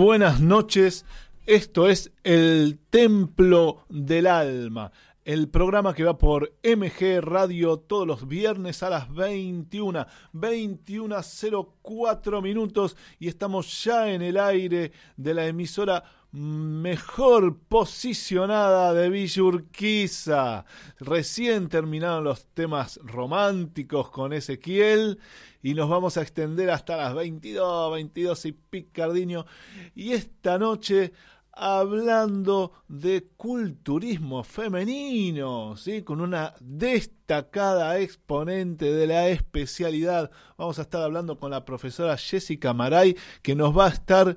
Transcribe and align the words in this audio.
Buenas 0.00 0.40
noches. 0.40 1.04
Esto 1.44 1.86
es 1.86 2.10
El 2.24 2.78
Templo 2.88 3.84
del 3.90 4.26
Alma, 4.26 4.92
el 5.26 5.50
programa 5.50 5.92
que 5.92 6.04
va 6.04 6.16
por 6.16 6.54
MG 6.64 7.20
Radio 7.20 7.76
todos 7.76 8.06
los 8.06 8.26
viernes 8.26 8.82
a 8.82 8.88
las 8.88 9.14
21, 9.14 10.06
21.04 10.32 12.42
minutos 12.42 12.96
y 13.18 13.28
estamos 13.28 13.84
ya 13.84 14.10
en 14.10 14.22
el 14.22 14.38
aire 14.38 14.92
de 15.18 15.34
la 15.34 15.46
emisora 15.46 16.02
mejor 16.32 17.58
posicionada 17.58 18.94
de 18.94 19.10
Villa 19.10 19.42
Urquiza. 19.42 20.64
Recién 20.98 21.68
terminaron 21.68 22.24
los 22.24 22.46
temas 22.54 22.98
románticos 23.02 24.08
con 24.08 24.32
Ezequiel 24.32 25.18
y 25.62 25.74
nos 25.74 25.88
vamos 25.88 26.16
a 26.16 26.22
extender 26.22 26.70
hasta 26.70 26.96
las 26.96 27.14
22, 27.14 27.92
22 27.92 28.46
y 28.46 28.52
picardinho. 28.52 29.46
Y 29.94 30.12
esta 30.12 30.58
noche 30.58 31.12
hablando 31.52 32.72
de 32.88 33.26
culturismo 33.36 34.44
femenino, 34.44 35.76
¿sí? 35.76 36.02
con 36.02 36.20
una 36.20 36.54
destacada 36.60 37.98
exponente 37.98 38.92
de 38.92 39.06
la 39.06 39.28
especialidad. 39.28 40.30
Vamos 40.56 40.78
a 40.78 40.82
estar 40.82 41.02
hablando 41.02 41.38
con 41.38 41.50
la 41.50 41.64
profesora 41.64 42.16
Jessica 42.16 42.72
Maray, 42.72 43.16
que 43.42 43.54
nos 43.54 43.76
va 43.76 43.86
a 43.86 43.90
estar 43.90 44.36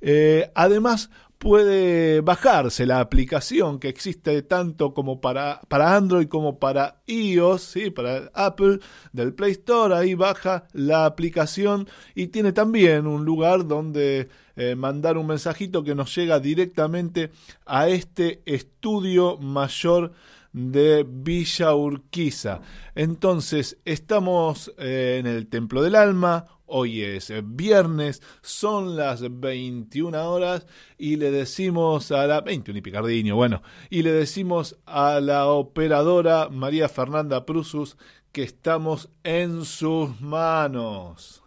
Eh, 0.00 0.50
además, 0.54 1.10
puede 1.38 2.20
bajarse 2.22 2.86
la 2.86 3.00
aplicación 3.00 3.78
que 3.78 3.88
existe 3.88 4.40
tanto 4.42 4.94
como 4.94 5.20
para, 5.20 5.60
para 5.68 5.94
Android 5.94 6.28
como 6.28 6.58
para 6.58 7.02
iOS, 7.06 7.62
¿sí? 7.62 7.90
para 7.90 8.30
Apple, 8.32 8.78
del 9.12 9.34
Play 9.34 9.52
Store. 9.52 9.94
Ahí 9.94 10.14
baja 10.14 10.66
la 10.72 11.04
aplicación 11.04 11.86
y 12.14 12.28
tiene 12.28 12.52
también 12.52 13.06
un 13.06 13.24
lugar 13.24 13.66
donde 13.66 14.28
eh, 14.56 14.74
mandar 14.74 15.18
un 15.18 15.26
mensajito 15.26 15.84
que 15.84 15.94
nos 15.94 16.14
llega 16.14 16.40
directamente 16.40 17.30
a 17.66 17.88
este 17.88 18.42
estudio 18.46 19.36
mayor 19.36 20.12
de 20.54 21.04
Villa 21.06 21.74
Urquiza. 21.74 22.62
Entonces, 22.94 23.76
estamos 23.84 24.72
eh, 24.78 25.18
en 25.20 25.26
el 25.26 25.48
Templo 25.48 25.82
del 25.82 25.96
Alma, 25.96 26.46
hoy 26.64 27.02
es 27.02 27.32
viernes, 27.44 28.22
son 28.40 28.96
las 28.96 29.20
21 29.40 30.30
horas 30.30 30.66
y 30.96 31.16
le 31.16 31.30
decimos 31.30 32.10
a 32.12 32.26
la 32.26 32.40
21 32.40 32.78
y 32.78 32.82
picardinho, 32.82 33.36
bueno, 33.36 33.62
y 33.90 34.02
le 34.02 34.12
decimos 34.12 34.78
a 34.86 35.20
la 35.20 35.48
operadora 35.48 36.48
María 36.48 36.88
Fernanda 36.88 37.44
Prusus 37.44 37.98
que 38.32 38.44
estamos 38.44 39.10
en 39.24 39.64
sus 39.64 40.20
manos. 40.20 41.42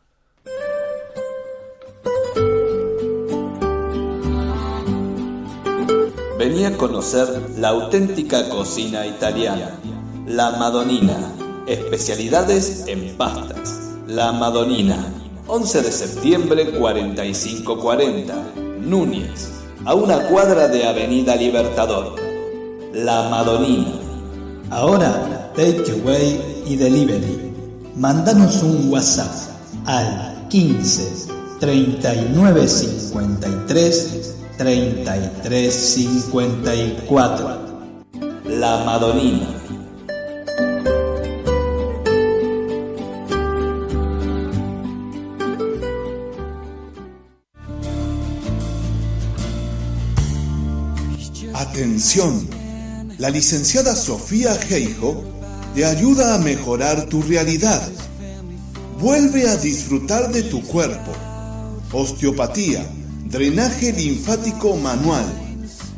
Vení 6.38 6.66
a 6.66 6.78
conocer 6.78 7.28
la 7.57 7.69
auténtica 7.69 8.48
cocina 8.50 9.07
italiana, 9.07 9.72
la 10.28 10.51
Madonina, 10.51 11.34
especialidades 11.66 12.86
en 12.86 13.18
pastas. 13.18 13.95
La 14.06 14.31
Madonina, 14.31 14.98
11 15.48 15.81
de 15.81 15.92
septiembre 15.92 16.72
4540, 16.78 18.36
Núñez, 18.81 19.50
a 19.84 19.95
una 19.95 20.28
cuadra 20.28 20.68
de 20.68 20.86
Avenida 20.86 21.36
Libertador. 21.36 22.13
La 22.94 23.30
Madonina. 23.30 23.94
Ahora, 24.69 25.51
takeaway 25.56 26.63
y 26.68 26.75
delivery. 26.75 27.51
Mándanos 27.95 28.62
un 28.62 28.92
WhatsApp 28.92 29.34
al 29.86 30.48
15 30.50 31.30
39 31.60 32.68
53 32.68 34.37
33 34.57 35.71
54. 35.71 37.62
La 38.45 38.83
Madonina. 38.83 39.54
Atención, 51.53 52.48
la 53.19 53.30
licenciada 53.30 53.95
Sofía 53.95 54.56
Geijo 54.56 55.24
te 55.75 55.86
ayuda 55.86 56.33
a 56.33 56.39
mejorar 56.39 57.06
tu 57.06 57.21
realidad. 57.21 57.88
Vuelve 59.00 59.48
a 59.48 59.56
disfrutar 59.57 60.31
de 60.31 60.42
tu 60.42 60.63
cuerpo. 60.63 61.12
Osteopatía, 61.92 62.83
drenaje 63.29 63.91
linfático 63.91 64.75
manual, 64.77 65.25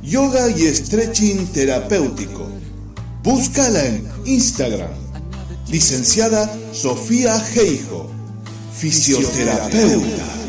yoga 0.04 0.50
y 0.50 0.64
stretching 0.74 1.46
terapéutico. 1.48 2.48
Búscala 3.24 3.86
en 3.86 4.08
Instagram. 4.26 4.92
Licenciada 5.70 6.50
Sofía 6.74 7.40
Geijo, 7.40 8.10
fisioterapeuta. 8.74 10.49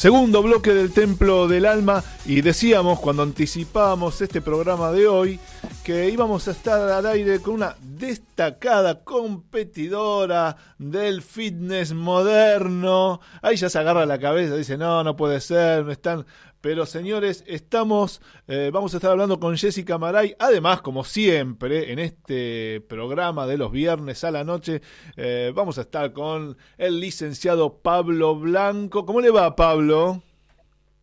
Segundo 0.00 0.42
bloque 0.42 0.72
del 0.72 0.94
Templo 0.94 1.46
del 1.46 1.66
Alma 1.66 2.02
y 2.24 2.40
decíamos 2.40 3.00
cuando 3.00 3.22
anticipábamos 3.22 4.18
este 4.22 4.40
programa 4.40 4.92
de 4.92 5.06
hoy 5.06 5.38
que 5.84 6.08
íbamos 6.08 6.48
a 6.48 6.52
estar 6.52 6.90
al 6.90 7.04
aire 7.04 7.40
con 7.40 7.52
una 7.52 7.76
destacada 7.82 9.04
competidora 9.04 10.56
del 10.78 11.20
fitness 11.20 11.92
moderno. 11.92 13.20
Ahí 13.42 13.56
ya 13.56 13.68
se 13.68 13.78
agarra 13.78 14.06
la 14.06 14.18
cabeza, 14.18 14.54
dice, 14.54 14.78
no, 14.78 15.04
no 15.04 15.16
puede 15.16 15.38
ser, 15.38 15.84
no 15.84 15.92
están... 15.92 16.24
Pero 16.60 16.84
señores, 16.84 17.42
estamos, 17.46 18.20
eh, 18.46 18.70
vamos 18.72 18.92
a 18.92 18.98
estar 18.98 19.10
hablando 19.12 19.40
con 19.40 19.56
Jessica 19.56 19.96
Maray. 19.96 20.34
Además, 20.38 20.82
como 20.82 21.04
siempre, 21.04 21.90
en 21.90 21.98
este 21.98 22.82
programa 22.86 23.46
de 23.46 23.56
los 23.56 23.72
viernes 23.72 24.24
a 24.24 24.30
la 24.30 24.44
noche, 24.44 24.82
eh, 25.16 25.52
vamos 25.54 25.78
a 25.78 25.82
estar 25.82 26.12
con 26.12 26.58
el 26.76 27.00
licenciado 27.00 27.78
Pablo 27.78 28.36
Blanco. 28.36 29.06
¿Cómo 29.06 29.22
le 29.22 29.30
va, 29.30 29.56
Pablo? 29.56 30.22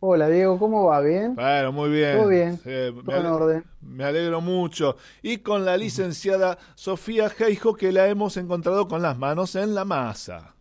Hola 0.00 0.28
Diego, 0.28 0.60
¿cómo 0.60 0.84
va? 0.84 1.00
¿Bien? 1.00 1.34
Bueno, 1.34 1.72
muy 1.72 1.90
bien. 1.90 2.16
Todo 2.18 2.28
bien, 2.28 2.60
Eh, 2.64 2.92
me, 2.94 3.02
todo 3.02 3.16
en 3.16 3.26
ale- 3.26 3.28
orden. 3.34 3.64
me 3.80 4.04
alegro 4.04 4.40
mucho. 4.40 4.94
Y 5.22 5.38
con 5.38 5.64
la 5.64 5.76
licenciada 5.76 6.56
Sofía 6.76 7.28
Geijo, 7.30 7.74
que 7.74 7.90
la 7.90 8.06
hemos 8.06 8.36
encontrado 8.36 8.86
con 8.86 9.02
las 9.02 9.18
manos 9.18 9.56
en 9.56 9.74
la 9.74 9.84
masa. 9.84 10.54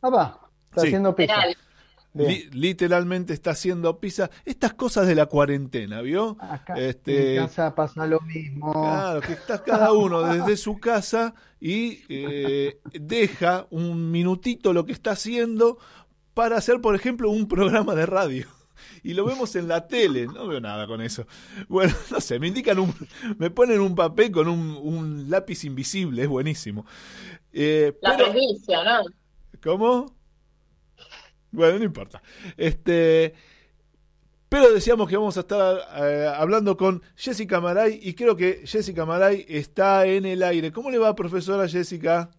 Papá, 0.00 0.40
está 0.70 0.80
Sí. 0.80 0.86
haciendo 0.86 1.14
pizza. 1.14 1.34
Li- 2.26 2.48
literalmente 2.52 3.32
está 3.32 3.50
haciendo 3.52 4.00
pizza. 4.00 4.30
Estas 4.44 4.74
cosas 4.74 5.06
de 5.06 5.14
la 5.14 5.26
cuarentena, 5.26 6.00
¿vio? 6.00 6.36
Acá 6.40 6.74
Este- 6.74 7.36
en 7.36 7.42
casa 7.46 7.74
pasa 7.74 8.06
lo 8.06 8.20
mismo. 8.20 8.72
Claro, 8.72 9.20
que 9.20 9.32
está 9.34 9.62
cada 9.62 9.92
uno 9.92 10.20
desde 10.46 10.56
su 10.56 10.78
casa 10.78 11.34
y 11.60 12.00
eh, 12.08 12.80
deja 12.92 13.66
un 13.70 14.10
minutito 14.10 14.72
lo 14.72 14.84
que 14.84 14.92
está 14.92 15.12
haciendo 15.12 15.78
para 16.34 16.56
hacer, 16.56 16.80
por 16.80 16.94
ejemplo, 16.94 17.30
un 17.30 17.48
programa 17.48 17.94
de 17.94 18.06
radio. 18.06 18.46
Y 19.02 19.14
lo 19.14 19.24
vemos 19.24 19.56
en 19.56 19.66
la 19.66 19.88
tele, 19.88 20.26
no 20.26 20.46
veo 20.46 20.60
nada 20.60 20.86
con 20.86 21.00
eso. 21.00 21.26
Bueno, 21.68 21.92
no 22.12 22.20
sé, 22.20 22.38
me 22.38 22.46
indican 22.46 22.78
un, 22.78 22.94
me 23.36 23.50
ponen 23.50 23.80
un 23.80 23.94
papel 23.96 24.30
con 24.30 24.46
un, 24.48 24.76
un 24.80 25.28
lápiz 25.30 25.64
invisible, 25.64 26.22
es 26.22 26.28
buenísimo. 26.28 26.86
Eh, 27.52 27.96
La 28.02 28.16
pero- 28.16 28.30
presbicia, 28.30 28.84
¿no? 28.84 29.04
¿Cómo? 29.62 30.14
Bueno, 31.50 31.78
no 31.78 31.84
importa. 31.84 32.22
Este, 32.56 33.34
pero 34.48 34.72
decíamos 34.72 35.08
que 35.08 35.16
vamos 35.16 35.36
a 35.36 35.40
estar 35.40 35.76
eh, 35.96 36.32
hablando 36.34 36.76
con 36.76 37.02
Jessica 37.16 37.60
Maray 37.60 38.00
y 38.02 38.14
creo 38.14 38.34
que 38.36 38.62
Jessica 38.66 39.04
Maray 39.04 39.44
está 39.48 40.06
en 40.06 40.24
el 40.24 40.42
aire. 40.42 40.72
¿Cómo 40.72 40.90
le 40.90 40.98
va, 40.98 41.14
profesora 41.14 41.68
Jessica? 41.68 42.30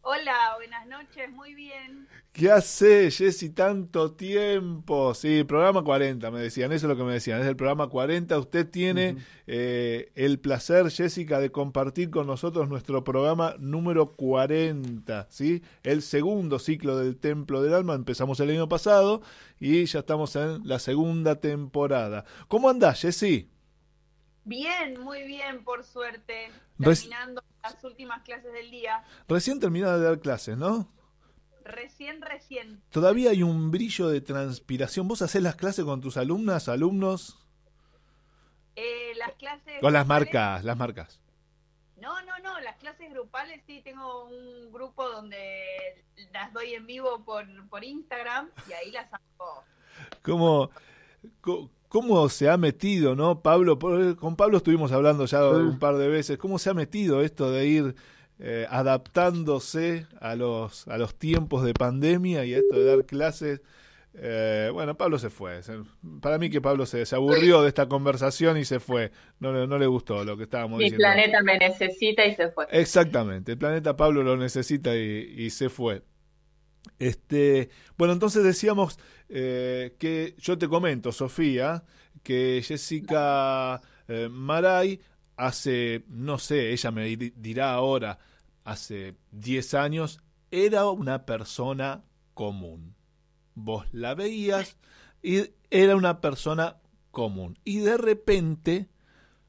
Hola, 0.00 0.54
buenas 0.56 0.86
noches, 0.86 1.30
muy 1.30 1.54
bien. 1.54 2.08
¿Qué 2.32 2.50
hace, 2.50 3.10
Jessy, 3.10 3.50
tanto 3.50 4.12
tiempo? 4.12 5.12
Sí, 5.12 5.44
programa 5.44 5.84
40, 5.84 6.30
me 6.30 6.40
decían, 6.40 6.72
eso 6.72 6.86
es 6.86 6.88
lo 6.88 6.96
que 6.96 7.04
me 7.04 7.12
decían, 7.12 7.42
es 7.42 7.46
el 7.46 7.56
programa 7.56 7.88
40. 7.88 8.38
Usted 8.38 8.70
tiene 8.70 9.18
eh, 9.46 10.10
el 10.14 10.40
placer, 10.40 10.90
Jessica, 10.90 11.40
de 11.40 11.52
compartir 11.52 12.08
con 12.08 12.26
nosotros 12.26 12.70
nuestro 12.70 13.04
programa 13.04 13.54
número 13.58 14.12
40, 14.12 15.26
¿sí? 15.28 15.62
El 15.82 16.00
segundo 16.00 16.58
ciclo 16.58 16.96
del 16.96 17.18
Templo 17.18 17.62
del 17.62 17.74
Alma, 17.74 17.94
empezamos 17.94 18.40
el 18.40 18.48
año 18.48 18.66
pasado 18.66 19.20
y 19.60 19.84
ya 19.84 19.98
estamos 19.98 20.34
en 20.34 20.66
la 20.66 20.78
segunda 20.78 21.38
temporada. 21.38 22.24
¿Cómo 22.48 22.70
andás, 22.70 23.02
Jessy? 23.02 23.50
Bien, 24.44 24.98
muy 24.98 25.24
bien, 25.24 25.62
por 25.64 25.84
suerte. 25.84 26.50
Terminando 26.82 27.42
las 27.62 27.84
últimas 27.84 28.22
clases 28.22 28.54
del 28.54 28.70
día. 28.70 29.04
Recién 29.28 29.60
terminada 29.60 29.98
de 29.98 30.04
dar 30.04 30.18
clases, 30.18 30.56
¿no? 30.56 30.88
Recién, 31.64 32.20
recién. 32.22 32.82
Todavía 32.90 33.30
hay 33.30 33.42
un 33.42 33.70
brillo 33.70 34.08
de 34.08 34.20
transpiración. 34.20 35.06
¿Vos 35.08 35.22
hacés 35.22 35.42
las 35.42 35.56
clases 35.56 35.84
con 35.84 36.00
tus 36.00 36.16
alumnas, 36.16 36.68
alumnos? 36.68 37.38
Eh, 38.76 39.12
las 39.18 39.32
clases 39.34 39.80
Con 39.80 39.92
las 39.92 40.06
marcas, 40.06 40.64
las 40.64 40.76
marcas. 40.76 41.20
No, 42.00 42.20
no, 42.22 42.38
no, 42.42 42.58
las 42.60 42.76
clases 42.78 43.10
grupales 43.12 43.62
sí, 43.66 43.80
tengo 43.84 44.24
un 44.24 44.72
grupo 44.72 45.08
donde 45.08 45.64
las 46.32 46.52
doy 46.52 46.74
en 46.74 46.86
vivo 46.86 47.22
por, 47.24 47.44
por 47.68 47.84
Instagram 47.84 48.50
y 48.68 48.72
ahí 48.72 48.90
las 48.90 49.06
hago. 49.12 49.62
¿Cómo, 50.22 50.70
co- 51.40 51.70
cómo 51.88 52.28
se 52.28 52.50
ha 52.50 52.56
metido, 52.56 53.14
no? 53.14 53.40
Pablo, 53.40 53.78
por- 53.78 54.16
con 54.16 54.34
Pablo 54.34 54.56
estuvimos 54.56 54.90
hablando 54.90 55.26
ya 55.26 55.46
un 55.48 55.78
par 55.78 55.96
de 55.96 56.08
veces. 56.08 56.38
¿Cómo 56.38 56.58
se 56.58 56.70
ha 56.70 56.74
metido 56.74 57.20
esto 57.22 57.52
de 57.52 57.66
ir 57.66 57.94
eh, 58.44 58.66
adaptándose 58.70 60.06
a 60.20 60.34
los, 60.36 60.88
a 60.88 60.98
los 60.98 61.14
tiempos 61.16 61.64
de 61.64 61.74
pandemia 61.74 62.44
y 62.44 62.54
a 62.54 62.58
esto 62.58 62.76
de 62.78 62.84
dar 62.84 63.06
clases? 63.06 63.62
Eh, 64.14 64.68
bueno, 64.72 64.96
Pablo 64.96 65.18
se 65.18 65.30
fue. 65.30 65.60
Para 66.20 66.38
mí 66.38 66.50
que 66.50 66.60
Pablo 66.60 66.84
se, 66.86 67.06
se 67.06 67.14
aburrió 67.16 67.62
de 67.62 67.68
esta 67.68 67.88
conversación 67.88 68.58
y 68.58 68.64
se 68.66 68.80
fue. 68.80 69.12
No, 69.40 69.52
le- 69.52 69.66
no 69.66 69.78
le 69.78 69.86
gustó 69.86 70.24
lo 70.24 70.36
que 70.36 70.42
estábamos 70.44 70.78
Mi 70.78 70.90
diciendo. 70.90 71.04
planeta 71.04 71.42
me 71.42 71.56
necesita 71.58 72.26
y 72.26 72.34
se 72.34 72.50
fue. 72.50 72.66
Exactamente, 72.72 73.52
el 73.52 73.58
planeta 73.58 73.96
Pablo 73.96 74.22
lo 74.22 74.36
necesita 74.36 74.94
y, 74.96 75.34
y 75.38 75.50
se 75.50 75.70
fue. 75.70 76.02
Este, 76.98 77.70
bueno, 77.96 78.12
entonces 78.14 78.44
decíamos 78.44 78.98
eh, 79.28 79.94
que 79.98 80.34
yo 80.38 80.58
te 80.58 80.68
comento, 80.68 81.12
Sofía, 81.12 81.84
que 82.22 82.62
Jessica 82.64 83.80
eh, 84.08 84.28
Maray 84.30 85.00
hace, 85.36 86.04
no 86.08 86.38
sé, 86.38 86.72
ella 86.72 86.90
me 86.90 87.04
di- 87.16 87.32
dirá 87.36 87.72
ahora, 87.74 88.18
hace 88.64 89.16
10 89.32 89.74
años, 89.74 90.20
era 90.50 90.88
una 90.90 91.24
persona 91.26 92.04
común. 92.34 92.94
Vos 93.54 93.86
la 93.92 94.14
veías 94.14 94.76
y 95.22 95.50
era 95.70 95.96
una 95.96 96.20
persona 96.20 96.76
común. 97.10 97.58
Y 97.64 97.78
de 97.78 97.96
repente 97.96 98.88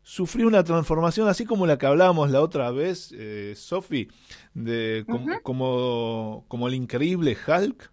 sufrió 0.02 0.48
una 0.48 0.64
transformación 0.64 1.30
así 1.30 1.46
como 1.46 1.66
la 1.66 1.78
que 1.78 1.86
hablábamos 1.86 2.30
la 2.30 2.42
otra 2.42 2.72
vez, 2.72 3.14
eh, 3.18 3.54
Sofi, 3.56 4.10
de 4.54 5.06
com- 5.08 5.26
como, 5.44 6.46
como 6.50 6.68
el 6.68 6.74
increíble 6.74 7.38
Hulk. 7.48 7.92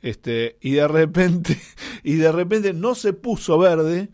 Este, 0.00 0.58
y 0.60 0.72
de 0.72 0.88
repente, 0.88 1.58
y 2.02 2.14
de 2.16 2.30
repente 2.32 2.72
no 2.72 2.94
se 2.94 3.12
puso 3.12 3.58
verde, 3.58 4.10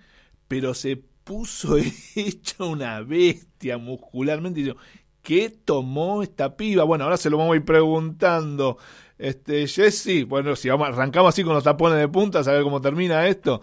pero 0.48 0.74
se 0.74 0.96
puso 0.96 1.76
hecha 2.16 2.64
una 2.64 3.00
bestia 3.02 3.78
muscularmente. 3.78 4.60
Y 4.60 4.64
yo, 4.64 4.74
¿qué 5.22 5.50
tomó 5.50 6.22
esta 6.22 6.56
piba? 6.56 6.84
Bueno, 6.84 7.04
ahora 7.04 7.16
se 7.16 7.30
lo 7.30 7.38
vamos 7.38 7.54
a 7.54 7.56
ir 7.56 7.64
preguntando. 7.64 8.78
Este, 9.18 9.66
Jessy, 9.66 10.24
bueno, 10.24 10.56
si 10.56 10.70
vamos, 10.70 10.88
arrancamos 10.88 11.34
así 11.34 11.44
con 11.44 11.52
los 11.52 11.64
tapones 11.64 11.98
de 11.98 12.08
punta, 12.08 12.38
a 12.38 12.52
ver 12.52 12.62
cómo 12.62 12.80
termina 12.80 13.26
esto. 13.26 13.60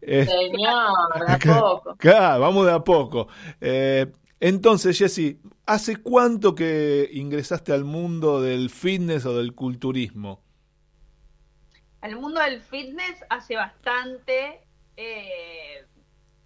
Este, 0.00 0.32
Señor, 0.32 1.26
de 1.26 1.32
a 1.32 1.38
poco. 1.60 1.96
Claro, 1.96 2.40
vamos 2.40 2.66
de 2.66 2.72
a 2.72 2.84
poco. 2.84 3.28
Eh, 3.60 4.06
entonces, 4.38 4.96
Jessy, 4.96 5.40
¿hace 5.66 5.96
cuánto 5.96 6.54
que 6.54 7.10
ingresaste 7.12 7.72
al 7.72 7.84
mundo 7.84 8.40
del 8.40 8.70
fitness 8.70 9.26
o 9.26 9.36
del 9.36 9.52
culturismo? 9.54 10.42
Al 12.00 12.16
mundo 12.16 12.40
del 12.40 12.62
fitness 12.62 13.24
hace 13.28 13.56
bastante, 13.56 14.60
eh, 14.96 15.84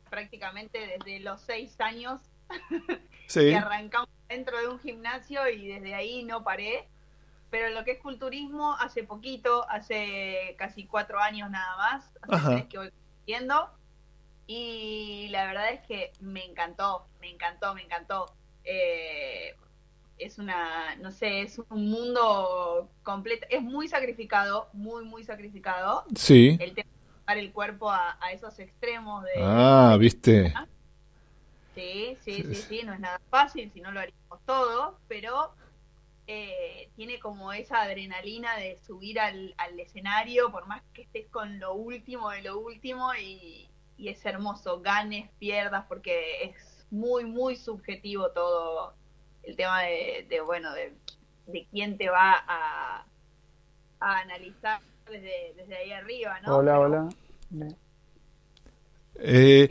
prácticamente 0.08 0.78
desde 0.98 1.20
los 1.20 1.40
seis 1.42 1.78
años 1.80 2.20
Sí. 3.26 3.40
que 3.50 3.56
arrancamos 3.56 4.08
dentro 4.34 4.58
de 4.58 4.68
un 4.68 4.78
gimnasio 4.80 5.48
y 5.48 5.68
desde 5.68 5.94
ahí 5.94 6.24
no 6.24 6.42
paré. 6.44 6.88
Pero 7.50 7.70
lo 7.70 7.84
que 7.84 7.92
es 7.92 8.00
culturismo, 8.00 8.74
hace 8.80 9.04
poquito, 9.04 9.68
hace 9.70 10.56
casi 10.58 10.86
cuatro 10.86 11.20
años 11.20 11.48
nada 11.50 11.76
más, 11.76 12.10
hace 12.22 12.46
tres 12.48 12.66
que 12.66 12.78
voy 12.78 12.90
compitiendo. 12.90 13.70
Y 14.46 15.28
la 15.30 15.46
verdad 15.46 15.70
es 15.70 15.80
que 15.86 16.12
me 16.20 16.44
encantó, 16.44 17.06
me 17.20 17.30
encantó, 17.30 17.74
me 17.74 17.82
encantó. 17.82 18.26
Eh, 18.64 19.54
es 20.18 20.38
una, 20.38 20.96
no 20.96 21.10
sé, 21.10 21.42
es 21.42 21.58
un 21.70 21.90
mundo 21.90 22.88
completo, 23.02 23.46
es 23.50 23.62
muy 23.62 23.88
sacrificado, 23.88 24.68
muy, 24.72 25.04
muy 25.04 25.24
sacrificado. 25.24 26.04
Sí. 26.16 26.56
El 26.60 26.74
tema 26.74 26.90
de 26.90 27.18
llevar 27.20 27.38
el 27.38 27.52
cuerpo 27.52 27.90
a, 27.90 28.18
a 28.20 28.32
esos 28.32 28.58
extremos 28.58 29.24
de, 29.24 29.30
Ah, 29.42 29.96
viste. 29.98 30.52
Sí, 31.74 32.16
sí, 32.22 32.42
sí, 32.42 32.54
sí, 32.54 32.82
no 32.84 32.94
es 32.94 33.00
nada 33.00 33.20
fácil, 33.30 33.70
si 33.72 33.80
no 33.80 33.90
lo 33.90 34.00
haríamos 34.00 34.40
todo, 34.46 34.98
pero 35.08 35.54
eh, 36.26 36.88
tiene 36.94 37.18
como 37.18 37.52
esa 37.52 37.82
adrenalina 37.82 38.56
de 38.56 38.78
subir 38.86 39.18
al, 39.18 39.54
al 39.58 39.78
escenario, 39.80 40.52
por 40.52 40.66
más 40.66 40.82
que 40.92 41.02
estés 41.02 41.26
con 41.28 41.58
lo 41.58 41.74
último 41.74 42.30
de 42.30 42.42
lo 42.42 42.58
último, 42.58 43.12
y, 43.14 43.68
y 43.96 44.08
es 44.08 44.24
hermoso, 44.24 44.80
ganes, 44.80 45.28
pierdas, 45.38 45.84
porque 45.88 46.44
es 46.44 46.86
muy, 46.90 47.24
muy 47.24 47.56
subjetivo 47.56 48.30
todo 48.30 48.94
el 49.42 49.56
tema 49.56 49.82
de, 49.82 50.26
de, 50.28 50.40
bueno, 50.40 50.72
de, 50.72 50.94
de 51.46 51.66
quién 51.70 51.98
te 51.98 52.08
va 52.08 52.34
a, 52.46 53.04
a 54.00 54.18
analizar 54.18 54.80
desde, 55.10 55.54
desde 55.56 55.76
ahí 55.76 55.92
arriba, 55.92 56.40
¿no? 56.40 56.56
Hola, 56.58 56.72
Pero 56.72 56.82
hola. 56.84 57.08
Eh, 59.16 59.68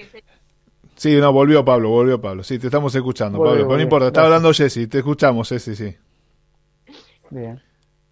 sí, 0.95 1.15
no, 1.17 1.31
volvió 1.31 1.63
Pablo, 1.63 1.89
volvió 1.89 2.19
Pablo. 2.19 2.43
Sí, 2.43 2.59
te 2.59 2.67
estamos 2.67 2.93
escuchando, 2.95 3.37
Volvió, 3.37 3.53
Pablo, 3.53 3.67
pero 3.67 3.77
no 3.77 3.83
importa, 3.83 4.07
está 4.07 4.21
Gracias. 4.21 4.35
hablando 4.35 4.53
Jessy, 4.53 4.87
te 4.87 4.97
escuchamos, 4.99 5.49
Jessy, 5.49 5.75
sí. 5.75 5.97
Bien. 7.29 7.61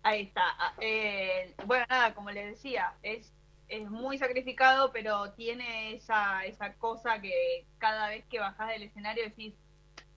Ahí 0.04 0.24
está. 0.24 0.44
Ah, 0.60 0.74
eh, 0.80 1.54
bueno, 1.66 1.86
nada, 1.90 2.14
como 2.14 2.32
les 2.32 2.56
decía, 2.56 2.94
es 3.04 3.32
es 3.72 3.90
muy 3.90 4.18
sacrificado, 4.18 4.92
pero 4.92 5.32
tiene 5.32 5.96
esa, 5.96 6.44
esa 6.46 6.74
cosa 6.74 7.22
que 7.22 7.66
cada 7.78 8.10
vez 8.10 8.26
que 8.26 8.38
bajás 8.38 8.68
del 8.68 8.84
escenario 8.84 9.24
decís, 9.24 9.54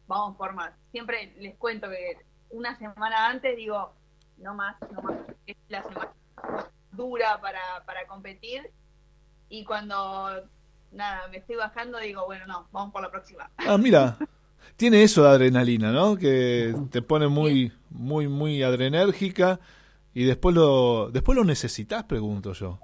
vamos 0.09 0.37
por 0.37 0.55
más. 0.55 0.73
Siempre 0.91 1.33
les 1.39 1.55
cuento 1.57 1.89
que 1.89 2.19
una 2.51 2.77
semana 2.77 3.29
antes 3.29 3.57
digo, 3.57 3.95
no 4.39 4.55
más, 4.55 4.77
no 4.93 5.01
más. 5.03 5.21
Es 5.47 5.57
la 5.69 5.85
semana 5.85 6.13
dura 6.91 7.41
para, 7.41 7.85
para 7.87 8.09
competir. 8.09 8.73
Y 9.49 9.65
cuando 9.65 10.49
nada, 10.95 11.29
me 11.29 11.39
estoy 11.39 11.57
bajando, 11.57 11.99
digo, 11.99 12.25
bueno, 12.27 12.47
no, 12.47 12.69
vamos 12.73 12.93
por 12.93 13.03
la 13.03 13.11
próxima. 13.11 13.51
Ah, 13.59 13.77
mira, 13.79 14.17
tiene 14.77 15.03
eso 15.03 15.23
de 15.23 15.29
adrenalina, 15.31 15.93
¿no? 15.93 16.17
Que 16.17 16.75
te 16.91 17.03
pone 17.03 17.29
muy, 17.29 17.73
muy, 17.91 18.29
muy 18.29 18.63
adrenérgica 18.63 19.61
y 20.13 20.25
después 20.25 20.55
lo, 20.55 21.11
después 21.11 21.37
lo 21.37 21.45
necesitas, 21.45 22.05
pregunto 22.05 22.53
yo. 22.53 22.79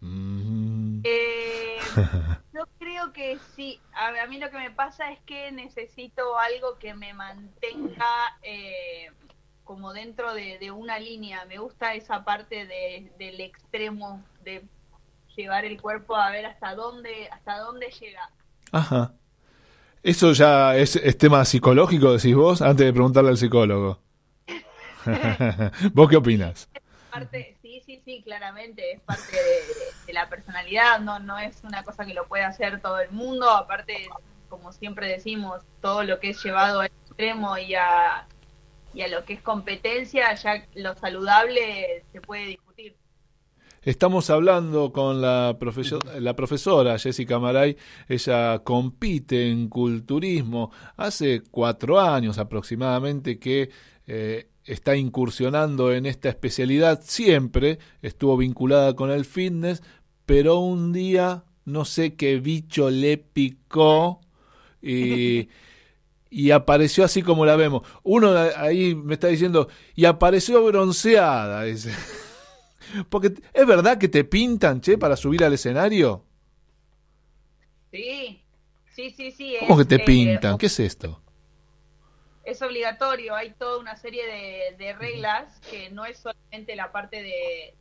Mm. 0.00 1.00
Eh, 1.04 1.78
yo 2.54 2.64
creo 2.78 3.12
que 3.12 3.38
sí. 3.56 3.80
A, 3.92 4.22
a 4.22 4.26
mí 4.26 4.38
lo 4.38 4.50
que 4.50 4.58
me 4.58 4.70
pasa 4.70 5.10
es 5.12 5.20
que 5.20 5.50
necesito 5.52 6.38
algo 6.38 6.78
que 6.78 6.94
me 6.94 7.12
mantenga 7.14 8.06
eh, 8.42 9.10
como 9.64 9.92
dentro 9.92 10.32
de, 10.34 10.58
de 10.58 10.70
una 10.70 10.98
línea. 10.98 11.44
Me 11.46 11.58
gusta 11.58 11.94
esa 11.94 12.24
parte 12.24 12.66
de, 12.66 13.12
del 13.18 13.40
extremo, 13.40 14.24
de 14.42 14.64
llevar 15.42 15.64
el 15.64 15.80
cuerpo 15.80 16.16
a 16.16 16.30
ver 16.30 16.46
hasta 16.46 16.74
dónde, 16.74 17.28
hasta 17.30 17.58
dónde 17.58 17.86
llega. 18.00 18.30
Ajá. 18.72 19.14
Eso 20.02 20.32
ya 20.32 20.76
es, 20.76 20.96
es 20.96 21.18
tema 21.18 21.44
psicológico, 21.44 22.12
decís 22.12 22.34
vos, 22.34 22.62
antes 22.62 22.86
de 22.86 22.92
preguntarle 22.92 23.30
al 23.30 23.36
psicólogo. 23.36 24.00
¿Vos 25.92 26.08
qué 26.08 26.16
opinas? 26.16 26.68
Parte, 27.10 27.56
sí, 27.62 27.82
sí, 27.86 28.00
sí, 28.04 28.22
claramente, 28.22 28.92
es 28.92 29.00
parte 29.00 29.32
de, 29.36 29.42
de- 29.42 29.94
de 30.06 30.12
la 30.12 30.28
personalidad, 30.28 31.00
no, 31.00 31.18
no 31.20 31.38
es 31.38 31.62
una 31.64 31.82
cosa 31.82 32.04
que 32.06 32.14
lo 32.14 32.26
puede 32.26 32.44
hacer 32.44 32.80
todo 32.80 33.00
el 33.00 33.10
mundo, 33.10 33.50
aparte, 33.50 34.08
como 34.48 34.72
siempre 34.72 35.08
decimos, 35.08 35.62
todo 35.80 36.02
lo 36.04 36.18
que 36.20 36.30
es 36.30 36.42
llevado 36.42 36.80
al 36.80 36.86
extremo 36.86 37.56
y 37.58 37.74
a, 37.74 38.26
y 38.94 39.02
a 39.02 39.08
lo 39.08 39.24
que 39.24 39.34
es 39.34 39.42
competencia, 39.42 40.34
ya 40.34 40.66
lo 40.74 40.94
saludable 40.96 42.04
se 42.12 42.20
puede. 42.20 42.58
Estamos 43.82 44.28
hablando 44.30 44.92
con 44.92 45.20
la, 45.20 45.56
profesor- 45.58 46.20
la 46.20 46.34
profesora 46.34 46.98
Jessica 46.98 47.38
Maray. 47.38 47.76
Ella 48.08 48.58
compite 48.60 49.50
en 49.50 49.68
culturismo 49.68 50.70
hace 50.96 51.42
cuatro 51.50 52.00
años 52.00 52.38
aproximadamente 52.38 53.38
que 53.38 53.70
eh, 54.06 54.48
está 54.64 54.96
incursionando 54.96 55.92
en 55.92 56.06
esta 56.06 56.28
especialidad. 56.28 57.00
Siempre 57.02 57.78
estuvo 58.02 58.36
vinculada 58.36 58.94
con 58.94 59.10
el 59.10 59.24
fitness, 59.24 59.82
pero 60.26 60.58
un 60.58 60.92
día 60.92 61.44
no 61.64 61.84
sé 61.84 62.14
qué 62.14 62.40
bicho 62.40 62.90
le 62.90 63.16
picó 63.18 64.20
y, 64.82 65.48
y 66.30 66.50
apareció 66.50 67.04
así 67.04 67.22
como 67.22 67.46
la 67.46 67.56
vemos. 67.56 67.82
Uno 68.02 68.34
ahí 68.56 68.94
me 68.94 69.14
está 69.14 69.28
diciendo, 69.28 69.68
y 69.94 70.04
apareció 70.04 70.64
bronceada, 70.64 71.62
dice. 71.64 71.92
Porque 73.08 73.34
es 73.52 73.66
verdad 73.66 73.98
que 73.98 74.08
te 74.08 74.24
pintan, 74.24 74.80
che, 74.80 74.98
para 74.98 75.16
subir 75.16 75.44
al 75.44 75.52
escenario. 75.52 76.24
Sí, 77.90 78.42
sí, 78.94 79.10
sí, 79.10 79.30
sí. 79.32 79.56
¿Cómo 79.60 79.76
que 79.76 79.82
es, 79.82 79.88
te 79.88 79.96
eh, 79.96 80.04
pintan? 80.04 80.58
¿Qué 80.58 80.66
es 80.66 80.80
esto? 80.80 81.22
es 82.48 82.62
obligatorio, 82.62 83.34
hay 83.34 83.50
toda 83.50 83.78
una 83.78 83.96
serie 83.96 84.26
de, 84.26 84.76
de 84.82 84.92
reglas 84.94 85.60
que 85.70 85.90
no 85.90 86.06
es 86.06 86.18
solamente 86.18 86.76
la 86.76 86.92
parte 86.92 87.22
de, 87.22 87.74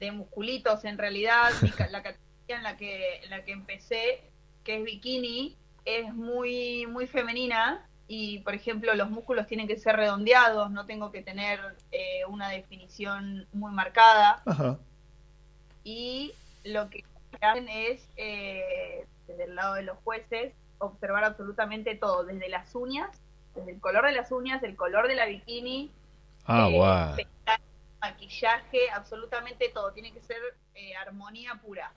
de 0.00 0.12
musculitos, 0.12 0.84
en 0.84 0.96
realidad 0.96 1.50
mi 1.60 1.68
la 1.90 2.02
categoría 2.02 2.56
en 2.56 2.62
la 2.62 2.76
que, 2.76 3.16
en 3.22 3.30
la 3.30 3.44
que 3.44 3.52
empecé, 3.52 4.22
que 4.64 4.76
es 4.76 4.84
bikini, 4.84 5.56
es 5.84 6.12
muy, 6.14 6.86
muy 6.86 7.06
femenina 7.06 7.86
y, 8.08 8.38
por 8.40 8.54
ejemplo, 8.54 8.94
los 8.94 9.10
músculos 9.10 9.46
tienen 9.46 9.68
que 9.68 9.78
ser 9.78 9.96
redondeados, 9.96 10.70
no 10.70 10.86
tengo 10.86 11.12
que 11.12 11.22
tener 11.22 11.60
eh, 11.92 12.24
una 12.26 12.48
definición 12.48 13.46
muy 13.52 13.70
marcada 13.70 14.42
Ajá. 14.46 14.78
y 15.84 16.32
lo 16.64 16.88
que 16.88 17.04
hacen 17.40 17.68
es, 17.68 18.08
eh, 18.16 19.06
desde 19.26 19.44
el 19.44 19.54
lado 19.54 19.74
de 19.74 19.82
los 19.82 19.98
jueces, 19.98 20.54
observar 20.78 21.24
absolutamente 21.24 21.94
todo, 21.94 22.24
desde 22.24 22.48
las 22.48 22.74
uñas, 22.74 23.20
desde 23.54 23.72
el 23.72 23.80
color 23.80 24.06
de 24.06 24.12
las 24.12 24.32
uñas, 24.32 24.62
el 24.62 24.74
color 24.74 25.06
de 25.06 25.14
la 25.14 25.26
bikini, 25.26 25.92
Ah, 26.50 26.70
eh, 26.70 27.24
pestañas, 27.24 27.60
maquillaje, 28.00 28.90
absolutamente 28.94 29.68
todo, 29.68 29.92
tiene 29.92 30.12
que 30.12 30.22
ser 30.22 30.38
eh, 30.74 30.96
armonía 30.96 31.60
pura. 31.62 31.92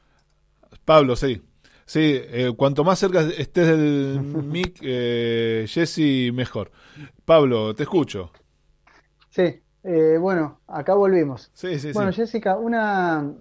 Pablo, 0.84 1.15
sí. 1.15 1.41
Sí, 1.91 2.21
eh, 2.23 2.54
cuanto 2.56 2.86
más 2.86 2.99
cerca 2.99 3.19
estés 3.19 3.67
del 3.67 4.21
mic, 4.45 4.80
eh, 4.82 5.65
Jesse, 5.67 6.32
mejor. 6.34 6.71
Pablo, 7.25 7.75
te 7.75 7.84
escucho. 7.84 8.32
Sí, 9.30 9.62
eh, 9.84 10.17
bueno, 10.17 10.62
acá 10.67 10.93
volvimos. 10.93 11.51
Sí, 11.54 11.77
sí, 11.80 11.91
Bueno, 11.91 12.13
sí. 12.13 12.21
Jessica, 12.21 12.56
una... 12.56 13.34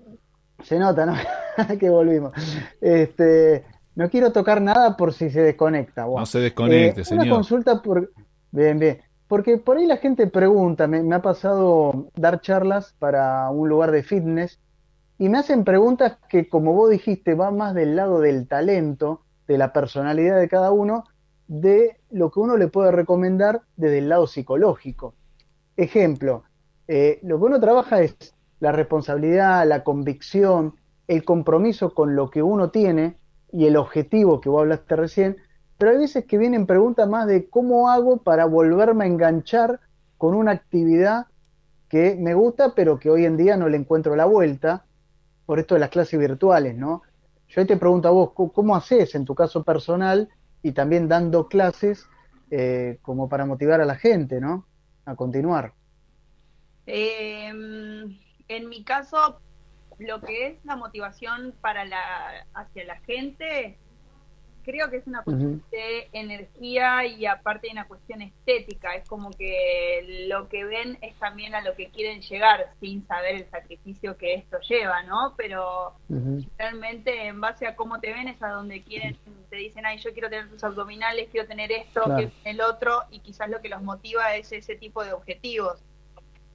Se 0.65 0.81
nota, 0.81 1.07
¿no? 1.07 1.15
que 1.79 1.89
volvimos. 1.91 2.33
Este, 2.81 3.65
no 3.95 4.11
quiero 4.11 4.33
tocar 4.33 4.61
nada 4.61 4.97
por 4.97 5.13
si 5.15 5.31
se 5.31 5.43
desconecta. 5.43 6.07
No 6.07 6.27
se 6.27 6.41
desconecte, 6.41 7.03
Eh, 7.03 7.05
Una 7.13 7.23
señor. 7.23 7.29
consulta 7.37 7.81
por... 7.81 8.11
Bien, 8.51 8.81
bien. 8.81 9.01
Porque 9.29 9.59
por 9.59 9.77
ahí 9.77 9.87
la 9.87 9.99
gente 9.99 10.27
pregunta, 10.27 10.89
me, 10.89 11.05
me 11.05 11.15
ha 11.15 11.23
pasado 11.23 12.09
dar 12.17 12.41
charlas 12.41 12.97
para 12.99 13.49
un 13.51 13.69
lugar 13.69 13.93
de 13.93 14.03
fitness 14.03 14.59
y 15.21 15.29
me 15.29 15.37
hacen 15.37 15.65
preguntas 15.65 16.17
que, 16.31 16.49
como 16.49 16.73
vos 16.73 16.89
dijiste, 16.89 17.35
va 17.35 17.51
más 17.51 17.75
del 17.75 17.95
lado 17.95 18.21
del 18.21 18.49
talento, 18.49 19.21
de 19.47 19.59
la 19.59 19.71
personalidad 19.71 20.41
de 20.41 20.49
cada 20.49 20.71
uno, 20.71 21.05
de 21.47 22.01
lo 22.11 22.31
que 22.31 22.41
uno 22.41 22.57
le 22.57 22.69
puede 22.69 22.91
recomendar 22.91 23.61
desde 23.77 23.99
el 23.99 24.09
lado 24.09 24.27
psicológico. 24.27 25.13
Ejemplo, 25.77 26.45
eh, 26.89 27.21
lo 27.23 27.39
que 27.39 27.45
uno 27.45 27.61
trabaja 27.61 28.01
es 28.01 28.35
la 28.61 28.73
responsabilidad, 28.73 29.69
la 29.69 29.85
convicción, 29.85 30.77
el 31.07 31.23
compromiso 31.23 31.93
con 31.93 32.17
lo 32.17 32.31
que 32.31 32.43
uno 32.43 32.71
tiene 32.71 33.19
y 33.53 33.67
el 33.67 33.77
objetivo 33.77 34.41
que 34.41 34.49
vos 34.49 34.63
hablaste 34.63 34.97
recién, 34.97 35.37
pero 35.77 35.91
hay 35.91 35.99
veces 35.99 36.25
que 36.25 36.39
vienen 36.39 36.65
preguntas 36.65 37.07
más 37.07 37.27
de 37.27 37.51
cómo 37.51 37.91
hago 37.91 38.23
para 38.23 38.47
volverme 38.47 39.05
a 39.05 39.09
enganchar 39.09 39.81
con 40.17 40.35
una 40.35 40.53
actividad 40.53 41.27
que 41.91 42.17
me 42.19 42.33
gusta, 42.33 42.75
pero 42.75 42.99
que 42.99 43.11
hoy 43.11 43.27
en 43.27 43.37
día 43.37 43.59
no 43.59 43.69
le 43.69 43.77
encuentro 43.77 44.17
la 44.17 44.25
vuelta, 44.25 44.87
por 45.51 45.59
esto 45.59 45.75
de 45.75 45.81
las 45.81 45.91
clases 45.91 46.17
virtuales, 46.17 46.77
¿no? 46.77 47.03
Yo 47.49 47.67
te 47.67 47.77
pregunto 47.77 48.07
a 48.07 48.13
vos, 48.13 48.31
¿cómo- 48.35 48.53
¿cómo 48.53 48.77
haces 48.77 49.17
en 49.17 49.25
tu 49.25 49.35
caso 49.35 49.65
personal 49.65 50.29
y 50.63 50.71
también 50.71 51.09
dando 51.09 51.49
clases 51.49 52.07
eh, 52.53 52.99
como 53.03 53.29
para 53.29 53.47
motivar 53.47 53.81
a 53.81 53.85
la 53.85 53.97
gente, 53.97 54.41
¿no? 54.41 54.69
A 55.07 55.17
continuar. 55.17 55.73
Eh, 56.87 57.49
en 57.49 58.69
mi 58.69 58.85
caso, 58.85 59.41
lo 59.99 60.21
que 60.21 60.47
es 60.47 60.65
la 60.65 60.77
motivación 60.77 61.53
para 61.61 61.85
la 61.85 62.47
hacia 62.55 62.85
la 62.85 63.01
gente, 63.01 63.77
creo 64.63 64.91
que 64.91 64.99
es 64.99 65.07
una 65.07 65.23
cuestión 65.23 65.63
de 65.71 66.09
energía 66.13 67.05
y 67.07 67.27
aparte 67.27 67.69
de 67.69 67.73
una 67.73 67.87
cuestión 67.87 68.23
estética. 68.23 68.95
Es 68.95 69.09
como 69.09 69.31
que 69.31 70.27
lo 70.29 70.49
que 70.49 70.65
ven 70.65 70.99
es 71.01 71.15
también 71.17 71.55
a 71.55 71.61
lo 71.63 71.75
que 71.75 71.91
quieren 71.91 72.21
llegar 72.23 72.73
sin 72.81 73.07
saber 73.07 73.37
el 73.37 73.51
sacrificio 73.51 74.17
que 74.17 74.35
esto 74.35 74.59
lleva, 74.69 75.03
¿no? 75.03 75.35
Pero 75.37 75.95
Ujú. 76.09 76.45
realmente 76.59 77.27
en 77.27 77.41
base 77.41 77.67
a 77.67 77.77
cómo 77.77 78.01
te 78.01 78.13
ven 78.13 78.29
es 78.29 78.43
a 78.43 78.49
donde 78.49 78.83
quieren, 78.83 79.17
te 79.49 79.57
dicen, 79.57 79.87
ay, 79.87 79.99
yo 79.99 80.13
quiero 80.13 80.31
tener 80.31 80.49
tus 80.49 80.63
abdominales, 80.65 81.29
quiero 81.31 81.47
tener 81.47 81.73
esto, 81.73 82.03
Claro. 82.05 82.17
quiero 82.17 82.31
tener 82.43 82.55
el 82.55 82.61
otro, 82.61 83.03
y 83.11 83.21
quizás 83.21 83.49
lo 83.49 83.61
que 83.61 83.69
los 83.69 83.83
motiva 83.83 84.37
es 84.37 84.53
ese 84.53 84.77
tipo 84.77 85.05
de 85.05 85.13
objetivos. 85.13 85.83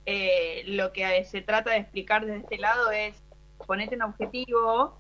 Eh, 0.06 0.64
lo 0.68 0.94
que 0.94 1.24
se 1.26 1.42
trata 1.42 1.72
de 1.72 1.78
explicar 1.78 2.26
desde 2.26 2.40
este 2.42 2.58
lado 2.58 2.92
es 2.92 3.22
ponete 3.66 3.96
un 3.96 4.04
objetivo, 4.04 5.00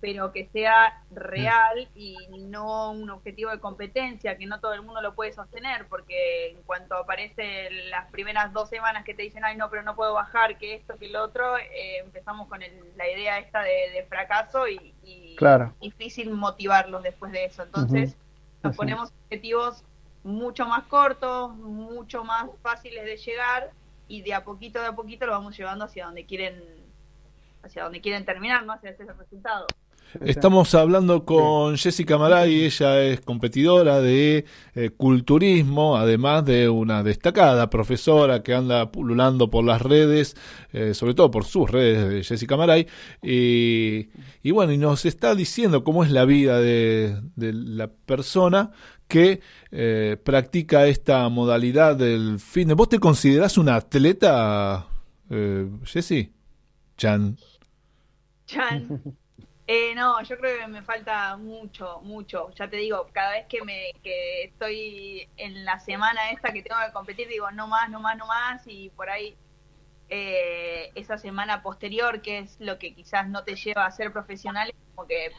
pero 0.00 0.32
que 0.32 0.46
sea 0.48 0.92
real 1.10 1.90
y 1.94 2.28
no 2.48 2.92
un 2.92 3.10
objetivo 3.10 3.50
de 3.50 3.60
competencia, 3.60 4.36
que 4.36 4.46
no 4.46 4.60
todo 4.60 4.74
el 4.74 4.82
mundo 4.82 5.00
lo 5.00 5.14
puede 5.14 5.32
sostener, 5.32 5.88
porque 5.88 6.50
en 6.50 6.62
cuanto 6.64 6.96
aparece 6.96 7.70
las 7.90 8.10
primeras 8.10 8.52
dos 8.52 8.68
semanas 8.68 9.04
que 9.04 9.14
te 9.14 9.22
dicen, 9.22 9.44
ay, 9.44 9.56
no, 9.56 9.70
pero 9.70 9.82
no 9.82 9.96
puedo 9.96 10.14
bajar, 10.14 10.58
que 10.58 10.74
esto, 10.74 10.98
que 10.98 11.08
lo 11.08 11.22
otro, 11.24 11.56
eh, 11.58 11.98
empezamos 12.04 12.48
con 12.48 12.62
el- 12.62 12.96
la 12.96 13.08
idea 13.10 13.38
esta 13.38 13.62
de, 13.62 13.90
de 13.92 14.06
fracaso 14.08 14.68
y, 14.68 14.94
y 15.02 15.36
Claro. 15.36 15.74
difícil 15.80 16.30
motivarlos 16.30 17.02
después 17.02 17.32
de 17.32 17.44
eso. 17.46 17.62
Entonces, 17.62 18.16
nos 18.62 18.74
ponemos 18.76 19.10
objetivos 19.24 19.84
mucho 20.22 20.66
más 20.66 20.84
cortos, 20.86 21.54
mucho 21.56 22.24
más 22.24 22.46
fáciles 22.62 23.04
de 23.04 23.16
llegar 23.16 23.70
y 24.08 24.22
de 24.22 24.34
a 24.34 24.44
poquito 24.44 24.80
de 24.80 24.86
a 24.88 24.92
poquito 24.92 25.26
lo 25.26 25.32
vamos 25.32 25.56
llevando 25.56 25.84
hacia 25.84 26.06
donde 26.06 26.26
quieren 26.26 26.62
hacia 27.62 27.82
donde 27.84 28.00
quieren 28.00 28.24
terminar, 28.24 28.64
no 28.64 28.72
hacia 28.74 28.90
ese 28.90 29.04
resultado. 29.04 29.74
Estamos 30.20 30.74
hablando 30.74 31.24
con 31.24 31.76
Jessica 31.76 32.18
Maray, 32.18 32.64
ella 32.64 33.02
es 33.02 33.20
competidora 33.20 34.00
de 34.00 34.44
eh, 34.74 34.90
culturismo, 34.90 35.96
además 35.96 36.44
de 36.44 36.68
una 36.68 37.02
destacada 37.02 37.68
profesora 37.70 38.42
que 38.42 38.54
anda 38.54 38.92
pululando 38.92 39.50
por 39.50 39.64
las 39.64 39.82
redes, 39.82 40.36
eh, 40.72 40.94
sobre 40.94 41.14
todo 41.14 41.30
por 41.30 41.44
sus 41.44 41.70
redes 41.70 42.08
de 42.08 42.22
Jessica 42.22 42.56
Maray, 42.56 42.86
y, 43.22 44.08
y 44.42 44.50
bueno, 44.52 44.72
y 44.72 44.78
nos 44.78 45.04
está 45.04 45.34
diciendo 45.34 45.82
cómo 45.82 46.04
es 46.04 46.10
la 46.10 46.24
vida 46.24 46.60
de, 46.60 47.20
de 47.36 47.52
la 47.52 47.88
persona 47.88 48.70
que 49.08 49.40
eh, 49.70 50.16
practica 50.22 50.86
esta 50.86 51.28
modalidad 51.28 51.96
del 51.96 52.38
fitness. 52.38 52.76
¿Vos 52.76 52.88
te 52.88 52.98
considerás 52.98 53.58
una 53.58 53.76
atleta, 53.76 54.86
eh, 55.30 55.68
Jessy? 55.84 56.32
Chan. 56.96 57.36
Chan. 58.46 59.02
Eh, 59.66 59.94
no, 59.94 60.22
yo 60.22 60.36
creo 60.36 60.58
que 60.60 60.66
me 60.68 60.82
falta 60.82 61.36
mucho, 61.38 62.00
mucho. 62.02 62.50
Ya 62.54 62.68
te 62.68 62.76
digo, 62.76 63.08
cada 63.12 63.32
vez 63.32 63.46
que 63.48 63.62
me 63.62 63.92
que 64.02 64.44
estoy 64.44 65.26
en 65.36 65.64
la 65.64 65.78
semana 65.78 66.30
esta 66.30 66.52
que 66.52 66.62
tengo 66.62 66.80
que 66.86 66.92
competir, 66.92 67.28
digo 67.28 67.50
no 67.50 67.66
más, 67.66 67.88
no 67.90 68.00
más, 68.00 68.16
no 68.18 68.26
más, 68.26 68.62
y 68.66 68.90
por 68.90 69.08
ahí 69.08 69.34
eh, 70.10 70.90
esa 70.94 71.18
semana 71.18 71.62
posterior, 71.62 72.22
que 72.22 72.40
es 72.40 72.60
lo 72.60 72.78
que 72.78 72.94
quizás 72.94 73.28
no 73.28 73.44
te 73.44 73.56
lleva 73.56 73.86
a 73.86 73.90
ser 73.90 74.12
profesional, 74.12 74.68
es 74.68 74.76
como 74.94 75.08
que 75.08 75.30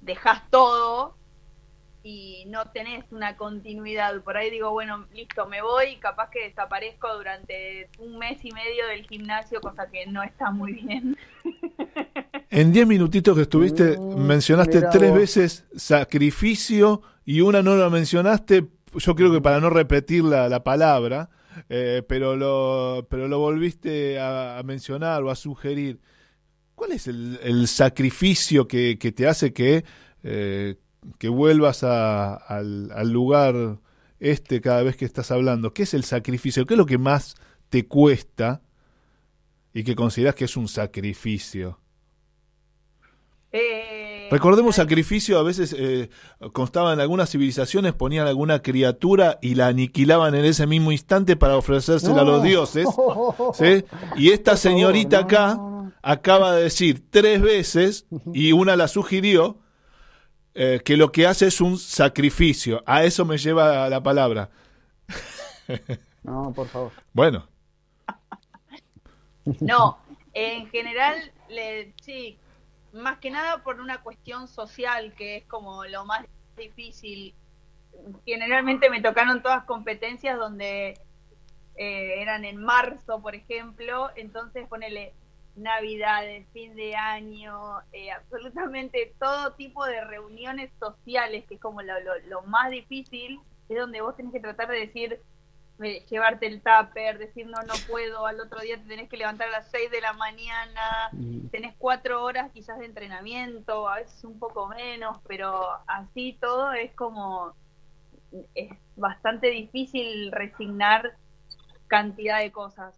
dejas 0.00 0.48
todo 0.50 1.16
y 2.02 2.44
no 2.48 2.66
tenés 2.72 3.10
una 3.12 3.36
continuidad. 3.36 4.22
Por 4.22 4.36
ahí 4.36 4.50
digo, 4.50 4.70
bueno, 4.70 5.06
listo, 5.12 5.46
me 5.46 5.62
voy 5.62 5.96
capaz 5.98 6.30
que 6.30 6.44
desaparezco 6.44 7.14
durante 7.16 7.90
un 7.98 8.18
mes 8.18 8.44
y 8.44 8.52
medio 8.52 8.86
del 8.86 9.06
gimnasio, 9.06 9.60
cosa 9.60 9.90
que 9.90 10.06
no 10.06 10.22
está 10.22 10.50
muy 10.52 10.72
bien. 10.74 11.16
En 12.50 12.72
10 12.72 12.86
minutitos 12.86 13.34
que 13.36 13.42
estuviste, 13.42 13.98
mencionaste 13.98 14.76
mira 14.76 14.90
tres 14.90 15.10
vos. 15.10 15.18
veces 15.18 15.64
sacrificio 15.76 17.02
y 17.24 17.40
una 17.40 17.62
no 17.62 17.76
la 17.76 17.90
mencionaste, 17.90 18.68
yo 18.96 19.14
creo 19.16 19.32
que 19.32 19.40
para 19.40 19.60
no 19.60 19.68
repetir 19.68 20.22
la, 20.24 20.48
la 20.48 20.62
palabra, 20.62 21.28
eh, 21.68 22.02
pero, 22.08 22.36
lo, 22.36 23.06
pero 23.10 23.26
lo 23.28 23.38
volviste 23.40 24.18
a, 24.20 24.58
a 24.58 24.62
mencionar 24.62 25.22
o 25.24 25.30
a 25.30 25.34
sugerir. 25.34 25.98
¿Cuál 26.76 26.92
es 26.92 27.08
el, 27.08 27.40
el 27.42 27.66
sacrificio 27.68 28.68
que, 28.68 28.98
que 28.98 29.10
te 29.10 29.26
hace 29.26 29.52
que, 29.52 29.84
eh, 30.22 30.76
que 31.18 31.28
vuelvas 31.28 31.82
a- 31.82 32.34
al, 32.34 32.92
al 32.92 33.10
lugar 33.10 33.78
este 34.20 34.60
cada 34.60 34.82
vez 34.82 34.96
que 34.96 35.04
estás 35.04 35.30
hablando? 35.30 35.72
¿Qué 35.74 35.82
es 35.82 35.94
el 35.94 36.04
sacrificio? 36.04 36.64
¿Qué 36.64 36.74
es 36.74 36.78
lo 36.78 36.86
que 36.86 36.98
más 36.98 37.34
te 37.70 37.86
cuesta 37.88 38.62
y 39.74 39.82
que 39.84 39.96
consideras 39.96 40.34
que 40.36 40.44
es 40.44 40.56
un 40.56 40.68
sacrificio? 40.68 41.80
Eh, 43.56 44.28
Recordemos 44.30 44.74
sacrificio, 44.74 45.38
a 45.38 45.42
veces 45.42 45.74
eh, 45.78 46.10
constaba 46.52 46.92
en 46.92 47.00
algunas 47.00 47.30
civilizaciones, 47.30 47.92
ponían 47.92 48.26
alguna 48.26 48.60
criatura 48.60 49.38
y 49.40 49.54
la 49.54 49.68
aniquilaban 49.68 50.34
en 50.34 50.44
ese 50.44 50.66
mismo 50.66 50.90
instante 50.90 51.36
para 51.36 51.56
ofrecérsela 51.56 52.22
a 52.22 52.24
los 52.24 52.42
dioses. 52.42 52.86
¿sí? 53.54 53.84
Y 54.16 54.30
esta 54.30 54.56
señorita 54.56 55.20
acá 55.20 55.58
acaba 56.02 56.54
de 56.54 56.64
decir 56.64 57.04
tres 57.08 57.40
veces, 57.40 58.06
y 58.34 58.52
una 58.52 58.76
la 58.76 58.88
sugirió, 58.88 59.58
eh, 60.54 60.80
que 60.84 60.96
lo 60.96 61.12
que 61.12 61.26
hace 61.26 61.46
es 61.46 61.60
un 61.60 61.78
sacrificio. 61.78 62.82
A 62.86 63.04
eso 63.04 63.24
me 63.24 63.38
lleva 63.38 63.88
la 63.88 64.02
palabra. 64.02 64.50
No, 66.24 66.52
por 66.52 66.66
favor. 66.68 66.92
Bueno, 67.12 67.46
No, 69.60 69.98
en 70.34 70.68
general, 70.68 71.32
le, 71.48 71.94
sí, 72.02 72.36
más 72.96 73.18
que 73.18 73.30
nada 73.30 73.62
por 73.62 73.80
una 73.80 74.02
cuestión 74.02 74.48
social, 74.48 75.14
que 75.14 75.36
es 75.38 75.44
como 75.46 75.84
lo 75.84 76.04
más 76.04 76.26
difícil. 76.56 77.34
Generalmente 78.24 78.90
me 78.90 79.00
tocaron 79.00 79.42
todas 79.42 79.64
competencias 79.64 80.38
donde 80.38 80.98
eh, 81.76 82.22
eran 82.22 82.44
en 82.44 82.56
marzo, 82.56 83.20
por 83.20 83.34
ejemplo, 83.34 84.10
entonces 84.16 84.66
ponele 84.68 85.14
Navidades, 85.56 86.46
fin 86.52 86.76
de 86.76 86.94
año, 86.94 87.80
eh, 87.92 88.10
absolutamente 88.10 89.14
todo 89.18 89.54
tipo 89.54 89.86
de 89.86 90.04
reuniones 90.04 90.70
sociales, 90.78 91.46
que 91.48 91.54
es 91.54 91.60
como 91.60 91.80
lo, 91.80 91.94
lo, 92.28 92.42
más 92.42 92.70
difícil, 92.70 93.40
es 93.70 93.78
donde 93.78 94.02
vos 94.02 94.14
tenés 94.14 94.32
que 94.32 94.40
tratar 94.40 94.68
de 94.68 94.80
decir, 94.80 95.18
llevarte 95.78 96.46
el 96.46 96.62
tupper, 96.62 97.18
decir 97.18 97.46
no, 97.46 97.60
no 97.62 97.74
puedo, 97.88 98.26
al 98.26 98.40
otro 98.40 98.60
día 98.60 98.76
te 98.76 98.88
tenés 98.88 99.08
que 99.08 99.16
levantar 99.16 99.48
a 99.48 99.52
las 99.52 99.70
6 99.70 99.90
de 99.90 100.00
la 100.00 100.12
mañana, 100.14 101.10
tenés 101.50 101.74
cuatro 101.78 102.24
horas 102.24 102.50
quizás 102.52 102.78
de 102.78 102.86
entrenamiento, 102.86 103.88
a 103.88 103.96
veces 103.96 104.24
un 104.24 104.38
poco 104.38 104.68
menos, 104.68 105.18
pero 105.26 105.68
así 105.86 106.38
todo 106.40 106.72
es 106.72 106.92
como, 106.94 107.54
es 108.54 108.70
bastante 108.96 109.48
difícil 109.48 110.32
resignar 110.32 111.16
cantidad 111.86 112.40
de 112.40 112.50
cosas. 112.50 112.94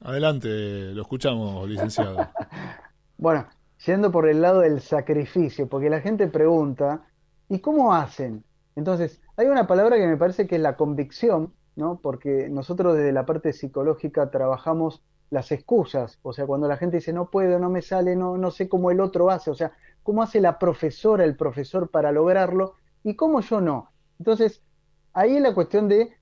adelante, 0.00 0.48
lo 0.48 1.02
escuchamos, 1.02 1.68
licenciado. 1.68 2.28
Bueno, 3.18 3.46
yendo 3.86 4.10
por 4.10 4.28
el 4.28 4.42
lado 4.42 4.62
del 4.62 4.80
sacrificio, 4.80 5.68
porque 5.68 5.88
la 5.88 6.00
gente 6.00 6.26
pregunta, 6.26 7.06
¿y 7.48 7.60
cómo 7.60 7.94
hacen? 7.94 8.42
Entonces, 8.74 9.20
hay 9.36 9.46
una 9.46 9.66
palabra 9.66 9.96
que 9.96 10.06
me 10.06 10.16
parece 10.16 10.46
que 10.46 10.56
es 10.56 10.60
la 10.60 10.76
convicción, 10.76 11.52
¿no? 11.76 11.98
Porque 12.02 12.48
nosotros 12.48 12.96
desde 12.96 13.12
la 13.12 13.26
parte 13.26 13.52
psicológica 13.52 14.30
trabajamos 14.30 15.02
las 15.30 15.50
excusas, 15.50 16.18
o 16.22 16.34
sea, 16.34 16.46
cuando 16.46 16.68
la 16.68 16.76
gente 16.76 16.98
dice 16.98 17.12
no 17.12 17.30
puedo, 17.30 17.58
no 17.58 17.70
me 17.70 17.80
sale, 17.80 18.14
no, 18.16 18.36
no 18.36 18.50
sé 18.50 18.68
cómo 18.68 18.90
el 18.90 19.00
otro 19.00 19.30
hace, 19.30 19.50
o 19.50 19.54
sea, 19.54 19.72
cómo 20.02 20.22
hace 20.22 20.42
la 20.42 20.58
profesora, 20.58 21.24
el 21.24 21.36
profesor 21.36 21.88
para 21.88 22.12
lograrlo 22.12 22.74
y 23.02 23.14
cómo 23.14 23.40
yo 23.40 23.62
no. 23.62 23.90
Entonces, 24.18 24.60
ahí 25.14 25.36
es 25.36 25.42
la 25.42 25.54
cuestión 25.54 25.88
de, 25.88 26.12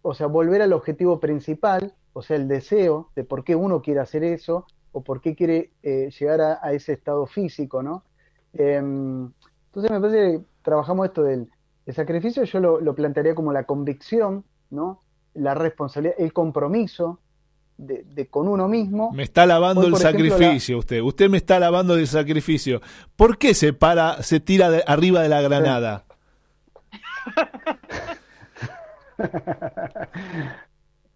o 0.00 0.14
sea, 0.14 0.28
volver 0.28 0.62
al 0.62 0.72
objetivo 0.72 1.20
principal, 1.20 1.94
o 2.14 2.22
sea, 2.22 2.36
el 2.36 2.48
deseo 2.48 3.10
de 3.14 3.24
por 3.24 3.44
qué 3.44 3.54
uno 3.54 3.82
quiere 3.82 4.00
hacer 4.00 4.24
eso 4.24 4.64
o 4.92 5.02
por 5.02 5.20
qué 5.20 5.36
quiere 5.36 5.72
eh, 5.82 6.10
llegar 6.18 6.40
a, 6.40 6.58
a 6.62 6.72
ese 6.72 6.94
estado 6.94 7.26
físico, 7.26 7.82
¿no? 7.82 8.04
Em, 8.54 9.30
entonces 9.66 9.90
me 9.90 10.00
parece 10.00 10.38
que 10.38 10.44
trabajamos 10.62 11.06
esto 11.06 11.22
del 11.22 11.50
el 11.88 11.94
sacrificio, 11.94 12.44
yo 12.44 12.60
lo, 12.60 12.80
lo 12.80 12.94
plantearía 12.94 13.34
como 13.34 13.50
la 13.52 13.64
convicción, 13.64 14.44
¿no? 14.70 15.02
La 15.34 15.54
responsabilidad, 15.54 16.14
el 16.18 16.32
compromiso 16.34 17.18
de, 17.78 18.04
de 18.04 18.26
con 18.28 18.46
uno 18.46 18.68
mismo. 18.68 19.10
Me 19.12 19.22
está 19.22 19.46
lavando 19.46 19.80
Hoy, 19.80 19.86
el 19.88 19.94
ejemplo, 19.94 20.28
sacrificio 20.28 20.78
usted. 20.78 21.00
Usted 21.00 21.30
me 21.30 21.38
está 21.38 21.58
lavando 21.58 21.96
del 21.96 22.06
sacrificio. 22.06 22.82
¿Por 23.16 23.38
qué 23.38 23.54
se 23.54 23.72
para, 23.72 24.22
se 24.22 24.38
tira 24.38 24.68
de- 24.70 24.84
arriba 24.86 25.22
de 25.22 25.28
la 25.30 25.40
granada? 25.40 26.04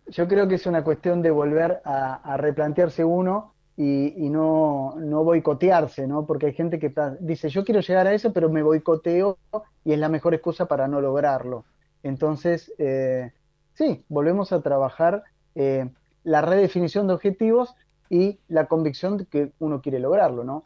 Yo 0.09 0.29
creo 0.29 0.49
que 0.49 0.57
es 0.57 0.67
una 0.67 0.83
cuestión 0.85 1.23
de 1.23 1.31
volver 1.31 1.81
a, 1.85 2.15
a 2.15 2.37
replantearse 2.37 3.05
uno 3.05 3.52
y, 3.77 4.27
y 4.27 4.29
no, 4.29 4.95
no 4.99 5.25
boicotearse, 5.25 6.07
¿no? 6.07 6.27
Porque 6.27 6.47
hay 6.47 6.53
gente 6.55 6.79
que 6.79 6.93
dice, 7.21 7.49
yo 7.49 7.65
quiero 7.65 7.81
llegar 7.81 8.07
a 8.07 8.15
eso, 8.15 8.33
pero 8.33 8.51
me 8.51 8.63
boicoteo 8.63 9.39
y 9.85 9.93
es 9.93 9.99
la 9.99 10.09
mejor 10.09 10.35
excusa 10.35 10.67
para 10.67 10.89
no 10.89 11.01
lograrlo. 11.01 11.65
Entonces, 12.03 12.73
eh, 12.79 13.33
sí, 13.75 14.05
volvemos 14.09 14.53
a 14.53 14.61
trabajar 14.61 15.25
eh, 15.55 15.89
la 16.25 16.43
redefinición 16.43 17.07
de 17.07 17.15
objetivos 17.15 17.75
y 18.11 18.39
la 18.49 18.67
convicción 18.67 19.17
de 19.17 19.27
que 19.27 19.53
uno 19.59 19.81
quiere 19.81 19.99
lograrlo, 19.99 20.45
¿no? 20.45 20.65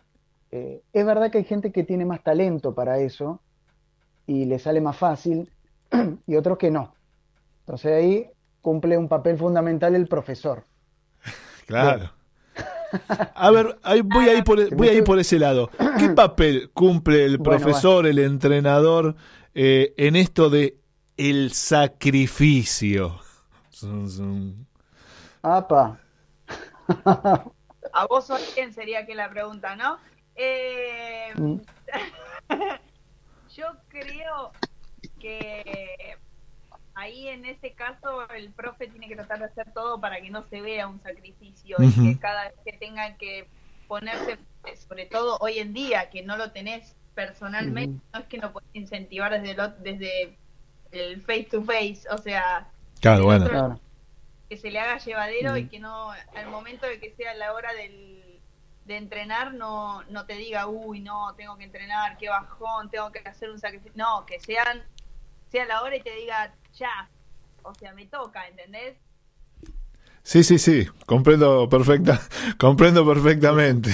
Eh, 0.50 0.82
es 0.92 1.06
verdad 1.06 1.30
que 1.30 1.38
hay 1.38 1.44
gente 1.44 1.72
que 1.72 1.84
tiene 1.84 2.04
más 2.04 2.22
talento 2.22 2.74
para 2.74 2.98
eso 2.98 3.40
y 4.26 4.46
le 4.46 4.58
sale 4.58 4.80
más 4.80 4.96
fácil 4.96 5.50
y 6.26 6.36
otros 6.36 6.58
que 6.58 6.70
no. 6.70 6.94
Entonces 7.60 7.92
ahí 7.92 8.30
cumple 8.62 8.98
un 8.98 9.08
papel 9.08 9.38
fundamental 9.38 9.94
el 9.94 10.08
profesor. 10.08 10.64
Claro. 11.66 12.15
A 13.34 13.50
ver, 13.50 13.78
ahí 13.82 14.00
voy 14.02 14.28
a 14.28 14.34
ir 14.34 14.44
por, 14.44 14.74
voy 14.74 14.88
a 14.88 14.92
ir 14.94 15.04
por 15.04 15.18
ese 15.18 15.38
lado. 15.38 15.70
¿Qué 15.98 16.08
papel 16.16 16.70
cumple 16.72 17.24
el 17.24 17.38
Bueno, 17.38 17.58
profesor, 17.58 18.06
el 18.06 18.18
entrenador 18.18 19.16
eh, 19.54 19.94
en 19.96 20.16
esto 20.16 20.50
de 20.50 20.78
el 21.16 21.52
sacrificio? 21.52 23.20
Zum, 23.70 24.08
zum. 24.08 24.66
Apa. 25.42 25.98
A 27.92 28.06
vos 28.08 28.30
o 28.30 28.36
quién 28.54 28.72
sería 28.72 29.06
que 29.06 29.14
la 29.14 29.30
pregunta, 29.30 29.76
¿no? 29.76 29.98
Eh, 30.34 31.32
Mm. 31.36 31.56
yo 33.56 33.66
creo 33.88 34.52
que 35.18 36.16
ahí 36.96 37.28
en 37.28 37.44
ese 37.44 37.72
caso 37.74 38.28
el 38.30 38.50
profe 38.52 38.88
tiene 38.88 39.06
que 39.06 39.14
tratar 39.14 39.38
de 39.38 39.44
hacer 39.44 39.70
todo 39.72 40.00
para 40.00 40.20
que 40.20 40.30
no 40.30 40.42
se 40.48 40.60
vea 40.60 40.88
un 40.88 41.00
sacrificio 41.02 41.76
y 41.80 41.92
que 41.92 42.18
cada 42.18 42.44
vez 42.44 42.54
que 42.64 42.72
tengan 42.72 43.16
que 43.18 43.48
ponerse, 43.86 44.38
sobre 44.88 45.06
todo 45.06 45.36
hoy 45.40 45.58
en 45.60 45.72
día, 45.72 46.10
que 46.10 46.22
no 46.22 46.36
lo 46.36 46.50
tenés 46.52 46.96
personalmente, 47.14 48.00
no 48.12 48.20
es 48.20 48.26
que 48.26 48.38
no 48.38 48.52
puedes 48.52 48.68
incentivar 48.74 49.30
desde, 49.40 49.54
lo- 49.54 49.68
desde 49.68 50.36
el 50.90 51.20
face 51.22 51.44
to 51.44 51.62
face, 51.62 52.00
o 52.10 52.18
sea, 52.18 52.68
Claro, 53.00 53.24
bueno. 53.24 53.44
otro- 53.44 53.56
Claro. 53.58 53.80
que 54.48 54.56
se 54.56 54.70
le 54.70 54.78
haga 54.80 54.98
llevadero 54.98 55.56
y 55.56 55.68
que 55.68 55.78
no, 55.78 56.10
al 56.10 56.46
momento 56.50 56.86
de 56.86 56.98
que 57.00 57.10
sea 57.14 57.34
la 57.34 57.52
hora 57.52 57.72
del, 57.74 58.40
de 58.84 58.96
entrenar 58.96 59.52
no, 59.54 60.02
no 60.04 60.24
te 60.26 60.34
diga, 60.34 60.66
uy, 60.68 61.00
no, 61.00 61.34
tengo 61.34 61.56
que 61.58 61.64
entrenar, 61.64 62.16
qué 62.16 62.28
bajón, 62.28 62.88
tengo 62.90 63.10
que 63.12 63.18
hacer 63.28 63.50
un 63.50 63.58
sacrificio. 63.58 63.92
No, 63.96 64.24
que 64.24 64.38
sean, 64.40 64.82
sea 65.50 65.64
la 65.66 65.82
hora 65.82 65.96
y 65.96 66.00
te 66.00 66.14
diga, 66.14 66.52
ya, 66.74 67.08
o 67.62 67.74
sea, 67.74 67.92
me 67.94 68.06
toca, 68.06 68.46
¿entendés? 68.48 68.96
Sí, 70.22 70.42
sí, 70.42 70.58
sí, 70.58 70.88
comprendo 71.06 71.68
perfecta, 71.68 72.20
comprendo 72.58 73.06
perfectamente. 73.06 73.92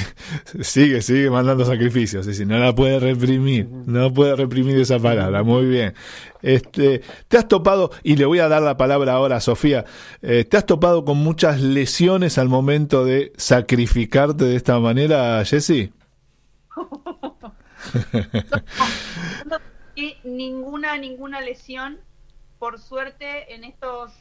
Sigue, 0.63 1.03
sigue 1.03 1.29
mandando 1.29 1.67
sacrificios, 1.67 2.25
sí, 2.25 2.33
sí, 2.33 2.47
no 2.47 2.57
la 2.59 2.75
puede 2.75 2.99
reprimir, 2.99 3.69
no 3.69 4.11
puede 4.15 4.35
reprimir 4.35 4.79
esa 4.79 4.99
palabra, 4.99 5.43
muy 5.43 5.67
bien. 5.67 5.93
Este, 6.41 7.03
te 7.29 7.37
has 7.37 7.47
topado, 7.49 7.91
y 8.03 8.17
le 8.17 8.25
voy 8.25 8.39
a 8.39 8.49
dar 8.49 8.63
la 8.63 8.79
palabra 8.79 9.13
ahora 9.13 9.37
a 9.37 9.41
Sofía, 9.41 9.85
eh, 10.23 10.45
¿te 10.45 10.57
has 10.57 10.65
topado 10.65 11.05
con 11.05 11.19
muchas 11.19 11.61
lesiones 11.61 12.39
al 12.39 12.49
momento 12.49 13.05
de 13.05 13.35
sacrificarte 13.37 14.47
de 14.47 14.57
esta 14.57 14.79
manera, 14.79 15.45
Jessy? 15.45 15.93
Y 19.95 20.19
ninguna, 20.25 20.97
ninguna 20.97 21.41
lesión, 21.41 22.01
por 22.59 22.79
suerte, 22.79 23.55
en 23.55 23.65
estos 23.65 24.15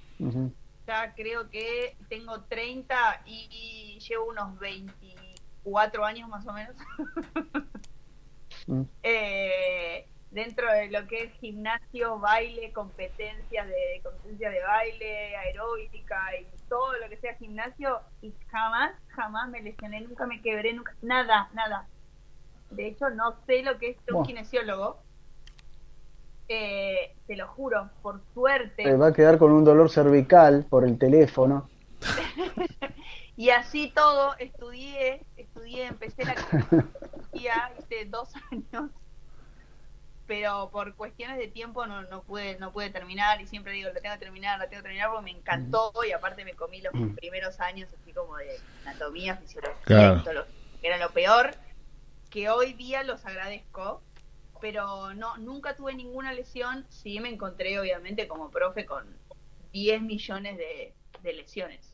ya 0.87 1.13
creo 1.15 1.49
que 1.49 1.95
tengo 2.09 2.41
30 2.45 3.21
y, 3.25 3.47
y 3.51 3.99
llevo 3.99 4.25
unos 4.25 4.59
24 4.59 6.03
años 6.05 6.27
más 6.27 6.45
o 6.47 6.53
menos 6.53 6.75
Mm. 8.67 8.83
eh, 9.03 10.05
dentro 10.29 10.71
de 10.71 10.89
lo 10.91 11.07
que 11.07 11.23
es 11.23 11.33
gimnasio, 11.39 12.19
baile, 12.19 12.71
competencias 12.73 13.67
de 13.67 14.01
competencia 14.03 14.49
de 14.49 14.61
baile, 14.61 15.35
aeróbica 15.35 16.21
y 16.39 16.45
todo 16.69 16.93
lo 16.97 17.09
que 17.09 17.17
sea 17.17 17.35
gimnasio 17.35 17.99
y 18.21 18.33
jamás, 18.49 18.91
jamás 19.07 19.49
me 19.49 19.61
lesioné, 19.61 20.01
nunca 20.01 20.25
me 20.25 20.41
quebré, 20.41 20.73
nunca, 20.73 20.95
nada, 21.01 21.49
nada. 21.53 21.87
De 22.69 22.87
hecho, 22.87 23.09
no 23.09 23.35
sé 23.45 23.63
lo 23.63 23.77
que 23.77 23.89
es 23.91 23.97
un 24.13 24.23
kinesiólogo. 24.25 25.01
Eh, 26.53 27.15
te 27.27 27.37
lo 27.37 27.47
juro, 27.47 27.89
por 28.01 28.19
suerte. 28.33 28.83
Se 28.83 28.97
va 28.97 29.07
a 29.07 29.13
quedar 29.13 29.37
con 29.37 29.51
un 29.53 29.63
dolor 29.63 29.89
cervical 29.89 30.65
por 30.69 30.83
el 30.85 30.97
teléfono. 30.97 31.69
Y 33.37 33.49
así 33.49 33.91
todo, 33.95 34.35
estudié, 34.37 35.25
estudié, 35.37 35.85
empecé 35.87 36.25
la 36.25 36.35
ya 37.33 37.71
hice 37.79 38.05
dos 38.05 38.29
años, 38.51 38.91
pero 40.27 40.69
por 40.71 40.93
cuestiones 40.95 41.37
de 41.37 41.47
tiempo 41.47 41.87
no, 41.87 42.03
no 42.03 42.21
pude 42.21 42.59
no 42.59 42.71
pude 42.71 42.89
terminar 42.91 43.41
y 43.41 43.47
siempre 43.47 43.71
digo, 43.71 43.89
lo 43.89 43.99
tengo 43.99 44.13
que 44.15 44.19
terminar, 44.25 44.59
lo 44.59 44.67
tengo 44.67 44.81
que 44.83 44.89
terminar 44.89 45.09
porque 45.09 45.23
me 45.23 45.31
encantó 45.39 45.91
y 46.07 46.11
aparte 46.11 46.45
me 46.45 46.53
comí 46.53 46.81
los 46.81 46.93
Mm. 46.93 47.15
primeros 47.15 47.59
años 47.61 47.89
así 47.99 48.13
como 48.13 48.35
de 48.37 48.59
anatomía, 48.85 49.37
fisiología, 49.37 49.81
Claro. 49.85 50.23
que 50.81 50.87
era 50.87 50.97
lo 50.97 51.09
peor, 51.11 51.51
que 52.29 52.49
hoy 52.49 52.73
día 52.73 53.01
los 53.03 53.25
agradezco, 53.25 54.03
pero 54.61 55.13
no 55.15 55.37
nunca 55.37 55.75
tuve 55.75 55.93
ninguna 55.93 56.31
lesión, 56.33 56.85
sí 56.89 57.19
me 57.19 57.29
encontré 57.29 57.79
obviamente 57.79 58.27
como 58.27 58.49
profe 58.51 58.85
con 58.85 59.05
10 59.73 60.01
millones 60.03 60.57
de, 60.57 60.93
de 61.23 61.33
lesiones. 61.33 61.93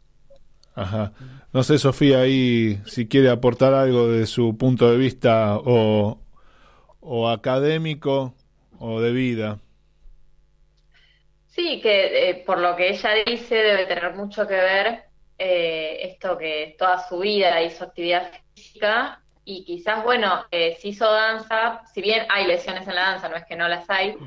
Ajá. 0.75 1.11
No 1.53 1.63
sé, 1.63 1.79
Sofía, 1.79 2.19
ahí 2.19 2.79
si 2.85 3.07
quiere 3.07 3.31
aportar 3.31 3.73
algo 3.73 4.09
de 4.09 4.27
su 4.27 4.55
punto 4.57 4.91
de 4.91 4.97
vista 4.97 5.57
o, 5.57 6.19
o 6.99 7.29
académico 7.29 8.35
o 8.77 9.01
de 9.01 9.11
vida. 9.11 9.59
Sí, 11.47 11.81
que 11.81 12.29
eh, 12.29 12.43
por 12.45 12.59
lo 12.59 12.75
que 12.75 12.89
ella 12.89 13.09
dice 13.25 13.55
debe 13.55 13.87
tener 13.87 14.13
mucho 14.13 14.47
que 14.47 14.53
ver 14.53 15.03
eh, 15.39 15.97
esto 16.03 16.37
que 16.37 16.75
toda 16.77 17.07
su 17.07 17.19
vida 17.19 17.59
hizo 17.63 17.85
actividad 17.85 18.31
física 18.53 19.23
y 19.47 19.65
quizás, 19.65 20.03
bueno, 20.03 20.45
eh, 20.51 20.77
si 20.79 20.89
hizo 20.89 21.11
danza, 21.11 21.81
si 21.93 22.01
bien 22.01 22.25
hay 22.29 22.47
lesiones 22.47 22.87
en 22.87 22.95
la 22.95 23.01
danza, 23.11 23.29
no 23.29 23.37
es 23.37 23.45
que 23.45 23.55
no 23.55 23.67
las 23.69 23.89
hay, 23.89 24.17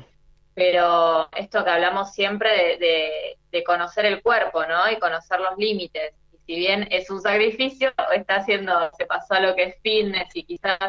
pero 0.53 1.29
esto 1.35 1.63
que 1.63 1.69
hablamos 1.71 2.13
siempre 2.13 2.51
de, 2.51 2.77
de- 2.79 3.39
de 3.51 3.63
conocer 3.63 4.05
el 4.05 4.21
cuerpo, 4.23 4.65
¿no? 4.65 4.89
Y 4.91 4.99
conocer 4.99 5.39
los 5.41 5.57
límites. 5.57 6.13
Y 6.31 6.39
si 6.39 6.55
bien 6.59 6.87
es 6.91 7.09
un 7.09 7.21
sacrificio, 7.21 7.93
está 8.13 8.37
haciendo, 8.37 8.91
se 8.97 9.05
pasó 9.05 9.35
a 9.35 9.41
lo 9.41 9.55
que 9.55 9.63
es 9.65 9.75
fitness 9.83 10.35
y 10.35 10.43
quizás 10.45 10.79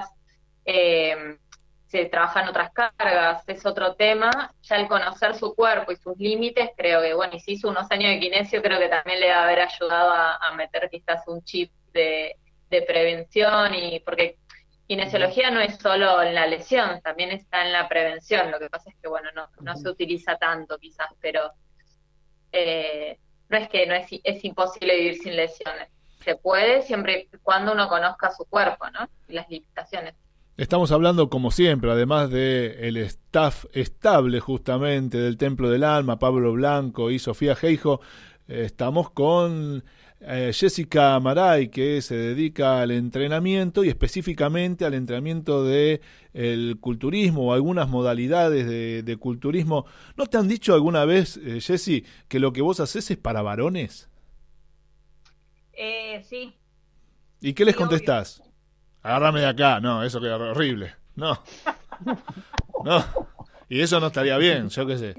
eh, 0.64 1.38
se 1.86 2.06
trabajan 2.06 2.48
otras 2.48 2.70
cargas, 2.72 3.44
es 3.48 3.66
otro 3.66 3.94
tema. 3.96 4.54
Ya 4.62 4.76
el 4.76 4.88
conocer 4.88 5.34
su 5.34 5.54
cuerpo 5.54 5.92
y 5.92 5.96
sus 5.96 6.16
límites, 6.18 6.70
creo 6.76 7.02
que, 7.02 7.14
bueno, 7.14 7.34
y 7.36 7.40
si 7.40 7.52
hizo 7.52 7.68
unos 7.68 7.90
años 7.90 8.10
de 8.10 8.20
kinesio, 8.20 8.62
creo 8.62 8.78
que 8.78 8.88
también 8.88 9.20
le 9.20 9.28
va 9.30 9.40
a 9.40 9.44
haber 9.44 9.60
ayudado 9.60 10.10
a, 10.12 10.36
a 10.36 10.54
meter 10.54 10.88
quizás 10.90 11.22
un 11.26 11.42
chip 11.44 11.70
de, 11.92 12.36
de 12.72 12.82
prevención 12.82 13.74
y 13.74 14.00
porque 14.00 14.38
kinesiología 14.88 15.50
no 15.50 15.60
es 15.60 15.76
solo 15.76 16.22
en 16.22 16.34
la 16.34 16.46
lesión, 16.46 17.00
también 17.02 17.30
está 17.30 17.64
en 17.64 17.72
la 17.72 17.88
prevención. 17.88 18.50
Lo 18.50 18.58
que 18.58 18.70
pasa 18.70 18.90
es 18.90 18.96
que, 19.00 19.08
bueno, 19.08 19.28
no, 19.34 19.48
no 19.60 19.76
se 19.76 19.88
utiliza 19.88 20.36
tanto 20.36 20.78
quizás, 20.78 21.08
pero 21.20 21.52
eh, 22.50 23.18
no 23.48 23.58
es 23.58 23.68
que 23.68 23.86
no 23.86 23.94
es, 23.94 24.06
es 24.24 24.44
imposible 24.44 24.96
vivir 24.96 25.18
sin 25.18 25.36
lesiones. 25.36 25.88
Se 26.24 26.36
puede 26.36 26.82
siempre 26.82 27.28
y 27.32 27.36
cuando 27.42 27.72
uno 27.72 27.88
conozca 27.88 28.30
su 28.30 28.44
cuerpo, 28.46 28.88
¿no? 28.90 29.08
Y 29.28 29.34
las 29.34 29.48
limitaciones. 29.50 30.14
Estamos 30.56 30.92
hablando, 30.92 31.28
como 31.28 31.50
siempre, 31.50 31.90
además 31.90 32.30
de 32.30 32.88
el 32.88 32.96
staff 32.98 33.64
estable 33.72 34.40
justamente 34.40 35.18
del 35.18 35.36
Templo 35.36 35.70
del 35.70 35.84
Alma, 35.84 36.18
Pablo 36.18 36.52
Blanco 36.52 37.10
y 37.10 37.18
Sofía 37.18 37.54
Geijo, 37.54 38.00
eh, 38.48 38.64
estamos 38.64 39.10
con 39.10 39.84
eh, 40.24 40.52
Jessica 40.54 41.18
Maray, 41.20 41.68
que 41.68 42.00
se 42.02 42.14
dedica 42.16 42.80
al 42.80 42.90
entrenamiento 42.92 43.84
y 43.84 43.88
específicamente 43.88 44.84
al 44.84 44.94
entrenamiento 44.94 45.64
de 45.64 46.00
el 46.32 46.78
culturismo 46.80 47.48
o 47.48 47.52
algunas 47.52 47.88
modalidades 47.88 48.66
de, 48.66 49.02
de 49.02 49.16
culturismo. 49.16 49.84
¿No 50.16 50.26
te 50.26 50.38
han 50.38 50.48
dicho 50.48 50.74
alguna 50.74 51.04
vez, 51.04 51.38
eh, 51.38 51.60
Jessy, 51.60 52.04
que 52.28 52.38
lo 52.40 52.52
que 52.52 52.62
vos 52.62 52.80
haces 52.80 53.10
es 53.10 53.16
para 53.18 53.42
varones? 53.42 54.08
Eh, 55.72 56.22
sí, 56.28 56.54
¿Y 57.40 57.54
qué 57.54 57.64
les 57.64 57.74
Sí, 57.74 57.82
obvio. 57.82 57.88
contestás? 57.88 58.42
Agárrame 59.02 59.40
de 59.40 59.46
acá. 59.46 59.80
No, 59.80 60.04
eso 60.04 60.20
queda 60.20 60.36
horrible. 60.36 60.94
No. 61.16 61.38
No. 62.84 63.04
Y 63.68 63.80
eso 63.80 64.00
no 64.00 64.08
estaría 64.08 64.36
bien, 64.38 64.68
yo 64.68 64.84
qué 64.86 64.98
sé. 64.98 65.14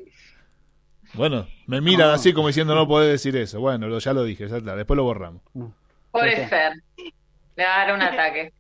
Bueno, 1.14 1.48
me 1.68 1.80
miran 1.82 2.10
así 2.10 2.34
como 2.34 2.48
diciendo 2.48 2.74
no 2.76 2.88
podés 2.88 3.12
decir 3.12 3.36
eso. 3.38 3.60
Bueno, 3.60 3.88
lo- 3.88 4.00
ya 4.00 4.14
lo 4.14 4.24
dije, 4.24 4.48
ya 4.48 4.58
está. 4.58 4.76
Después 4.76 4.96
lo 4.98 5.04
borramos. 5.04 5.42
Pobre. 6.12 6.48
Fer. 6.48 6.74
Le 7.56 7.64
va 7.66 7.76
a 7.82 7.86
dar 7.86 7.96
un 7.96 8.02
ataque. 8.02 8.54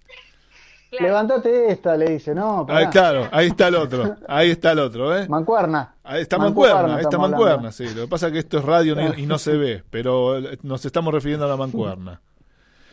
claro. 0.91 1.05
Levántate 1.07 1.71
esta, 1.71 1.97
le 1.97 2.11
dice, 2.11 2.35
no, 2.35 2.65
pará. 2.65 2.79
Ahí, 2.79 2.85
claro, 2.87 3.27
ahí 3.31 3.47
está 3.47 3.67
el 3.69 3.75
otro. 3.75 4.15
Ahí 4.27 4.51
está 4.51 4.71
el 4.73 4.79
otro, 4.79 5.17
¿eh? 5.17 5.27
Mancuerna. 5.27 5.95
Ahí 6.03 6.21
está 6.21 6.37
Mancuerna 6.37 6.73
mancuerna, 6.75 6.97
ahí 6.97 7.01
está 7.03 7.17
mancuerna, 7.17 7.53
hablando. 7.53 7.71
sí. 7.71 7.85
Lo 7.95 8.01
que 8.03 8.07
pasa 8.07 8.27
es 8.27 8.33
que 8.33 8.39
esto 8.39 8.57
es 8.59 8.65
radio 8.65 9.15
y 9.17 9.25
no 9.25 9.37
se 9.39 9.53
ve, 9.57 9.83
pero 9.89 10.39
nos 10.61 10.85
estamos 10.85 11.11
refiriendo 11.13 11.45
a 11.45 11.49
la 11.49 11.57
mancuerna. 11.57 12.21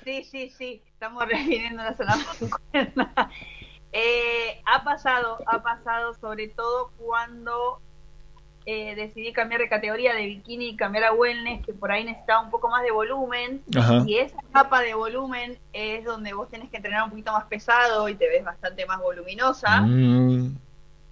Sí, 0.04 0.24
sí, 0.24 0.48
sí, 0.56 0.82
estamos 0.86 1.22
refiriéndonos 1.28 2.00
a 2.00 2.04
la 2.04 2.16
mancuerna. 2.16 3.30
Eh, 3.92 4.62
ha 4.72 4.84
pasado, 4.84 5.38
ha 5.46 5.64
pasado 5.64 6.14
sobre 6.14 6.46
todo 6.46 6.92
cuando 6.96 7.80
eh, 8.72 8.94
decidí 8.94 9.32
cambiar 9.32 9.60
de 9.62 9.68
categoría 9.68 10.14
de 10.14 10.26
bikini 10.26 10.68
y 10.68 10.76
cambiar 10.76 11.04
a 11.04 11.12
wellness, 11.12 11.66
que 11.66 11.72
por 11.72 11.90
ahí 11.90 12.04
necesitaba 12.04 12.42
un 12.42 12.50
poco 12.50 12.68
más 12.68 12.82
de 12.84 12.92
volumen. 12.92 13.62
Ajá. 13.76 14.04
Y 14.06 14.18
esa 14.18 14.36
etapa 14.48 14.80
de 14.80 14.94
volumen 14.94 15.58
es 15.72 16.04
donde 16.04 16.32
vos 16.34 16.48
tenés 16.48 16.70
que 16.70 16.76
entrenar 16.76 17.02
un 17.02 17.10
poquito 17.10 17.32
más 17.32 17.44
pesado 17.46 18.08
y 18.08 18.14
te 18.14 18.28
ves 18.28 18.44
bastante 18.44 18.86
más 18.86 19.00
voluminosa. 19.00 19.80
Mm, 19.82 20.56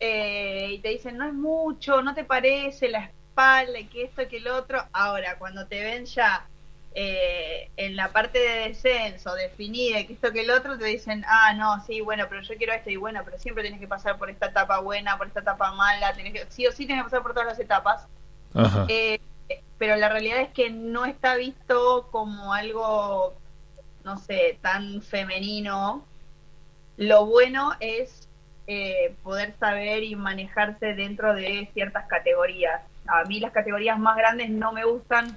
Eh, 0.00 0.74
y 0.74 0.78
te 0.78 0.90
dicen, 0.90 1.16
no 1.16 1.26
es 1.26 1.34
mucho, 1.34 2.02
no 2.02 2.14
te 2.14 2.22
parece 2.22 2.88
la 2.88 3.00
espalda 3.06 3.80
y 3.80 3.86
que 3.86 4.04
esto 4.04 4.22
y 4.22 4.28
que 4.28 4.36
el 4.36 4.46
otro. 4.46 4.78
Ahora, 4.92 5.36
cuando 5.38 5.66
te 5.66 5.82
ven 5.82 6.04
ya 6.04 6.46
eh, 6.94 7.70
en 7.76 7.96
la 7.96 8.12
parte 8.12 8.38
de 8.38 8.68
descenso, 8.68 9.34
definida, 9.34 10.00
y 10.00 10.06
que 10.06 10.14
esto 10.14 10.32
que 10.32 10.40
el 10.40 10.50
otro, 10.50 10.78
te 10.78 10.86
dicen, 10.86 11.24
ah, 11.28 11.52
no, 11.54 11.84
sí, 11.84 12.00
bueno, 12.00 12.26
pero 12.28 12.42
yo 12.42 12.56
quiero 12.56 12.72
esto 12.72 12.90
y 12.90 12.96
bueno, 12.96 13.22
pero 13.24 13.38
siempre 13.38 13.62
tienes 13.62 13.80
que 13.80 13.86
pasar 13.86 14.18
por 14.18 14.30
esta 14.30 14.46
etapa 14.46 14.80
buena, 14.80 15.16
por 15.18 15.26
esta 15.26 15.40
etapa 15.40 15.72
mala, 15.72 16.12
tenés 16.14 16.32
que, 16.32 16.46
sí 16.48 16.66
o 16.66 16.72
sí 16.72 16.86
tienes 16.86 17.04
que 17.04 17.10
pasar 17.10 17.22
por 17.22 17.34
todas 17.34 17.48
las 17.48 17.60
etapas. 17.60 18.06
Ajá. 18.54 18.86
Eh, 18.88 19.20
pero 19.78 19.96
la 19.96 20.08
realidad 20.08 20.40
es 20.40 20.48
que 20.48 20.70
no 20.70 21.06
está 21.06 21.36
visto 21.36 22.08
como 22.10 22.52
algo, 22.52 23.34
no 24.04 24.18
sé, 24.18 24.58
tan 24.60 25.00
femenino. 25.02 26.04
Lo 26.96 27.26
bueno 27.26 27.72
es 27.78 28.28
eh, 28.66 29.14
poder 29.22 29.54
saber 29.58 30.02
y 30.02 30.16
manejarse 30.16 30.94
dentro 30.94 31.32
de 31.34 31.70
ciertas 31.72 32.08
categorías. 32.08 32.82
A 33.06 33.24
mí 33.24 33.38
las 33.40 33.52
categorías 33.52 33.98
más 33.98 34.16
grandes 34.16 34.50
no 34.50 34.72
me 34.72 34.84
gustan. 34.84 35.36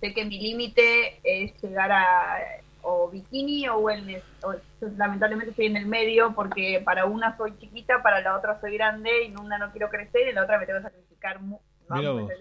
Sé 0.00 0.14
que 0.14 0.24
mi 0.24 0.38
límite 0.40 1.20
es 1.24 1.52
llegar 1.62 1.92
a 1.92 2.38
o 2.82 3.08
bikini 3.08 3.68
o 3.68 3.78
wellness. 3.78 4.22
O- 4.42 4.54
yo 4.80 4.88
lamentablemente 4.96 5.50
estoy 5.50 5.66
en 5.66 5.76
el 5.76 5.86
medio 5.86 6.34
porque 6.34 6.82
para 6.84 7.06
una 7.06 7.36
soy 7.36 7.56
chiquita, 7.58 8.02
para 8.02 8.20
la 8.20 8.36
otra 8.36 8.60
soy 8.60 8.74
grande 8.74 9.24
y 9.24 9.26
en 9.26 9.38
una 9.38 9.58
no 9.58 9.70
quiero 9.72 9.88
crecer 9.88 10.26
y 10.26 10.28
en 10.30 10.34
la 10.36 10.44
otra 10.44 10.58
me 10.58 10.66
tengo 10.66 10.78
que 10.80 10.84
sacrificar. 10.84 11.40
mu- 11.40 11.60
Mira 11.88 12.10
vamos. 12.12 12.32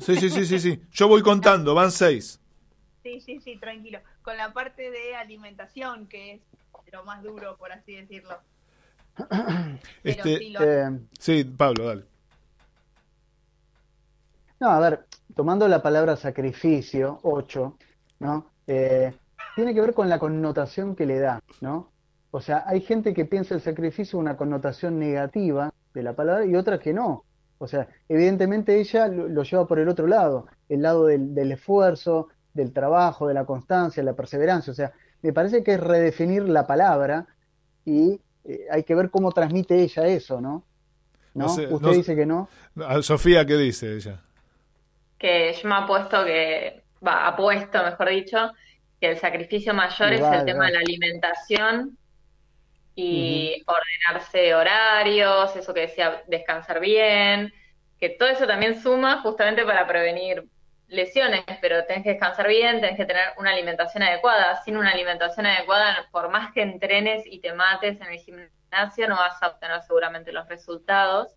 Sí, 0.00 0.16
sí, 0.16 0.28
sí, 0.30 0.44
sí, 0.46 0.58
sí. 0.58 0.82
Yo 0.92 1.08
voy 1.08 1.22
contando, 1.22 1.74
van 1.74 1.90
seis. 1.90 2.40
Sí, 3.02 3.20
sí, 3.20 3.40
sí, 3.40 3.56
tranquilo. 3.56 4.00
con 4.22 4.36
la 4.36 4.52
parte 4.52 4.90
de 4.90 5.16
alimentación, 5.16 6.06
que 6.06 6.34
es 6.34 6.40
lo 6.92 7.04
más 7.04 7.22
duro, 7.22 7.56
por 7.56 7.72
así 7.72 7.94
decirlo. 7.96 8.38
Este, 10.04 10.38
sí, 10.38 10.50
lo- 10.50 10.62
Eh, 10.62 11.00
sí, 11.18 11.44
Pablo, 11.44 11.86
dale. 11.86 12.04
No, 14.60 14.70
a 14.70 14.78
ver, 14.80 15.04
tomando 15.34 15.68
la 15.68 15.82
palabra 15.82 16.16
sacrificio, 16.16 17.18
8, 17.22 17.76
¿no? 18.20 18.46
Eh, 18.66 19.12
tiene 19.56 19.74
que 19.74 19.80
ver 19.80 19.94
con 19.94 20.08
la 20.08 20.18
connotación 20.18 20.94
que 20.96 21.06
le 21.06 21.18
da, 21.18 21.40
¿no? 21.60 21.90
O 22.30 22.40
sea, 22.40 22.64
hay 22.66 22.80
gente 22.80 23.12
que 23.12 23.24
piensa 23.26 23.54
el 23.54 23.60
sacrificio 23.60 24.18
una 24.18 24.36
connotación 24.36 24.98
negativa 24.98 25.72
de 25.92 26.02
la 26.02 26.14
palabra 26.14 26.46
y 26.46 26.54
otra 26.56 26.78
que 26.78 26.92
no. 26.94 27.24
O 27.58 27.66
sea, 27.68 27.86
evidentemente 28.08 28.80
ella 28.80 29.06
lo, 29.08 29.28
lo 29.28 29.42
lleva 29.42 29.66
por 29.66 29.78
el 29.78 29.88
otro 29.88 30.06
lado, 30.06 30.46
el 30.68 30.82
lado 30.82 31.06
del, 31.06 31.34
del 31.34 31.52
esfuerzo, 31.52 32.28
del 32.54 32.72
trabajo, 32.72 33.28
de 33.28 33.34
la 33.34 33.44
constancia, 33.44 34.02
la 34.02 34.14
perseverancia. 34.14 34.70
O 34.72 34.74
sea, 34.74 34.92
me 35.22 35.32
parece 35.32 35.62
que 35.62 35.74
es 35.74 35.80
redefinir 35.80 36.48
la 36.48 36.66
palabra 36.66 37.26
y 37.84 38.20
eh, 38.44 38.66
hay 38.70 38.82
que 38.84 38.94
ver 38.94 39.10
cómo 39.10 39.30
transmite 39.32 39.80
ella 39.80 40.06
eso, 40.06 40.40
¿no? 40.40 40.64
No 41.34 41.46
¿No? 41.46 41.48
sé, 41.50 41.72
Usted 41.72 41.86
no- 41.88 41.92
dice 41.94 42.16
que 42.16 42.26
no. 42.26 42.48
Ah, 42.76 43.00
Sofía, 43.02 43.44
¿qué 43.46 43.56
dice 43.56 43.94
ella? 43.94 44.22
Que 45.22 45.52
yo 45.54 45.68
me 45.68 45.76
apuesto 45.76 46.24
que, 46.24 46.82
va, 47.06 47.28
apuesto, 47.28 47.82
mejor 47.82 48.10
dicho, 48.10 48.52
que 49.00 49.06
el 49.10 49.18
sacrificio 49.18 49.72
mayor 49.72 50.12
es 50.12 50.20
Vale, 50.20 50.38
el 50.38 50.44
tema 50.44 50.66
de 50.66 50.72
la 50.72 50.80
alimentación 50.80 51.96
y 52.94 53.64
ordenarse 53.66 54.54
horarios, 54.54 55.56
eso 55.56 55.72
que 55.72 55.82
decía, 55.82 56.22
descansar 56.26 56.80
bien, 56.80 57.54
que 57.98 58.10
todo 58.10 58.28
eso 58.28 58.46
también 58.46 58.82
suma 58.82 59.22
justamente 59.22 59.64
para 59.64 59.86
prevenir 59.86 60.44
lesiones, 60.88 61.44
pero 61.60 61.84
tenés 61.84 62.02
que 62.02 62.10
descansar 62.10 62.48
bien, 62.48 62.80
tenés 62.80 62.96
que 62.96 63.06
tener 63.06 63.28
una 63.38 63.52
alimentación 63.52 64.02
adecuada. 64.02 64.62
Sin 64.64 64.76
una 64.76 64.90
alimentación 64.90 65.46
adecuada, 65.46 66.06
por 66.10 66.28
más 66.28 66.52
que 66.52 66.62
entrenes 66.62 67.24
y 67.26 67.40
te 67.40 67.54
mates 67.54 68.00
en 68.00 68.08
el 68.08 68.18
gimnasio, 68.18 69.08
no 69.08 69.16
vas 69.16 69.42
a 69.42 69.48
obtener 69.48 69.80
seguramente 69.82 70.32
los 70.32 70.46
resultados. 70.48 71.28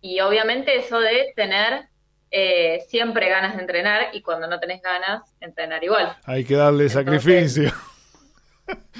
Y 0.00 0.20
obviamente 0.20 0.76
eso 0.76 1.00
de 1.00 1.32
tener 1.34 1.88
eh, 2.30 2.80
siempre 2.88 3.28
ganas 3.28 3.54
de 3.54 3.60
entrenar 3.60 4.08
y 4.12 4.22
cuando 4.22 4.46
no 4.46 4.60
tenés 4.60 4.82
ganas, 4.82 5.22
entrenar 5.40 5.82
igual. 5.82 6.16
Hay 6.24 6.44
que 6.44 6.54
darle 6.54 6.88
sacrificio. 6.88 7.72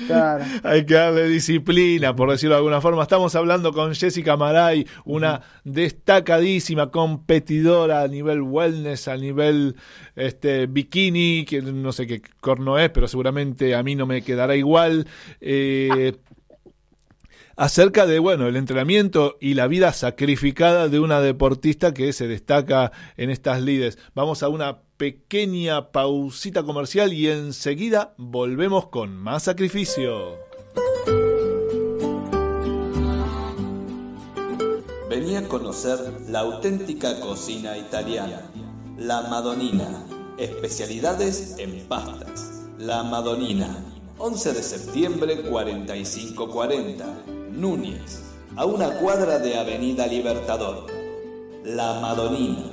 Claro. 0.06 0.44
Hay 0.62 0.86
que 0.86 0.94
darle 0.94 1.24
disciplina, 1.28 2.14
por 2.14 2.30
decirlo 2.30 2.54
de 2.54 2.58
alguna 2.58 2.80
forma. 2.80 3.02
Estamos 3.02 3.34
hablando 3.34 3.72
con 3.72 3.94
Jessica 3.94 4.36
Maray, 4.36 4.86
una 5.04 5.42
destacadísima 5.64 6.90
competidora 6.90 8.02
a 8.02 8.08
nivel 8.08 8.42
wellness, 8.42 9.08
a 9.08 9.16
nivel 9.16 9.76
este 10.16 10.66
bikini, 10.66 11.44
que 11.44 11.60
no 11.62 11.92
sé 11.92 12.06
qué 12.06 12.22
corno 12.40 12.78
es, 12.78 12.90
pero 12.90 13.08
seguramente 13.08 13.74
a 13.74 13.82
mí 13.82 13.94
no 13.94 14.06
me 14.06 14.22
quedará 14.22 14.56
igual. 14.56 15.06
Eh, 15.40 16.14
acerca 17.58 18.06
de 18.06 18.20
bueno 18.20 18.46
el 18.46 18.54
entrenamiento 18.54 19.36
y 19.40 19.54
la 19.54 19.66
vida 19.66 19.92
sacrificada 19.92 20.88
de 20.88 21.00
una 21.00 21.20
deportista 21.20 21.92
que 21.92 22.12
se 22.12 22.28
destaca 22.28 22.92
en 23.16 23.30
estas 23.30 23.60
lides. 23.62 23.98
Vamos 24.14 24.44
a 24.44 24.48
una 24.48 24.82
pequeña 24.96 25.90
pausita 25.90 26.62
comercial 26.62 27.12
y 27.12 27.28
enseguida 27.28 28.14
volvemos 28.16 28.86
con 28.86 29.16
más 29.16 29.42
sacrificio. 29.42 30.38
Vení 35.10 35.34
a 35.34 35.48
conocer 35.48 35.98
la 36.28 36.40
auténtica 36.40 37.18
cocina 37.18 37.76
italiana, 37.76 38.42
la 38.96 39.22
Madonina, 39.22 40.04
especialidades 40.38 41.56
en 41.58 41.88
pastas. 41.88 42.68
La 42.78 43.02
Madonina, 43.02 43.84
11 44.18 44.52
de 44.52 44.62
septiembre 44.62 45.40
4540, 45.42 47.37
Núñez, 47.58 48.22
a 48.54 48.64
una 48.64 48.98
cuadra 48.98 49.40
de 49.40 49.58
Avenida 49.58 50.06
Libertador. 50.06 50.86
La 51.64 51.98
Madonina. 52.00 52.70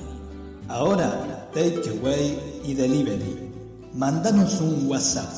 Ahora, 0.68 1.50
takeaway 1.52 2.62
y 2.64 2.76
delivery. 2.76 3.50
Mandanos 3.94 4.62
un 4.62 4.88
WhatsApp 4.88 5.32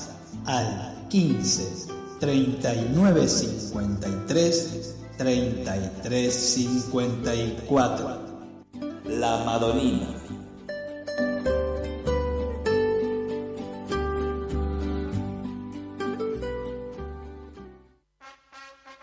al 0.45 1.07
15 1.07 1.93
39 2.19 3.27
53 3.27 4.95
33 5.17 6.33
54. 6.33 8.17
La 9.05 9.43
Madonina. 9.45 10.16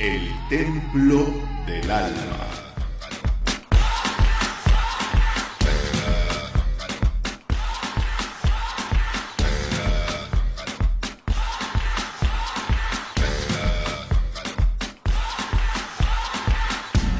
El 0.00 0.32
Templo 0.48 1.26
del 1.66 1.90
Alma. 1.90 2.46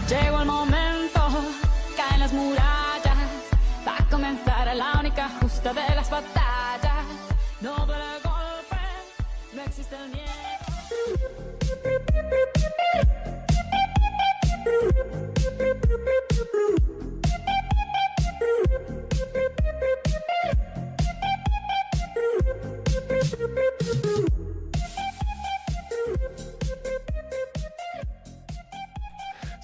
Llegó 0.09 0.40
el 0.40 0.47
momento, 0.47 1.21
caen 1.99 2.21
las 2.21 2.33
murallas, 2.33 3.05
va 3.87 3.99
a 3.99 4.09
comenzar 4.09 4.75
la 4.75 4.99
única 4.99 5.29
justa 5.38 5.75
de 5.75 5.95
las 5.95 6.09
batallas. 6.09 6.39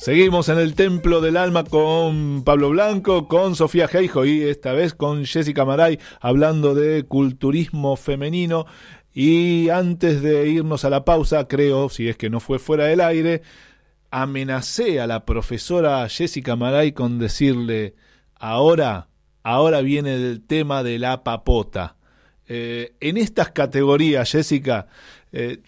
Seguimos 0.07 0.49
en 0.49 0.59
el 0.59 0.77
Templo 0.77 1.21
del 1.21 1.37
Alma 1.37 1.65
con 1.65 2.45
Pablo 2.45 2.71
Blanco, 2.71 3.27
con 3.27 3.57
Sofía 3.57 3.89
Geijo 3.89 4.25
y 4.25 4.43
esta 4.43 4.73
vez 4.73 4.95
con 4.95 5.25
Jessica 5.25 5.65
Maray 5.65 5.99
hablando 6.21 6.77
de 6.77 7.03
culturismo 7.03 7.97
femenino. 7.97 8.67
Y 9.13 9.69
antes 9.69 10.23
de 10.23 10.49
irnos 10.49 10.85
a 10.85 10.91
la 10.91 11.05
pausa, 11.05 11.49
creo, 11.49 11.89
si 11.89 12.09
es 12.09 12.17
que 12.17 12.31
no 12.31 12.39
fue 12.39 12.61
fuera 12.61 12.85
del 12.85 13.01
aire, 13.01 13.43
amenacé 14.23 14.99
a 14.99 15.07
la 15.07 15.27
profesora 15.27 16.09
Jessica 16.09 16.57
Maray 16.57 16.93
con 16.93 17.19
decirle, 17.19 17.95
ahora, 18.35 19.09
ahora 19.43 19.83
viene 19.83 20.15
el 20.15 20.43
tema 20.47 20.83
de 20.83 20.99
la 20.99 21.23
papota. 21.23 21.97
Eh, 22.49 22.95
en 23.01 23.19
estas 23.19 23.51
categorías, 23.51 24.31
Jessica, 24.33 24.87
eh, 25.33 25.61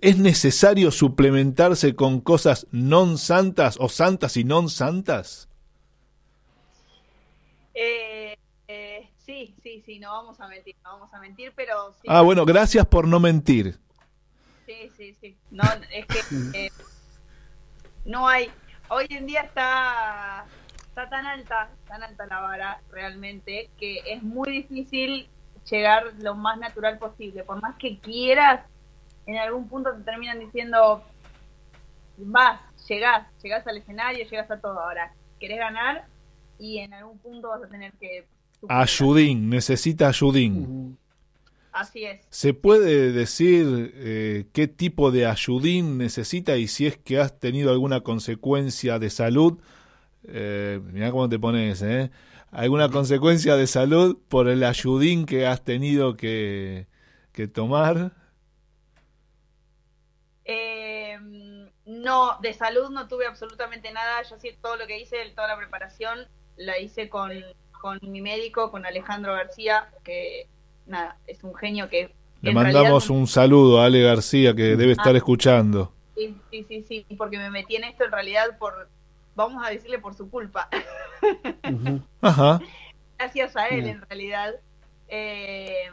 ¿es 0.00 0.18
necesario 0.18 0.92
suplementarse 0.92 1.96
con 1.96 2.20
cosas 2.20 2.68
non 2.70 3.18
santas 3.18 3.74
o 3.80 3.90
santas 3.90 4.36
y 4.36 4.44
non 4.44 4.70
santas? 4.70 5.48
Eh, 7.74 8.38
sí, 9.18 9.56
sí, 9.60 9.82
sí, 9.84 9.98
no 9.98 10.12
vamos 10.12 10.38
a 10.38 10.46
mentir, 10.46 10.76
no 10.84 10.92
vamos 10.92 11.12
a 11.12 11.18
mentir, 11.18 11.52
pero 11.56 11.90
sí. 12.00 12.06
Ah, 12.06 12.22
bueno, 12.22 12.44
gracias 12.46 12.86
por 12.86 13.08
no 13.08 13.18
mentir. 13.18 13.80
Sí, 14.64 14.90
sí, 14.96 15.16
sí. 15.20 15.36
No, 15.50 15.64
es 15.90 16.06
que 16.06 16.70
no 18.06 18.28
hay. 18.28 18.50
Hoy 18.88 19.06
en 19.10 19.26
día 19.26 19.42
está, 19.42 20.46
está 20.88 21.08
tan 21.08 21.26
alta, 21.26 21.70
tan 21.86 22.02
alta 22.02 22.26
la 22.26 22.40
vara 22.40 22.80
realmente, 22.90 23.68
que 23.78 24.00
es 24.06 24.22
muy 24.22 24.50
difícil 24.50 25.28
llegar 25.68 26.14
lo 26.20 26.34
más 26.34 26.58
natural 26.58 26.98
posible. 26.98 27.42
Por 27.44 27.60
más 27.60 27.76
que 27.76 27.98
quieras, 27.98 28.64
en 29.26 29.36
algún 29.36 29.68
punto 29.68 29.92
te 29.92 30.02
terminan 30.02 30.38
diciendo, 30.38 31.04
vas, 32.16 32.60
llegás, 32.88 33.26
llegás 33.42 33.66
al 33.66 33.78
escenario, 33.78 34.24
llegás 34.24 34.50
a 34.50 34.60
todo. 34.60 34.80
Ahora, 34.80 35.12
querés 35.40 35.58
ganar 35.58 36.06
y 36.58 36.78
en 36.78 36.94
algún 36.94 37.18
punto 37.18 37.48
vas 37.48 37.62
a 37.62 37.68
tener 37.68 37.92
que... 37.94 38.26
Ayudín, 38.68 39.50
necesita 39.50 40.08
ayudín. 40.08 40.96
Así 41.76 42.06
es. 42.06 42.26
¿Se 42.30 42.54
puede 42.54 43.12
decir 43.12 43.92
eh, 43.96 44.46
qué 44.54 44.66
tipo 44.66 45.10
de 45.10 45.26
ayudín 45.26 45.98
necesita 45.98 46.56
y 46.56 46.68
si 46.68 46.86
es 46.86 46.96
que 46.96 47.20
has 47.20 47.38
tenido 47.38 47.70
alguna 47.70 48.00
consecuencia 48.00 48.98
de 48.98 49.10
salud? 49.10 49.60
Eh, 50.26 50.80
mirá 50.82 51.10
cómo 51.10 51.28
te 51.28 51.38
pones, 51.38 51.82
¿eh? 51.82 52.10
¿Alguna 52.50 52.88
consecuencia 52.90 53.56
de 53.56 53.66
salud 53.66 54.18
por 54.26 54.48
el 54.48 54.64
ayudín 54.64 55.26
que 55.26 55.46
has 55.46 55.64
tenido 55.64 56.16
que, 56.16 56.86
que 57.32 57.46
tomar? 57.46 58.12
Eh, 60.46 61.18
no, 61.84 62.38
de 62.40 62.54
salud 62.54 62.88
no 62.88 63.06
tuve 63.06 63.26
absolutamente 63.26 63.92
nada. 63.92 64.22
Yo 64.22 64.38
sí, 64.38 64.56
todo 64.62 64.76
lo 64.76 64.86
que 64.86 64.98
hice, 64.98 65.18
toda 65.34 65.48
la 65.48 65.58
preparación, 65.58 66.26
la 66.56 66.78
hice 66.78 67.10
con, 67.10 67.32
con 67.82 67.98
mi 68.00 68.22
médico, 68.22 68.70
con 68.70 68.86
Alejandro 68.86 69.34
García, 69.34 69.90
que 70.04 70.48
nada, 70.86 71.16
es 71.26 71.42
un 71.44 71.54
genio 71.54 71.88
que... 71.88 72.14
Le 72.42 72.52
mandamos 72.52 73.04
realidad- 73.06 73.10
un 73.20 73.26
saludo 73.26 73.80
a 73.80 73.86
Ale 73.86 74.02
García 74.02 74.54
que 74.54 74.76
debe 74.76 74.92
estar 74.92 75.14
Ah. 75.14 75.18
escuchando. 75.18 75.92
Sí, 76.14 76.36
sí, 76.50 76.64
sí, 76.68 76.82
sí, 76.86 77.06
porque 77.16 77.38
me 77.38 77.50
metí 77.50 77.76
en 77.76 77.84
esto 77.84 78.04
en 78.04 78.12
realidad 78.12 78.56
por, 78.58 78.88
vamos 79.34 79.62
a 79.66 79.70
decirle 79.70 79.98
por 79.98 80.14
su 80.14 80.30
culpa. 80.30 80.68
Ajá. 82.20 82.60
Gracias 83.18 83.56
a 83.56 83.68
él 83.68 83.82
Bien. 83.82 83.96
en 83.96 84.02
realidad. 84.02 84.54
Eh, 85.08 85.90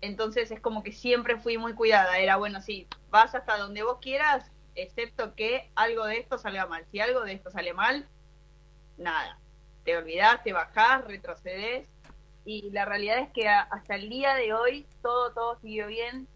entonces 0.00 0.50
es 0.50 0.60
como 0.60 0.82
que 0.82 0.92
siempre 0.92 1.36
fui 1.38 1.58
muy 1.58 1.74
cuidada. 1.74 2.18
Era 2.18 2.36
bueno, 2.36 2.60
sí, 2.60 2.86
vas 3.10 3.34
hasta 3.34 3.56
donde 3.58 3.82
vos 3.82 3.98
quieras, 4.00 4.50
excepto 4.74 5.34
que 5.34 5.70
algo 5.74 6.04
de 6.06 6.18
esto 6.18 6.38
salga 6.38 6.66
mal. 6.66 6.84
Si 6.90 7.00
algo 7.00 7.20
de 7.22 7.32
esto 7.32 7.50
sale 7.50 7.72
mal, 7.74 8.06
nada. 8.96 9.38
Te 9.84 9.96
olvidás, 9.96 10.42
te 10.42 10.52
bajás, 10.52 11.04
retrocedes. 11.06 11.86
Y 12.50 12.68
la 12.72 12.84
realidad 12.84 13.20
es 13.20 13.28
que 13.30 13.46
hasta 13.46 13.94
el 13.94 14.08
día 14.08 14.34
de 14.34 14.52
hoy 14.52 14.84
todo, 15.02 15.32
todo 15.32 15.60
siguió 15.60 15.86
bien. 15.86 16.26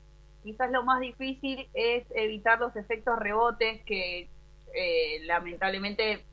Quizás 0.45 0.71
lo 0.71 0.85
más 0.85 1.01
difícil 1.01 1.69
es 1.75 2.07
evitar 2.15 2.61
los 2.61 2.77
efectos 2.77 3.19
rebotes 3.19 3.83
que 3.83 4.29
eh, 4.75 5.25
lamentablemente 5.25 6.25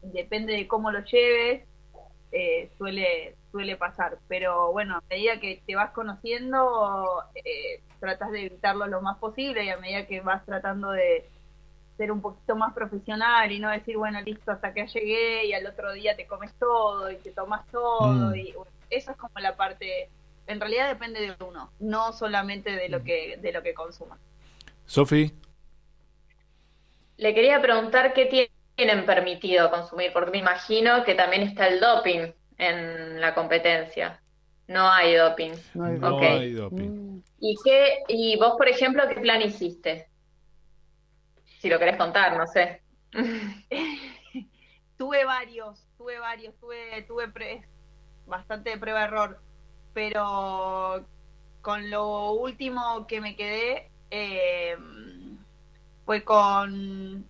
depende 0.00 0.54
de 0.54 0.66
cómo 0.66 0.90
lo 0.90 1.04
lleves, 1.04 1.68
eh, 2.32 2.70
suele, 2.78 3.36
suele 3.50 3.76
pasar. 3.76 4.16
Pero 4.28 4.72
bueno, 4.72 4.96
a 4.96 5.02
medida 5.10 5.38
que 5.40 5.62
te 5.66 5.76
vas 5.76 5.90
conociendo, 5.90 7.22
eh, 7.34 7.82
tratas 8.00 8.30
de 8.30 8.46
evitarlo 8.46 8.86
lo 8.86 9.02
más 9.02 9.18
posible 9.18 9.62
y 9.62 9.68
a 9.68 9.76
medida 9.76 10.06
que 10.06 10.22
vas 10.22 10.42
tratando 10.46 10.92
de 10.92 11.28
ser 11.98 12.12
un 12.12 12.22
poquito 12.22 12.56
más 12.56 12.72
profesional 12.72 13.52
y 13.52 13.58
no 13.58 13.68
decir, 13.68 13.98
bueno, 13.98 14.22
listo, 14.22 14.52
hasta 14.52 14.72
que 14.72 14.86
llegué 14.86 15.44
y 15.44 15.52
al 15.52 15.66
otro 15.66 15.92
día 15.92 16.16
te 16.16 16.26
comes 16.26 16.54
todo 16.58 17.10
y 17.10 17.16
te 17.16 17.32
tomas 17.32 17.66
todo. 17.70 18.30
Mm. 18.30 18.34
y 18.34 18.52
bueno, 18.52 18.77
Eso 18.90 19.10
es 19.12 19.16
como 19.16 19.38
la 19.40 19.56
parte, 19.56 20.10
en 20.46 20.60
realidad 20.60 20.88
depende 20.88 21.20
de 21.20 21.44
uno, 21.44 21.72
no 21.78 22.12
solamente 22.12 22.70
de 22.72 22.88
lo 22.88 23.02
que, 23.04 23.36
de 23.38 23.52
lo 23.52 23.62
que 23.62 23.74
consuma. 23.74 24.18
Sofi, 24.86 25.32
Le 27.16 27.34
quería 27.34 27.60
preguntar 27.60 28.14
qué 28.14 28.48
tienen 28.76 29.04
permitido 29.04 29.70
consumir, 29.70 30.12
porque 30.12 30.30
me 30.30 30.38
imagino 30.38 31.04
que 31.04 31.14
también 31.14 31.42
está 31.42 31.66
el 31.66 31.80
doping 31.80 32.32
en 32.58 33.20
la 33.20 33.34
competencia. 33.34 34.20
No 34.68 34.88
hay 34.90 35.14
doping. 35.14 35.52
No 35.74 35.84
hay 35.84 35.98
no 35.98 36.18
hay 36.18 36.52
doping. 36.52 37.22
¿Y 37.40 37.56
qué, 37.64 37.98
y 38.08 38.36
vos, 38.36 38.54
por 38.56 38.68
ejemplo, 38.68 39.02
qué 39.08 39.20
plan 39.20 39.42
hiciste? 39.42 40.08
Si 41.60 41.68
lo 41.68 41.78
querés 41.78 41.96
contar, 41.96 42.36
no 42.36 42.46
sé. 42.46 42.82
tuve 44.96 45.24
varios, 45.24 45.86
tuve 45.96 46.18
varios, 46.18 46.54
tuve, 46.58 47.02
tuve 47.02 47.28
pre- 47.28 47.62
bastante 48.28 48.70
de 48.70 48.78
prueba 48.78 49.04
error, 49.04 49.38
pero 49.94 51.04
con 51.62 51.90
lo 51.90 52.32
último 52.32 53.06
que 53.06 53.20
me 53.20 53.36
quedé 53.36 53.90
eh, 54.10 54.76
fue 56.04 56.22
con, 56.22 57.26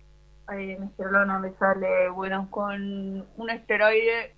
ay, 0.47 0.77
mi 0.77 0.85
esteroidona 0.85 1.39
me 1.39 1.53
sale, 1.53 2.09
bueno, 2.09 2.47
con 2.49 3.25
un 3.35 3.49
esteroide, 3.49 4.35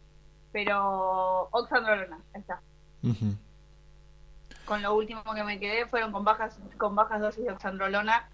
pero 0.52 1.50
oxandrolona, 1.52 2.20
ahí 2.34 2.42
está. 2.42 2.62
Con 4.66 4.82
lo 4.82 4.96
último 4.96 5.24
que 5.36 5.44
me 5.44 5.60
quedé 5.60 5.86
fueron 5.88 6.12
con 6.12 6.24
bajas, 6.24 6.60
con 6.78 6.96
bajas 6.96 7.22
dosis 7.22 7.44
de 7.44 7.52
oxandrolona, 7.52 8.30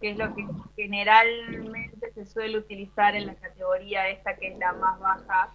que 0.00 0.10
es 0.10 0.18
lo 0.18 0.34
que 0.34 0.46
generalmente 0.76 2.12
se 2.12 2.26
suele 2.26 2.58
utilizar 2.58 3.14
en 3.14 3.26
la 3.26 3.34
categoría 3.34 4.08
esta 4.08 4.36
que 4.36 4.48
es 4.48 4.58
la 4.58 4.72
más 4.72 4.98
baja 4.98 5.52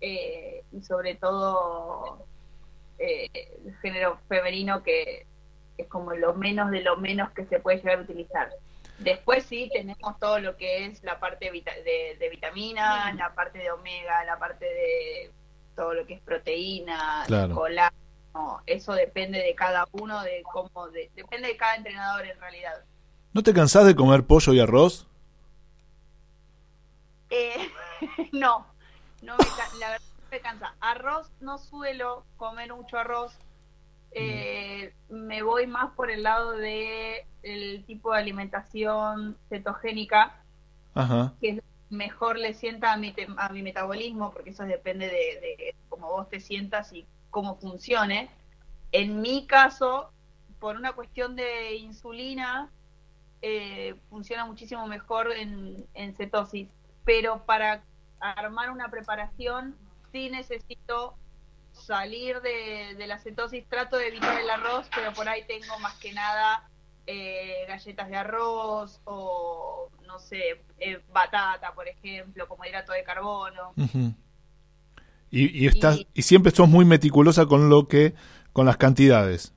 eh, 0.00 0.62
y 0.72 0.82
sobre 0.82 1.14
todo 1.14 2.24
eh, 2.98 3.28
el 3.64 3.76
género 3.78 4.18
femenino 4.28 4.82
que 4.82 5.26
es 5.78 5.86
como 5.88 6.12
lo 6.12 6.34
menos 6.34 6.70
de 6.70 6.82
lo 6.82 6.96
menos 6.96 7.30
que 7.30 7.46
se 7.46 7.58
puede 7.60 7.78
llegar 7.78 7.98
a 7.98 8.02
utilizar. 8.02 8.50
Después 8.98 9.44
sí 9.44 9.70
tenemos 9.72 10.18
todo 10.18 10.38
lo 10.40 10.56
que 10.58 10.84
es 10.86 11.02
la 11.02 11.18
parte 11.18 11.50
vita- 11.50 11.74
de, 11.84 12.16
de 12.18 12.28
vitaminas, 12.28 13.14
la 13.16 13.34
parte 13.34 13.58
de 13.58 13.70
omega, 13.70 14.24
la 14.26 14.38
parte 14.38 14.66
de 14.66 15.30
todo 15.74 15.94
lo 15.94 16.06
que 16.06 16.14
es 16.14 16.20
proteína, 16.20 17.24
Claro. 17.26 17.54
colágeno, 17.54 18.60
eso 18.66 18.92
depende 18.92 19.38
de 19.38 19.54
cada 19.54 19.86
uno, 19.92 20.22
de 20.22 20.42
cómo, 20.52 20.88
de- 20.90 21.10
depende 21.14 21.48
de 21.48 21.56
cada 21.56 21.76
entrenador 21.76 22.26
en 22.26 22.38
realidad. 22.40 22.84
¿no 23.32 23.42
te 23.42 23.54
cansás 23.54 23.86
de 23.86 23.94
comer 23.94 24.24
pollo 24.24 24.52
y 24.52 24.60
arroz? 24.60 25.06
Eh, 27.30 27.70
no, 28.32 28.66
no 29.30 29.36
me 29.36 29.78
la 29.78 29.90
verdad 29.90 30.06
no 30.22 30.28
me 30.30 30.40
cansa. 30.40 30.74
Arroz 30.80 31.30
no 31.40 31.58
suelo 31.58 32.24
comer 32.36 32.74
mucho 32.74 32.98
arroz. 32.98 33.32
Eh, 34.12 34.92
me 35.08 35.42
voy 35.42 35.66
más 35.68 35.92
por 35.92 36.10
el 36.10 36.24
lado 36.24 36.52
de 36.52 37.26
el 37.42 37.84
tipo 37.86 38.12
de 38.12 38.18
alimentación 38.18 39.36
cetogénica 39.48 40.34
Ajá. 40.94 41.34
que 41.40 41.50
es 41.50 41.62
mejor 41.90 42.36
le 42.36 42.54
sienta 42.54 42.92
a 42.92 42.96
mi, 42.96 43.14
a 43.36 43.48
mi 43.50 43.62
metabolismo, 43.62 44.32
porque 44.32 44.50
eso 44.50 44.64
depende 44.64 45.06
de, 45.06 45.12
de 45.40 45.74
cómo 45.88 46.08
vos 46.08 46.28
te 46.28 46.40
sientas 46.40 46.92
y 46.92 47.06
cómo 47.30 47.56
funcione. 47.56 48.30
En 48.92 49.20
mi 49.20 49.46
caso, 49.46 50.10
por 50.58 50.76
una 50.76 50.92
cuestión 50.92 51.36
de 51.36 51.76
insulina, 51.76 52.70
eh, 53.42 53.94
funciona 54.08 54.44
muchísimo 54.44 54.86
mejor 54.86 55.32
en, 55.32 55.86
en 55.94 56.14
cetosis, 56.14 56.68
pero 57.04 57.44
para 57.46 57.82
armar 58.20 58.70
una 58.70 58.90
preparación 58.90 59.76
sí 60.12 60.30
necesito 60.30 61.14
salir 61.72 62.40
de, 62.40 62.94
de 62.96 63.06
la 63.06 63.18
cetosis, 63.18 63.66
trato 63.68 63.96
de 63.96 64.08
evitar 64.08 64.40
el 64.40 64.50
arroz, 64.50 64.88
pero 64.94 65.12
por 65.12 65.28
ahí 65.28 65.44
tengo 65.46 65.78
más 65.78 65.94
que 65.98 66.12
nada 66.12 66.70
eh, 67.06 67.64
galletas 67.66 68.08
de 68.08 68.16
arroz 68.16 69.00
o, 69.04 69.90
no 70.06 70.18
sé, 70.18 70.62
eh, 70.78 71.00
batata, 71.12 71.72
por 71.74 71.88
ejemplo, 71.88 72.46
como 72.46 72.64
hidrato 72.64 72.92
de 72.92 73.02
carbono. 73.02 73.72
Y, 75.30 75.64
y, 75.64 75.66
estás, 75.66 76.06
y 76.14 76.22
siempre 76.22 76.52
sos 76.52 76.68
muy 76.68 76.84
meticulosa 76.84 77.46
con 77.46 77.68
lo 77.68 77.88
que, 77.88 78.14
con 78.52 78.66
las 78.66 78.76
cantidades. 78.76 79.54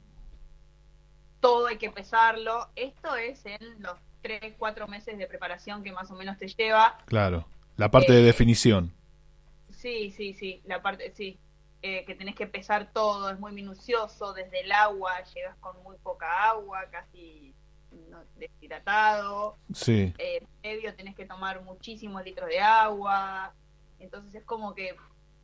Todo 1.39 1.67
hay 1.67 1.77
que 1.77 1.91
pesarlo. 1.91 2.69
Esto 2.75 3.15
es 3.15 3.45
en 3.45 3.81
los 3.81 3.99
3, 4.21 4.55
4 4.57 4.87
meses 4.87 5.17
de 5.17 5.27
preparación 5.27 5.83
que 5.83 5.91
más 5.91 6.09
o 6.09 6.15
menos 6.15 6.37
te 6.37 6.47
lleva. 6.47 6.97
Claro. 7.05 7.45
La 7.77 7.89
parte 7.91 8.13
de 8.13 8.21
Eh, 8.21 8.23
definición. 8.23 8.93
Sí, 9.69 10.11
sí, 10.11 10.33
sí, 10.33 10.61
la 10.65 10.81
parte, 10.81 11.11
sí, 11.15 11.37
eh, 11.81 12.05
que 12.05 12.15
tenés 12.15 12.35
que 12.35 12.47
pesar 12.47 12.91
todo, 12.93 13.29
es 13.29 13.39
muy 13.39 13.51
minucioso, 13.51 14.33
desde 14.33 14.61
el 14.61 14.71
agua, 14.71 15.23
llegas 15.33 15.57
con 15.57 15.81
muy 15.83 15.97
poca 15.97 16.49
agua, 16.49 16.85
casi 16.91 17.53
deshidratado, 18.37 19.57
Sí. 19.73 20.13
eh, 20.17 20.43
previo 20.61 20.95
tenés 20.95 21.15
que 21.15 21.25
tomar 21.25 21.61
muchísimos 21.63 22.23
litros 22.23 22.47
de 22.49 22.59
agua, 22.59 23.53
entonces 23.99 24.33
es 24.35 24.43
como 24.45 24.73
que 24.73 24.95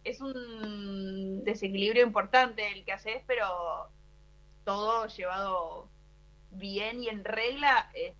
es 0.04 0.22
un 0.22 1.44
desequilibrio 1.44 2.04
importante 2.04 2.72
el 2.72 2.86
que 2.86 2.94
haces, 2.94 3.22
pero 3.28 3.90
todo 4.64 5.08
llevado 5.08 5.90
bien 6.52 7.04
y 7.04 7.10
en 7.10 7.24
regla 7.24 7.92
eh, 7.94 8.14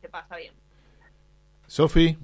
se 0.00 0.08
pasa 0.08 0.36
bien. 0.36 0.54
Sofi, 1.66 2.18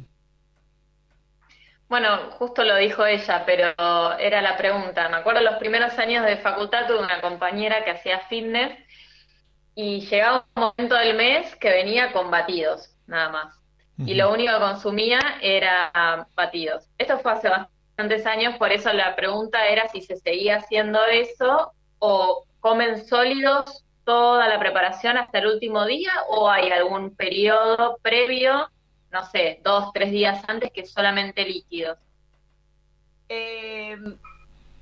Bueno, 1.94 2.32
justo 2.40 2.64
lo 2.64 2.74
dijo 2.74 3.06
ella, 3.06 3.44
pero 3.46 4.18
era 4.18 4.42
la 4.42 4.56
pregunta. 4.56 5.08
Me 5.08 5.18
acuerdo 5.18 5.42
los 5.42 5.58
primeros 5.58 5.96
años 5.96 6.26
de 6.26 6.38
facultad 6.38 6.88
tuve 6.88 6.98
una 6.98 7.20
compañera 7.20 7.84
que 7.84 7.92
hacía 7.92 8.18
fitness 8.28 8.76
y 9.76 10.00
llegaba 10.00 10.44
un 10.56 10.62
momento 10.76 10.96
del 10.96 11.14
mes 11.16 11.54
que 11.54 11.70
venía 11.70 12.10
con 12.10 12.32
batidos, 12.32 12.96
nada 13.06 13.28
más. 13.28 13.56
Y 13.96 14.14
lo 14.14 14.32
único 14.32 14.54
que 14.54 14.58
consumía 14.58 15.20
era 15.40 16.26
batidos. 16.34 16.84
Esto 16.98 17.20
fue 17.20 17.30
hace 17.30 17.48
bastantes 17.48 18.26
años, 18.26 18.56
por 18.56 18.72
eso 18.72 18.92
la 18.92 19.14
pregunta 19.14 19.64
era 19.68 19.86
si 19.86 20.02
se 20.02 20.16
seguía 20.16 20.56
haciendo 20.56 20.98
eso 21.04 21.74
o 22.00 22.44
comen 22.58 23.06
sólidos 23.06 23.84
toda 24.02 24.48
la 24.48 24.58
preparación 24.58 25.16
hasta 25.16 25.38
el 25.38 25.46
último 25.46 25.86
día 25.86 26.10
o 26.28 26.50
hay 26.50 26.72
algún 26.72 27.14
periodo 27.14 27.98
previo, 28.02 28.68
no 29.14 29.24
sé, 29.30 29.60
dos, 29.62 29.92
tres 29.94 30.10
días 30.10 30.42
antes 30.48 30.70
que 30.72 30.84
solamente 30.84 31.44
líquidos. 31.44 31.96
Eh, 33.28 33.96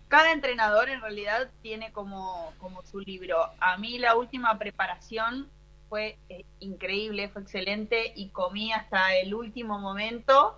cada 0.08 0.32
entrenador 0.32 0.88
en 0.88 1.00
realidad 1.02 1.50
tiene 1.62 1.92
como, 1.92 2.52
como 2.58 2.82
su 2.82 2.98
libro. 3.00 3.36
A 3.60 3.76
mí 3.76 3.98
la 3.98 4.16
última 4.16 4.58
preparación 4.58 5.48
fue 5.90 6.18
eh, 6.30 6.44
increíble, 6.60 7.28
fue 7.28 7.42
excelente 7.42 8.12
y 8.16 8.30
comí 8.30 8.72
hasta 8.72 9.14
el 9.16 9.34
último 9.34 9.78
momento. 9.78 10.56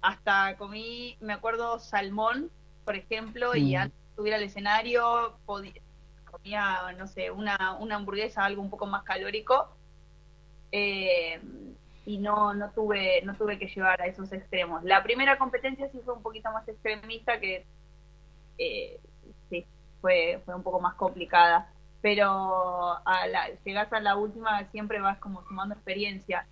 Hasta 0.00 0.56
comí, 0.56 1.16
me 1.20 1.34
acuerdo, 1.34 1.78
salmón, 1.78 2.50
por 2.86 2.96
ejemplo, 2.96 3.54
y 3.54 3.74
Mm. 3.76 3.80
antes 3.82 3.98
de 3.98 4.16
subir 4.16 4.34
al 4.34 4.42
escenario 4.42 5.36
podía- 5.44 5.82
comía, 6.30 6.94
no 6.96 7.06
sé, 7.06 7.30
una, 7.30 7.76
una 7.78 7.96
hamburguesa, 7.96 8.44
algo 8.44 8.62
un 8.62 8.70
poco 8.70 8.86
más 8.86 9.02
calórico. 9.04 9.68
Eh, 10.72 11.40
y 12.06 12.18
no, 12.18 12.54
no 12.54 12.70
tuve, 12.70 13.20
no 13.22 13.34
tuve 13.34 13.58
que 13.58 13.66
llevar 13.66 14.00
a 14.00 14.06
esos 14.06 14.32
extremos. 14.32 14.82
La 14.84 15.02
primera 15.02 15.36
competencia 15.36 15.90
sí 15.90 16.00
fue 16.04 16.14
un 16.14 16.22
poquito 16.22 16.50
más 16.52 16.66
extremista 16.68 17.40
que 17.40 17.66
eh, 18.58 19.00
sí, 19.50 19.66
fue, 20.00 20.40
fue 20.44 20.54
un 20.54 20.62
poco 20.62 20.80
más 20.80 20.94
complicada. 20.94 21.68
Pero 22.00 22.98
a 23.04 23.26
la, 23.26 23.50
llegas 23.64 23.92
a 23.92 23.98
la 23.98 24.14
última, 24.14 24.64
siempre 24.70 25.00
vas 25.00 25.18
como 25.18 25.42
sumando 25.48 25.74
experiencia. 25.74 26.46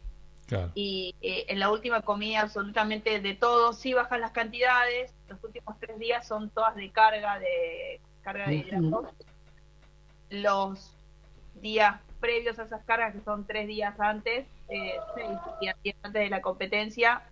Claro. 0.49 0.73
Y 0.75 1.15
eh, 1.23 1.47
en 1.49 1.61
la 1.61 1.71
última 1.71 2.03
comí 2.03 2.35
absolutamente 2.35 3.21
de 3.21 3.35
todo, 3.35 3.73
sí 3.75 3.95
bajan 3.95 4.21
las 4.21 4.33
cantidades. 4.33 5.15
Los 5.29 5.43
últimos 5.45 5.79
tres 5.79 6.01
días 6.01 6.27
son 6.27 6.51
todas 6.51 6.75
de 6.75 6.91
carga, 6.91 7.39
de 7.39 8.01
carga 8.23 8.49
de 8.49 8.55
hidratos. 8.57 9.07
Los 10.31 10.97
días 11.55 12.01
previos 12.19 12.59
a 12.59 12.65
esas 12.65 12.83
cargas, 12.85 13.15
que 13.15 13.21
son 13.21 13.47
tres 13.47 13.69
días 13.69 14.01
antes, 14.01 14.49
eh, 14.69 14.97
seis 15.15 15.29
días 15.61 15.77
antes 16.03 16.23
de 16.23 16.31
la 16.31 16.41
competencia, 16.41 17.23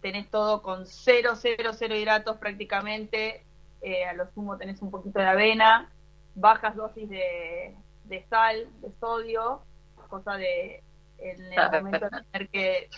tenés 0.00 0.30
todo 0.30 0.62
con 0.62 0.86
cero, 0.86 1.32
cero, 1.36 1.70
cero 1.74 1.94
hidratos 1.94 2.36
prácticamente. 2.38 3.44
Eh, 3.82 4.04
a 4.04 4.12
lo 4.12 4.30
sumo 4.32 4.56
tenés 4.56 4.80
un 4.80 4.90
poquito 4.90 5.18
de 5.18 5.26
avena, 5.26 5.90
bajas 6.34 6.76
dosis 6.76 7.08
de, 7.08 7.74
de 8.04 8.22
sal, 8.30 8.68
de 8.80 8.92
sodio, 9.00 9.62
cosa 10.08 10.36
de 10.36 10.82
en 11.18 11.52
el 11.52 11.70
momento 11.82 12.08
de 12.08 12.22
tener 12.30 12.48
que, 12.48 12.90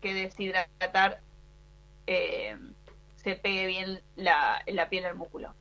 que 0.00 0.14
deshidratar, 0.14 1.20
eh, 2.06 2.56
se 3.16 3.34
pegue 3.36 3.66
bien 3.66 4.00
la, 4.16 4.62
la 4.66 4.88
piel 4.88 5.04
al 5.06 5.16
músculo. 5.16 5.54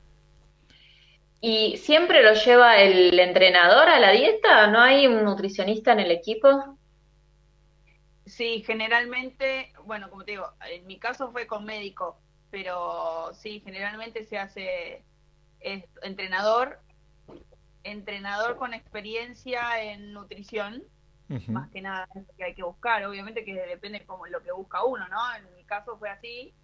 ¿Y 1.40 1.78
siempre 1.78 2.22
lo 2.22 2.34
lleva 2.34 2.78
el 2.78 3.18
entrenador 3.20 3.90
a 3.90 4.00
la 4.00 4.12
dieta? 4.12 4.68
¿No 4.68 4.80
hay 4.80 5.08
un 5.08 5.24
nutricionista 5.24 5.92
en 5.94 6.02
el 6.02 6.12
equipo? 6.12 6.78
Sí, 8.42 8.64
generalmente, 8.66 9.72
bueno, 9.86 10.10
como 10.10 10.26
te 10.26 10.32
digo, 10.32 10.52
en 10.62 10.88
mi 10.88 10.98
caso 11.00 11.32
fue 11.32 11.46
con 11.46 11.64
médico, 11.64 12.24
pero 12.50 13.32
sí, 13.36 13.62
generalmente 13.62 14.26
se 14.26 14.40
hace 14.40 15.06
es- 15.60 15.86
entrenador, 16.02 16.84
entrenador 17.84 18.58
con 18.58 18.74
experiencia 18.74 19.84
en 19.84 20.14
nutrición, 20.14 20.84
más 21.52 21.70
que 21.72 21.82
nada 21.82 22.08
es 22.16 22.28
lo 22.28 22.34
que 22.38 22.44
hay 22.46 22.56
que 22.56 22.64
buscar, 22.64 23.06
obviamente 23.06 23.46
que 23.46 23.54
depende 23.54 24.06
como 24.06 24.28
lo 24.28 24.42
que 24.44 24.52
busca 24.54 24.84
uno, 24.86 25.08
¿no? 25.10 25.36
En 25.36 25.54
mi 25.56 25.66
caso 25.66 25.98
fue 26.00 26.10
así, 26.10 26.58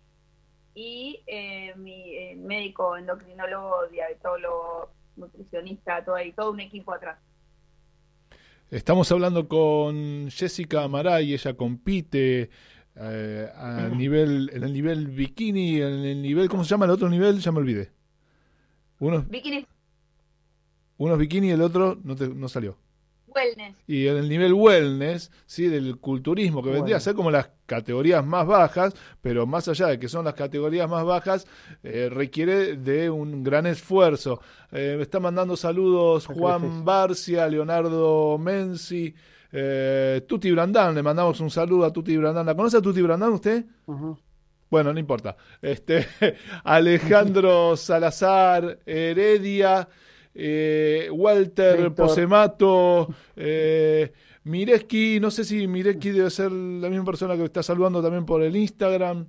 y 0.76 1.24
eh, 1.28 1.76
mi 1.78 2.16
eh, 2.18 2.36
médico, 2.38 2.98
endocrinólogo, 2.98 3.88
diabetólogo, 3.90 4.96
nutricionista, 5.16 6.06
todo 6.06 6.16
ahí, 6.16 6.34
todo 6.34 6.52
un 6.52 6.62
equipo 6.62 6.94
atrás. 6.94 7.20
Estamos 8.70 9.12
hablando 9.12 9.48
con 9.48 10.30
Jessica 10.30 10.84
Amaray, 10.84 11.34
ella 11.34 11.54
compite 11.56 12.50
eh, 12.96 13.50
a 13.56 13.88
nivel, 13.96 14.50
en 14.54 14.64
el 14.64 14.74
nivel 14.74 15.08
bikini, 15.08 15.78
en 15.78 15.94
el 16.06 16.22
nivel, 16.22 16.50
¿cómo 16.50 16.64
se 16.64 16.72
llama 16.72 16.86
el 16.86 16.92
otro 16.92 17.10
nivel? 17.10 17.40
Ya 17.40 17.52
me 17.52 17.60
olvidé. 17.60 17.92
Uno, 19.00 19.22
Bikini 19.30 19.66
uno 20.98 21.14
es 21.14 21.20
bikini 21.20 21.48
y 21.50 21.52
el 21.52 21.62
otro 21.62 22.00
no, 22.04 22.16
te- 22.16 22.28
no 22.30 22.50
salió. 22.50 22.78
Wellness. 23.38 23.76
Y 23.88 24.08
en 24.08 24.18
el 24.18 24.28
nivel 24.28 24.54
wellness, 24.54 25.32
¿sí? 25.46 25.68
del 25.68 25.98
culturismo, 25.98 26.64
que 26.64 26.72
vendría 26.72 26.98
a 26.98 27.00
ser 27.00 27.14
como 27.14 27.30
las 27.30 27.50
categorías 27.66 28.26
más 28.26 28.48
bajas, 28.48 28.96
pero 29.22 29.46
más 29.46 29.68
allá 29.68 29.88
de 29.88 30.00
que 30.00 30.08
son 30.08 30.26
las 30.26 30.34
categorías 30.34 30.90
más 30.90 31.06
bajas, 31.06 31.46
eh, 31.84 32.10
requiere 32.12 32.78
de 32.78 33.10
un 33.10 33.44
gran 33.44 33.68
esfuerzo. 33.68 34.42
Eh, 34.72 34.96
me 34.98 35.04
está 35.04 35.20
mandando 35.20 35.56
saludos 35.56 36.26
Juan 36.26 36.84
Barcia, 36.84 37.48
Leonardo 37.48 38.38
Menzi, 38.38 39.14
eh, 39.52 40.26
Tuti 40.28 40.52
Brandán, 40.52 40.96
le 40.96 41.04
mandamos 41.04 41.40
un 41.40 41.52
saludo 41.52 41.86
a 41.86 41.94
Tuti 41.94 42.18
Brandán. 42.18 42.46
¿La 42.46 42.56
conoce 42.56 42.78
a 42.78 42.82
Tuti 42.82 43.02
Brandán 43.02 43.34
usted? 43.34 43.66
Bueno, 44.70 44.92
no 44.92 45.00
importa. 45.00 45.38
Este, 45.62 46.08
Alejandro 46.64 47.78
Salazar, 47.78 48.80
Heredia, 48.86 49.88
eh, 50.40 51.10
Walter 51.12 51.78
Víctor. 51.78 51.96
Posemato, 51.96 53.08
eh, 53.36 54.12
Mireski, 54.44 55.20
no 55.20 55.32
sé 55.32 55.44
si 55.44 55.68
Mireski 55.68 56.12
debe 56.12 56.30
ser 56.30 56.52
la 56.52 56.90
misma 56.90 57.06
persona 57.06 57.36
que 57.36 57.44
está 57.44 57.64
saludando 57.64 58.02
también 58.04 58.24
por 58.26 58.44
el 58.44 58.56
Instagram, 58.56 59.26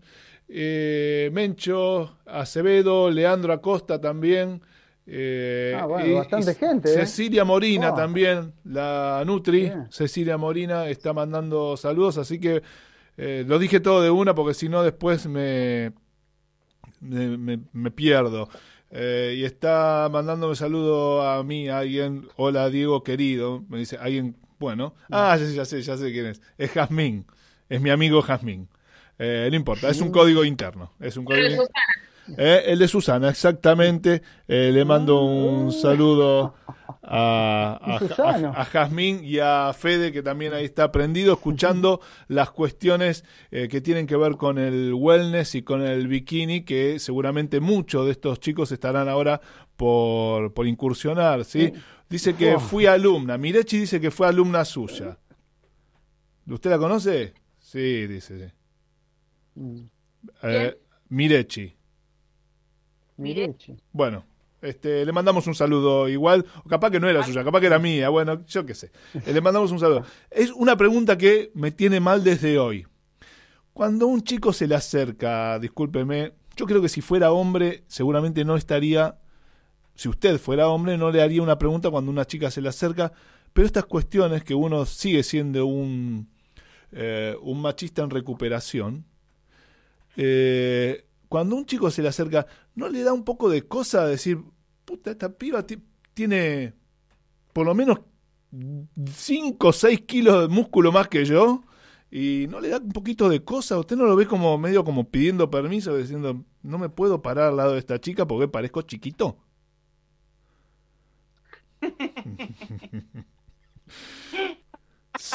eh, 0.49 1.31
Mencho, 1.33 2.19
Acevedo, 2.27 3.11
Leandro 3.11 3.53
Acosta 3.55 4.01
también. 4.01 4.61
eh, 5.07 5.75
Ah, 5.81 5.87
bueno, 5.87 6.17
bastante 6.17 6.55
gente, 6.55 6.91
¿eh? 6.91 6.93
Cecilia 7.07 7.43
Morina 7.45 7.89
Wow. 7.93 7.97
también, 7.99 8.53
la 8.65 9.23
Nutri, 9.25 9.61
Bien. 9.63 9.87
Cecilia 9.91 10.37
Morina 10.37 10.87
está 10.91 11.15
mandando 11.15 11.79
saludos, 11.79 12.19
así 12.19 12.39
que 12.39 12.63
eh, 13.17 13.45
lo 13.49 13.59
dije 13.59 13.81
todo 13.81 14.03
de 14.03 14.11
una 14.11 14.35
porque 14.35 14.53
si 14.53 14.69
no 14.69 14.83
después 14.83 15.27
me, 15.27 15.93
me, 17.01 17.39
me- 17.39 17.61
me 17.73 17.91
pierdo. 17.91 18.49
Eh, 18.91 19.35
y 19.39 19.45
está 19.45 20.09
mandándome 20.11 20.57
saludo 20.57 21.23
a 21.29 21.43
mí, 21.45 21.69
a 21.69 21.79
alguien, 21.79 22.29
hola 22.37 22.71
Diego 22.71 23.03
querido, 23.05 23.63
me 23.69 23.79
dice 23.79 23.99
alguien, 24.01 24.35
bueno, 24.59 24.95
ah, 25.11 25.37
ya, 25.39 25.47
sé, 25.47 25.55
ya 25.55 25.65
sé, 25.67 25.83
ya 25.83 25.97
sé 25.99 26.11
quién 26.11 26.27
es, 26.27 26.41
es 26.57 26.71
Jazmín, 26.71 27.27
es 27.69 27.81
mi 27.81 27.91
amigo 27.91 28.23
Jazmín. 28.23 28.69
Eh, 29.19 29.49
no 29.51 29.57
importa, 29.57 29.91
es 29.91 30.01
un 30.01 30.11
código 30.11 30.45
interno, 30.45 30.93
es 31.01 31.17
un 31.17 31.25
código 31.25 31.43
Pero 31.49 31.63
in- 32.29 32.35
eh, 32.39 32.63
el 32.67 32.79
de 32.79 32.89
Susana, 32.89 33.29
exactamente. 33.31 34.23
Le 34.47 34.85
mando 34.85 35.23
un 35.23 35.73
saludo 35.73 36.55
a, 37.03 37.79
a, 38.57 38.65
Jazmín 38.65 39.25
y 39.25 39.39
a 39.39 39.73
Fede, 39.73 40.13
que 40.13 40.23
también 40.23 40.53
ahí 40.53 40.65
está 40.65 40.85
aprendido, 40.85 41.35
escuchando 41.35 42.01
las 42.27 42.51
cuestiones 42.51 43.25
eh, 43.51 43.69
que 43.69 43.81
tienen 43.81 44.07
que 44.07 44.17
ver 44.17 44.37
con 44.37 44.59
el 44.59 44.93
wellness 44.95 45.55
y 45.55 45.63
con 45.63 45.83
el 45.83 46.09
bikini, 46.09 46.63
que 46.63 46.99
seguramente 46.99 47.61
muchos 47.61 48.07
de 48.07 48.13
estos 48.13 48.41
chicos 48.41 48.73
estarán 48.73 49.09
ahora 49.09 49.41
por, 49.77 50.53
por 50.55 50.67
incursionar. 50.67 51.45
¿sí? 51.45 51.73
Dice 52.09 52.35
que 52.35 52.55
Oh. 52.55 52.61
fui 52.61 52.87
alumna. 52.87 53.39
Mirechi 53.39 53.79
dice 53.79 54.01
que 54.01 54.11
fue 54.11 54.27
alumna 54.27 54.65
suya. 54.65 55.19
¿Usted 56.47 56.71
la 56.71 56.79
conoce? 56.79 57.35
Sí, 57.59 58.07
dice. 58.07 58.53
Mm. 59.55 59.81
Eh, 60.43 60.79
Mirechi. 61.11 61.77
Mirechi. 63.19 63.77
Bueno, 63.93 64.25
este, 64.61 65.05
le 65.05 65.13
mandamos 65.13 65.47
un 65.47 65.55
saludo 65.55 66.09
igual, 66.09 66.45
o 66.65 66.69
capaz 66.69 66.91
que 66.91 67.01
no 67.01 67.09
era 67.09 67.23
suya, 67.25 67.45
capaz 67.45 67.61
que 67.61 67.67
era 67.67 67.79
mía, 67.79 68.09
bueno, 68.09 68.45
yo 68.47 68.67
qué 68.67 68.75
sé. 68.75 68.91
Eh, 69.15 69.33
Le 69.33 69.41
mandamos 69.41 69.71
un 69.71 69.79
saludo. 69.79 70.05
Es 70.31 70.51
una 70.53 70.77
pregunta 70.77 71.17
que 71.17 71.51
me 71.55 71.71
tiene 71.71 72.01
mal 72.01 72.25
desde 72.25 72.59
hoy. 72.59 72.87
Cuando 73.73 74.07
un 74.09 74.23
chico 74.23 74.53
se 74.53 74.67
le 74.67 74.75
acerca, 74.75 75.59
discúlpeme, 75.59 76.33
yo 76.57 76.67
creo 76.67 76.83
que 76.83 76.89
si 76.89 77.01
fuera 77.01 77.31
hombre, 77.31 77.85
seguramente 77.87 78.45
no 78.45 78.57
estaría, 78.57 79.19
si 79.95 80.09
usted 80.09 80.39
fuera 80.39 80.69
hombre, 80.69 80.99
no 80.99 81.13
le 81.13 81.23
haría 81.23 81.43
una 81.43 81.59
pregunta 81.59 81.91
cuando 81.91 82.11
una 82.11 82.25
chica 82.25 82.51
se 82.51 82.61
le 82.61 82.69
acerca, 82.69 83.13
pero 83.53 83.67
estas 83.67 83.87
cuestiones 83.87 84.43
que 84.43 84.55
uno 84.55 84.85
sigue 84.85 85.23
siendo 85.23 85.67
un, 85.67 86.29
eh, 86.91 87.37
un 87.41 87.63
machista 87.63 88.03
en 88.03 88.11
recuperación, 88.11 89.05
eh, 90.17 91.05
cuando 91.29 91.57
un 91.57 91.67
chico 91.67 91.91
se 91.91 92.03
le 92.03 92.09
acerca, 92.09 92.47
¿no 92.75 92.89
le 92.89 93.03
da 93.03 93.13
un 93.13 93.25
poco 93.25 93.49
de 93.51 93.67
cosa 93.67 94.07
decir, 94.07 94.43
puta, 94.85 95.11
esta 95.11 95.37
piba 95.37 95.67
ti- 95.67 95.83
tiene 96.15 96.75
por 97.53 97.67
lo 97.67 97.75
menos 97.75 98.01
5 99.15 99.69
o 99.69 99.73
6 99.73 100.03
kilos 100.03 100.43
de 100.43 100.49
músculo 100.49 100.93
más 100.93 101.09
que 101.09 101.25
yo? 101.25 101.63
Y 102.11 102.47
no 102.49 102.61
le 102.61 102.71
da 102.71 102.79
un 102.79 102.89
poquito 102.91 103.29
de 103.29 103.45
cosa, 103.45 103.79
usted 103.79 103.97
no 103.97 104.05
lo 104.07 104.17
ve 104.17 104.27
como 104.27 104.57
medio 104.59 104.85
como 104.85 105.11
pidiendo 105.11 105.51
permiso, 105.51 105.97
diciendo, 105.97 106.45
no 106.63 106.79
me 106.79 106.89
puedo 106.89 107.21
parar 107.23 107.49
al 107.51 107.57
lado 107.59 107.73
de 107.75 107.79
esta 107.81 108.01
chica 108.01 108.27
porque 108.27 108.49
parezco 108.49 108.83
chiquito. 108.83 109.39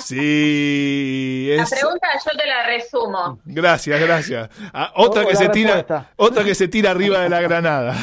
Sí, 0.02 1.54
La 1.56 1.64
es... 1.64 1.70
pregunta 1.70 2.08
yo 2.26 2.32
te 2.38 2.48
la 2.48 2.66
resumo. 2.66 3.40
Gracias, 3.46 4.00
gracias. 4.00 4.50
Ah, 4.74 4.92
otra 4.96 5.24
Oh, 5.24 5.28
que 5.28 5.34
la 5.34 5.40
se 5.40 5.50
tira, 5.50 6.12
otra 6.16 6.44
que 6.44 6.56
se 6.56 6.68
tira 6.68 6.92
arriba 6.92 7.20
de 7.20 7.30
la 7.30 7.42
granada. 7.42 7.96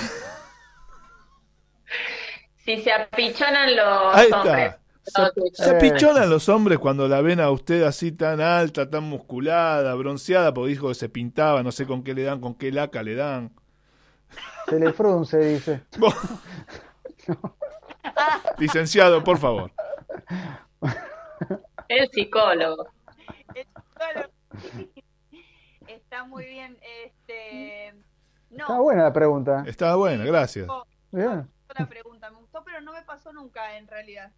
Si 2.64 2.80
se 2.82 2.92
apichonan 2.92 3.74
los 3.74 4.14
Ahí 4.14 4.30
hombres. 4.32 4.74
está. 5.04 5.32
Se 5.54 5.70
apichonan 5.70 6.30
los 6.30 6.48
hombres 6.48 6.78
cuando 6.78 7.08
la 7.08 7.20
ven 7.20 7.40
a 7.40 7.50
usted 7.50 7.82
así 7.82 8.12
tan 8.12 8.40
alta, 8.40 8.88
tan 8.88 9.02
musculada, 9.04 9.92
bronceada, 9.94 10.54
porque 10.54 10.70
dijo 10.70 10.88
que 10.88 10.94
se 10.94 11.08
pintaba, 11.08 11.62
no 11.64 11.72
sé 11.72 11.86
con 11.86 12.04
qué 12.04 12.14
le 12.14 12.22
dan, 12.22 12.40
con 12.40 12.54
qué 12.54 12.70
laca 12.70 13.02
le 13.02 13.16
dan. 13.16 13.50
Se 14.68 14.78
le 14.78 14.92
frunce, 14.92 15.38
dice. 15.38 15.82
Licenciado, 18.58 19.24
por 19.24 19.38
favor. 19.38 19.72
El 21.90 22.08
psicólogo. 22.10 22.86
El 23.54 23.64
psicólogo. 23.66 24.30
Está 25.88 26.24
muy 26.24 26.44
bien. 26.46 26.78
Este, 27.04 27.94
no, 28.50 28.64
Está 28.64 28.78
buena 28.80 29.02
la 29.04 29.12
pregunta. 29.12 29.64
Estaba 29.66 29.96
buena, 29.96 30.24
gracias. 30.24 30.66
Bien. 31.10 31.48
la 31.78 31.86
pregunta 31.88 32.30
me 32.30 32.38
gustó, 32.38 32.62
pero 32.64 32.80
no 32.80 32.92
me 32.92 33.02
pasó 33.02 33.32
nunca 33.32 33.76
en 33.76 33.88
realidad. 33.88 34.30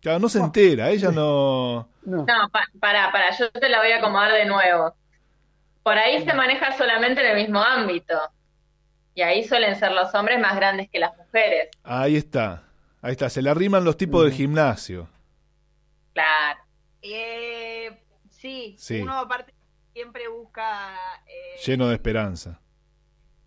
Claro, 0.00 0.18
no 0.18 0.28
se 0.28 0.38
entera, 0.38 0.90
ella 0.90 1.10
no. 1.12 1.88
No. 2.04 2.24
No, 2.24 2.48
pa- 2.50 2.66
para, 2.80 3.12
para, 3.12 3.30
yo 3.36 3.50
te 3.52 3.68
la 3.68 3.78
voy 3.78 3.92
a 3.92 3.98
acomodar 3.98 4.32
de 4.32 4.46
nuevo. 4.46 4.94
Por 5.82 5.98
ahí 5.98 6.24
se 6.24 6.32
maneja 6.34 6.76
solamente 6.76 7.20
en 7.20 7.36
el 7.36 7.42
mismo 7.42 7.60
ámbito. 7.60 8.18
Y 9.14 9.20
ahí 9.22 9.44
suelen 9.44 9.76
ser 9.76 9.92
los 9.92 10.12
hombres 10.14 10.40
más 10.40 10.56
grandes 10.56 10.88
que 10.90 10.98
las 10.98 11.16
mujeres. 11.18 11.68
Ahí 11.84 12.16
está. 12.16 12.62
Ahí 13.02 13.12
está. 13.12 13.28
Se 13.28 13.42
le 13.42 13.50
arriman 13.50 13.84
los 13.84 13.96
tipos 13.96 14.24
del 14.24 14.32
gimnasio. 14.32 15.08
Claro. 16.12 16.60
Eh, 17.02 17.98
sí, 18.30 18.76
Sí. 18.78 19.00
uno 19.00 19.16
aparte 19.18 19.54
siempre 19.92 20.28
busca... 20.28 20.94
eh, 21.26 21.60
Lleno 21.64 21.88
de 21.88 21.94
esperanza. 21.94 22.60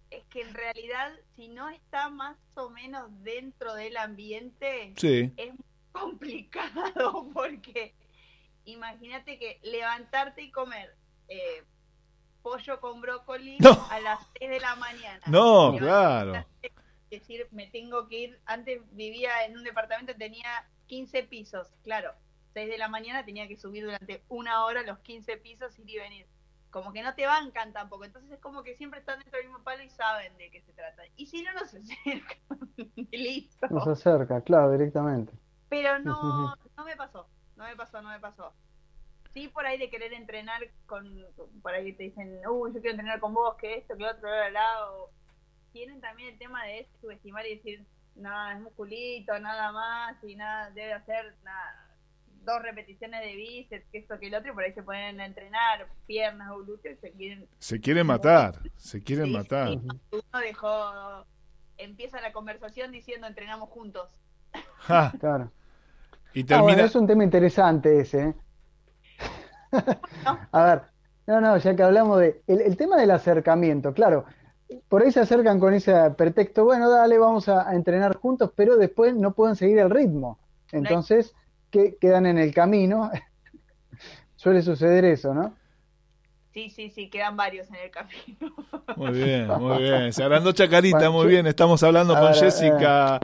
Es 0.10 0.24
que 0.28 0.42
en 0.42 0.54
realidad, 0.54 1.12
si 1.36 1.48
no 1.48 1.70
está 1.70 2.10
más 2.10 2.38
o 2.56 2.70
menos 2.70 3.10
dentro 3.24 3.74
del 3.76 3.98
ambiente, 3.98 4.94
Sí. 4.98 5.32
es 5.38 5.52
muy 5.54 5.66
complicado 5.92 7.28
porque 7.34 7.94
imagínate 8.66 9.38
que 9.40 9.60
levantarte 9.64 10.42
y 10.42 10.52
comer 10.52 10.96
eh, 11.28 11.64
pollo 12.42 12.80
con 12.80 13.02
brócoli 13.02 13.58
No. 13.60 13.88
a 13.90 14.00
las 14.00 14.20
6 14.40 14.50
de 14.52 14.60
la 14.60 14.76
mañana. 14.76 15.22
No, 15.28 15.72
Levantarte, 15.74 15.80
claro. 15.80 16.46
decir, 17.10 17.48
me 17.52 17.68
tengo 17.68 18.08
que 18.08 18.20
ir. 18.20 18.40
Antes 18.46 18.82
vivía 18.92 19.46
en 19.46 19.58
un 19.58 19.64
departamento 19.64 20.14
que 20.14 20.20
tenía 20.20 20.68
15 20.88 21.24
pisos, 21.24 21.68
claro. 21.84 22.14
6 22.56 22.70
de 22.70 22.78
la 22.78 22.88
mañana 22.88 23.26
tenía 23.26 23.50
que 23.50 23.58
subir 23.58 23.84
durante 23.84 24.24
una 24.30 24.64
hora 24.64 24.82
los 24.84 25.00
15 25.00 25.36
pisos, 25.38 25.78
ir 25.78 25.90
y 25.90 25.98
venir. 25.98 26.26
Como 26.72 26.94
que 26.94 27.04
no 27.04 27.14
te 27.14 27.26
bancan 27.26 27.74
tampoco. 27.74 28.06
Entonces 28.06 28.32
es 28.32 28.40
como 28.40 28.64
que 28.64 28.78
siempre 28.78 29.02
están 29.02 29.20
dentro 29.20 29.38
del 29.38 29.50
mismo 29.50 29.62
palo 29.62 29.84
y 29.84 29.90
saben 29.90 30.38
de 30.38 30.50
qué 30.50 30.62
se 30.62 30.72
trata. 30.72 31.04
Y 31.18 31.26
si 31.26 31.44
no, 31.44 31.52
no 31.52 31.66
se 31.66 31.80
acercan. 31.82 32.38
Listo. 33.12 33.68
Nos 33.68 33.88
acerca, 33.88 34.40
claro, 34.40 34.72
directamente. 34.72 35.34
Pero 35.68 36.00
no, 36.00 36.56
no 36.78 36.86
me 36.86 36.96
pasó. 36.96 37.28
No 37.58 37.66
me 37.66 37.76
pasó, 37.76 38.02
no 38.02 38.10
me 38.10 38.20
pasó. 38.22 38.54
Sí, 39.34 39.50
por 39.50 39.66
ahí 39.66 39.78
de 39.78 39.90
querer 39.90 40.14
entrenar 40.14 40.62
con. 40.86 41.26
Por 41.62 41.74
ahí 41.74 41.92
te 41.92 42.04
dicen, 42.04 42.40
uy, 42.48 42.72
yo 42.74 42.80
quiero 42.80 42.92
entrenar 42.92 43.20
con 43.20 43.34
vos, 43.34 43.56
que 43.58 43.80
esto, 43.80 43.98
que 43.98 44.06
otro, 44.06 44.22
bla, 44.22 44.32
bla, 44.32 44.50
bla", 44.50 44.92
o 44.92 45.10
Tienen 45.74 46.00
también 46.00 46.30
el 46.30 46.40
tema 46.40 46.64
de 46.64 46.88
subestimar 47.02 47.46
y 47.46 47.58
decir, 47.58 47.86
nada, 48.16 48.54
es 48.54 48.62
musculito, 48.62 49.38
nada 49.40 49.74
más, 49.74 50.24
y 50.24 50.36
nada, 50.36 50.72
debe 50.72 50.94
hacer 50.94 51.36
nada, 51.44 51.85
dos 52.46 52.62
repeticiones 52.62 53.22
de 53.22 53.36
bíceps, 53.36 53.86
que 53.92 53.98
esto, 53.98 54.18
que 54.20 54.28
el 54.28 54.36
otro, 54.36 54.52
y 54.52 54.54
por 54.54 54.64
ahí 54.64 54.74
se 54.74 54.84
ponen 54.84 55.20
a 55.20 55.26
entrenar 55.26 55.88
piernas 56.06 56.52
o 56.52 56.60
glúteos 56.64 56.96
y 56.98 57.02
se 57.02 57.12
quieren. 57.12 57.48
Se 57.60 57.80
quieren 57.82 58.06
matar. 58.08 58.60
Se 58.78 59.02
quieren 59.04 59.26
Sí, 59.28 59.32
matar. 59.34 59.70
sí, 59.70 59.82
Uno 60.12 60.40
dejó. 60.42 61.26
Empieza 61.78 62.22
la 62.22 62.32
conversación 62.32 62.92
diciendo 62.92 63.28
entrenamos 63.28 63.70
juntos. 63.70 64.10
Ja. 64.88 65.12
Claro. 65.20 65.52
Y 66.34 66.42
Ah, 66.54 66.62
bueno, 66.62 66.68
termina. 66.68 66.84
es 66.86 66.96
un 66.96 67.08
tema 67.08 67.24
interesante 67.24 68.00
ese. 68.00 68.22
¿eh? 68.30 68.34
A 70.52 70.64
ver, 70.64 70.82
no, 71.28 71.42
no, 71.42 71.58
ya 71.58 71.76
que 71.76 71.84
hablamos 71.84 72.20
de 72.20 72.42
el, 72.48 72.62
el 72.62 72.78
tema 72.78 72.98
del 72.98 73.12
acercamiento, 73.12 73.94
claro, 73.94 74.26
por 74.90 75.02
ahí 75.04 75.12
se 75.12 75.20
acercan 75.20 75.60
con 75.60 75.74
ese 75.74 75.94
pretexto, 76.18 76.64
bueno, 76.66 76.90
dale, 76.90 77.18
vamos 77.18 77.48
a, 77.50 77.70
a 77.70 77.76
entrenar 77.76 78.16
juntos, 78.18 78.52
pero 78.56 78.78
después 78.78 79.16
no 79.16 79.34
pueden 79.34 79.56
seguir 79.56 79.80
el 79.80 79.90
ritmo. 79.90 80.40
Entonces, 80.72 81.36
que, 81.76 81.98
quedan 82.00 82.26
en 82.26 82.38
el 82.38 82.54
camino. 82.54 83.12
Suele 84.38 84.62
suceder 84.62 85.04
eso, 85.04 85.34
¿no? 85.34 85.56
Sí, 86.54 86.70
sí, 86.70 86.90
sí, 86.90 87.10
quedan 87.10 87.36
varios 87.36 87.68
en 87.68 87.76
el 87.76 87.92
camino. 87.92 88.56
Muy 88.96 89.12
bien, 89.12 89.48
muy 89.48 89.84
bien. 89.84 90.14
Se 90.14 90.24
agrandó 90.24 90.54
Chacarita, 90.54 90.98
Bueno, 91.10 91.12
muy 91.12 91.28
bien. 91.28 91.48
Estamos 91.48 91.84
hablando 91.84 92.18
con 92.18 92.34
Jessica 92.34 93.20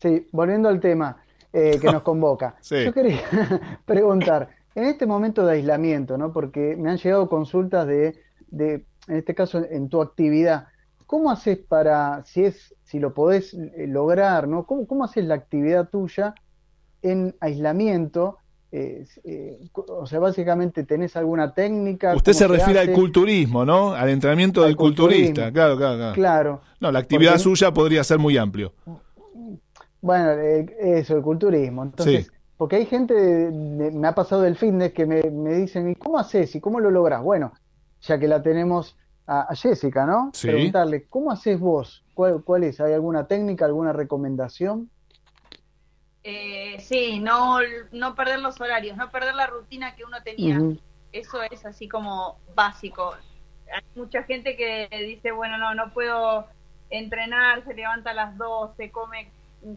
Sí, 0.00 0.26
volviendo 0.32 0.68
al 0.68 0.80
tema 0.80 1.22
eh, 1.52 1.78
que 1.80 1.86
nos 1.86 2.02
convoca. 2.10 2.56
Sí. 2.60 2.84
Yo 2.84 2.92
quería 2.92 3.20
preguntar, 3.86 4.48
en 4.74 4.86
este 4.86 5.06
momento 5.06 5.46
de 5.46 5.52
aislamiento, 5.52 6.18
¿no? 6.18 6.32
Porque 6.32 6.74
me 6.76 6.90
han 6.90 6.96
llegado 6.96 7.28
consultas 7.28 7.86
de, 7.86 8.20
de, 8.48 8.84
en 9.06 9.16
este 9.18 9.36
caso, 9.36 9.64
en 9.70 9.88
tu 9.88 10.02
actividad, 10.02 10.66
¿cómo 11.06 11.30
haces 11.30 11.58
para, 11.58 12.24
si 12.24 12.44
es, 12.44 12.74
si 12.82 12.98
lo 12.98 13.14
podés 13.14 13.54
eh, 13.54 13.86
lograr, 13.86 14.48
¿no? 14.48 14.66
¿Cómo, 14.66 14.88
cómo 14.88 15.04
haces 15.04 15.24
la 15.26 15.34
actividad 15.34 15.90
tuya 15.90 16.34
en 17.02 17.36
aislamiento? 17.38 18.38
Eh, 18.74 19.04
eh, 19.24 19.58
o 19.74 20.06
sea, 20.06 20.18
básicamente, 20.18 20.84
¿tenés 20.84 21.14
alguna 21.16 21.52
técnica? 21.52 22.14
Usted 22.16 22.32
¿Cómo 22.32 22.38
se 22.38 22.48
refiere 22.48 22.80
al 22.80 22.92
culturismo, 22.92 23.66
¿no? 23.66 23.92
Al 23.92 24.08
entrenamiento 24.08 24.62
Al 24.62 24.68
del 24.68 24.76
culturista. 24.76 25.24
culturismo. 25.50 25.52
Claro, 25.52 25.76
claro, 25.76 25.96
claro. 25.98 26.14
Claro. 26.14 26.60
No, 26.80 26.90
la 26.90 26.98
actividad 27.00 27.32
Porque- 27.32 27.42
suya 27.42 27.70
podría 27.72 28.02
ser 28.02 28.18
muy 28.18 28.38
amplio. 28.38 28.72
Bueno, 30.00 30.30
eh, 30.32 30.66
eso, 30.80 31.16
el 31.16 31.22
culturismo. 31.22 31.82
Entonces, 31.84 32.26
Sí. 32.26 32.32
porque 32.56 32.76
hay 32.76 32.86
gente, 32.86 33.14
de- 33.14 33.50
de- 33.50 33.90
me 33.92 34.08
ha 34.08 34.14
pasado 34.14 34.42
del 34.42 34.56
fitness 34.56 34.92
que 34.92 35.06
me, 35.06 35.22
me 35.30 35.54
dicen, 35.54 35.90
¿y 35.90 35.94
cómo 35.94 36.18
haces? 36.18 36.54
¿Y 36.56 36.60
cómo 36.60 36.80
lo 36.80 36.90
lográs? 36.90 37.22
Bueno, 37.22 37.52
ya 38.00 38.18
que 38.18 38.26
la 38.26 38.42
tenemos 38.42 38.96
a, 39.26 39.42
a 39.42 39.54
Jessica, 39.54 40.04
¿no? 40.06 40.30
Sí. 40.34 40.48
Preguntarle, 40.48 41.04
¿cómo 41.08 41.30
haces 41.30 41.60
vos? 41.60 42.04
¿Cuál, 42.14 42.42
cuál 42.42 42.64
es? 42.64 42.80
¿Hay 42.80 42.92
alguna 42.92 43.26
técnica, 43.26 43.64
alguna 43.66 43.92
recomendación? 43.92 44.90
Eh, 46.24 46.78
sí, 46.80 47.18
no, 47.18 47.58
no 47.90 48.14
perder 48.14 48.38
los 48.40 48.60
horarios, 48.60 48.96
no 48.96 49.10
perder 49.10 49.34
la 49.34 49.46
rutina 49.46 49.94
que 49.96 50.04
uno 50.04 50.22
tenía. 50.22 50.58
Eso 51.12 51.42
es 51.42 51.66
así 51.66 51.88
como 51.88 52.38
básico. 52.54 53.14
Hay 53.74 53.82
mucha 53.94 54.22
gente 54.22 54.56
que 54.56 54.88
dice, 55.06 55.32
bueno, 55.32 55.58
no, 55.58 55.74
no 55.74 55.92
puedo 55.92 56.46
entrenar, 56.90 57.64
se 57.64 57.74
levanta 57.74 58.10
a 58.10 58.14
las 58.14 58.36
12, 58.38 58.90
come 58.90 59.30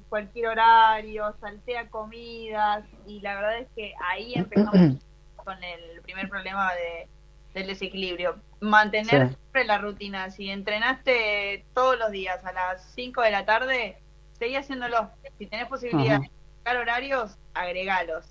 cualquier 0.10 0.48
horario, 0.48 1.34
saltea 1.39 1.89
comidas 1.89 2.84
y 3.06 3.22
la 3.22 3.36
verdad 3.36 3.58
es 3.60 3.68
que 3.76 3.93
ahí 4.12 4.34
empezamos 4.36 4.74
con 5.36 5.64
el 5.64 6.02
primer 6.02 6.28
problema 6.30 6.74
de, 6.74 7.08
del 7.54 7.68
desequilibrio. 7.68 8.38
Mantener 8.60 9.30
Sí. 9.30 9.36
siempre 9.36 9.64
la 9.66 9.78
rutina. 9.78 10.30
Si 10.32 10.50
entrenaste 10.50 11.66
todos 11.74 11.98
los 11.98 12.12
días 12.12 12.43
a 12.46 12.52
las 12.52 12.84
5 12.93 13.22
de 13.22 13.32
la 13.32 13.46
tarde, 13.46 13.98
seguí 14.38 14.56
haciéndolo. 14.56 15.10
Si 15.38 15.46
tenés 15.48 15.68
posibilidad 15.68 16.20
Ajá. 16.22 16.30
Horarios, 16.74 17.38
agregalos. 17.53 18.26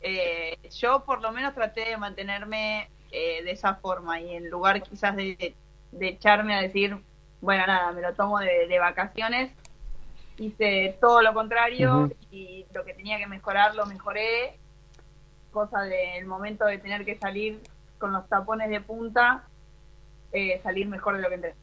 Eh, 0.00 0.58
yo 0.70 1.04
por 1.04 1.22
lo 1.22 1.32
menos 1.32 1.54
traté 1.54 1.86
de 1.86 1.96
mantenerme 1.96 2.90
eh, 3.10 3.42
de 3.42 3.50
esa 3.50 3.76
forma 3.76 4.20
y 4.20 4.34
en 4.36 4.50
lugar 4.50 4.82
quizás 4.82 5.16
de, 5.16 5.54
echarme 6.00 6.54
a 6.54 6.60
decir, 6.60 6.96
bueno, 7.40 7.66
nada, 7.66 7.92
me 7.92 8.02
lo 8.02 8.12
tomo 8.14 8.38
de, 8.38 8.66
de 8.66 8.78
vacaciones, 8.78 9.52
hice 10.38 10.96
todo 11.00 11.22
lo 11.22 11.32
contrario 11.32 12.10
y 12.30 12.66
lo 12.74 12.84
que 12.84 12.94
tenía 12.94 13.18
que 13.18 13.26
mejorar 13.26 13.74
lo 13.74 13.86
mejoré, 13.86 14.58
cosa 15.52 15.82
del 15.82 16.26
momento 16.26 16.64
de 16.66 16.78
tener 16.78 17.04
que 17.04 17.16
salir 17.16 17.60
con 17.98 18.12
los 18.12 18.28
tapones 18.28 18.68
de 18.68 18.80
punta, 18.80 19.44
eh, 20.32 20.60
salir 20.62 20.88
mejor 20.88 21.16
de 21.16 21.22
lo 21.22 21.28
que 21.28 21.34
entré. 21.36 21.54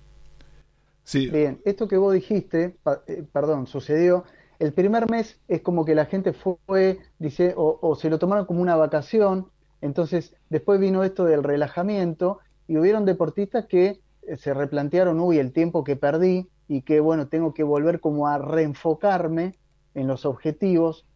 Sí. 1.03 1.29
Bien, 1.29 1.61
esto 1.65 1.87
que 1.87 1.97
vos 1.97 2.13
dijiste, 2.13 2.69
pa- 2.83 3.01
eh, 3.07 3.23
perdón, 3.31 3.67
sucedió, 3.67 4.23
el 4.61 4.73
primer 4.73 5.09
mes 5.09 5.39
es 5.47 5.61
como 5.61 5.85
que 5.85 5.95
la 5.95 6.05
gente 6.05 6.33
fue, 6.33 6.99
dice, 7.17 7.55
o, 7.57 7.79
o 7.81 7.95
se 7.95 8.11
lo 8.11 8.19
tomaron 8.19 8.45
como 8.45 8.61
una 8.61 8.75
vacación, 8.75 9.47
entonces 9.81 10.35
después 10.49 10.79
vino 10.79 11.03
esto 11.03 11.25
del 11.25 11.43
relajamiento 11.43 12.39
y 12.67 12.77
hubieron 12.77 13.03
deportistas 13.05 13.65
que 13.65 14.01
eh, 14.21 14.37
se 14.37 14.53
replantearon, 14.53 15.19
uy, 15.19 15.39
el 15.39 15.51
tiempo 15.51 15.83
que 15.83 15.95
perdí 15.95 16.47
y 16.67 16.83
que, 16.83 16.99
bueno, 16.99 17.27
tengo 17.27 17.55
que 17.55 17.63
volver 17.63 17.99
como 17.99 18.27
a 18.27 18.37
reenfocarme 18.37 19.57
en 19.95 20.05
los 20.05 20.27
objetivos. 20.27 21.07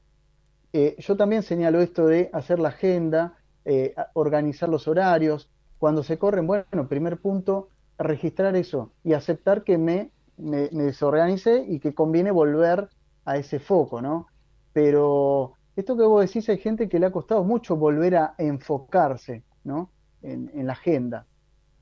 Eh, 0.73 0.95
yo 0.97 1.15
también 1.15 1.43
señalo 1.43 1.81
esto 1.81 2.07
de 2.07 2.31
hacer 2.33 2.57
la 2.57 2.69
agenda, 2.69 3.37
eh, 3.63 3.93
organizar 4.13 4.69
los 4.69 4.87
horarios. 4.87 5.51
Cuando 5.77 6.01
se 6.01 6.17
corren, 6.17 6.47
bueno, 6.47 6.65
primer 6.89 7.19
punto, 7.19 7.69
registrar 7.99 8.55
eso 8.55 8.91
y 9.03 9.13
aceptar 9.13 9.63
que 9.63 9.77
me, 9.77 10.09
me, 10.35 10.67
me 10.71 10.85
desorganicé 10.85 11.63
y 11.67 11.79
que 11.79 11.93
conviene 11.93 12.31
volver 12.31 12.89
a 13.26 13.38
ese 13.38 13.59
foco, 13.59 14.01
¿no? 14.01 14.28
Pero 14.73 15.53
esto 15.76 15.97
que 15.97 16.03
vos 16.03 16.26
decís, 16.26 16.47
hay 16.49 16.57
gente 16.57 16.88
que 16.88 16.99
le 16.99 17.07
ha 17.07 17.11
costado 17.11 17.43
mucho 17.43 17.76
volver 17.76 18.15
a 18.15 18.36
enfocarse, 18.38 19.43
¿no? 19.63 19.89
En, 20.21 20.51
en 20.53 20.67
la 20.67 20.73
agenda. 20.73 21.26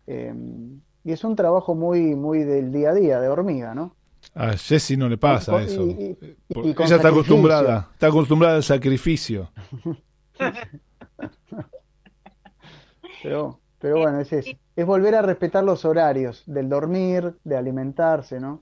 Eh, 0.08 0.34
y 1.06 1.12
es 1.12 1.24
un 1.24 1.36
trabajo 1.36 1.76
muy, 1.76 2.16
muy 2.16 2.44
del 2.44 2.72
día 2.72 2.90
a 2.92 2.94
día, 2.94 3.20
de 3.20 3.28
hormiga, 3.30 3.76
¿no? 3.76 3.96
A 4.36 4.54
Jessy 4.54 4.96
no 4.96 5.10
le 5.10 5.18
pasa 5.18 5.62
eso. 5.62 5.84
y- 5.84 6.16
con 6.48 6.64
ella 6.66 6.72
está 6.72 6.86
sacrificio. 6.86 7.08
acostumbrada, 7.10 7.90
está 7.94 8.08
acostumbrada 8.08 8.56
al 8.56 8.64
sacrificio. 8.64 9.52
Pero, 13.22 13.60
pero 13.80 14.00
bueno, 14.00 14.20
es 14.20 14.32
eso. 14.34 14.52
Es 14.76 14.86
volver 14.86 15.16
a 15.16 15.22
respetar 15.22 15.64
los 15.64 15.86
horarios 15.86 16.44
del 16.46 16.70
dormir, 16.70 17.36
de 17.44 17.58
alimentarse, 17.58 18.40
¿no? 18.40 18.62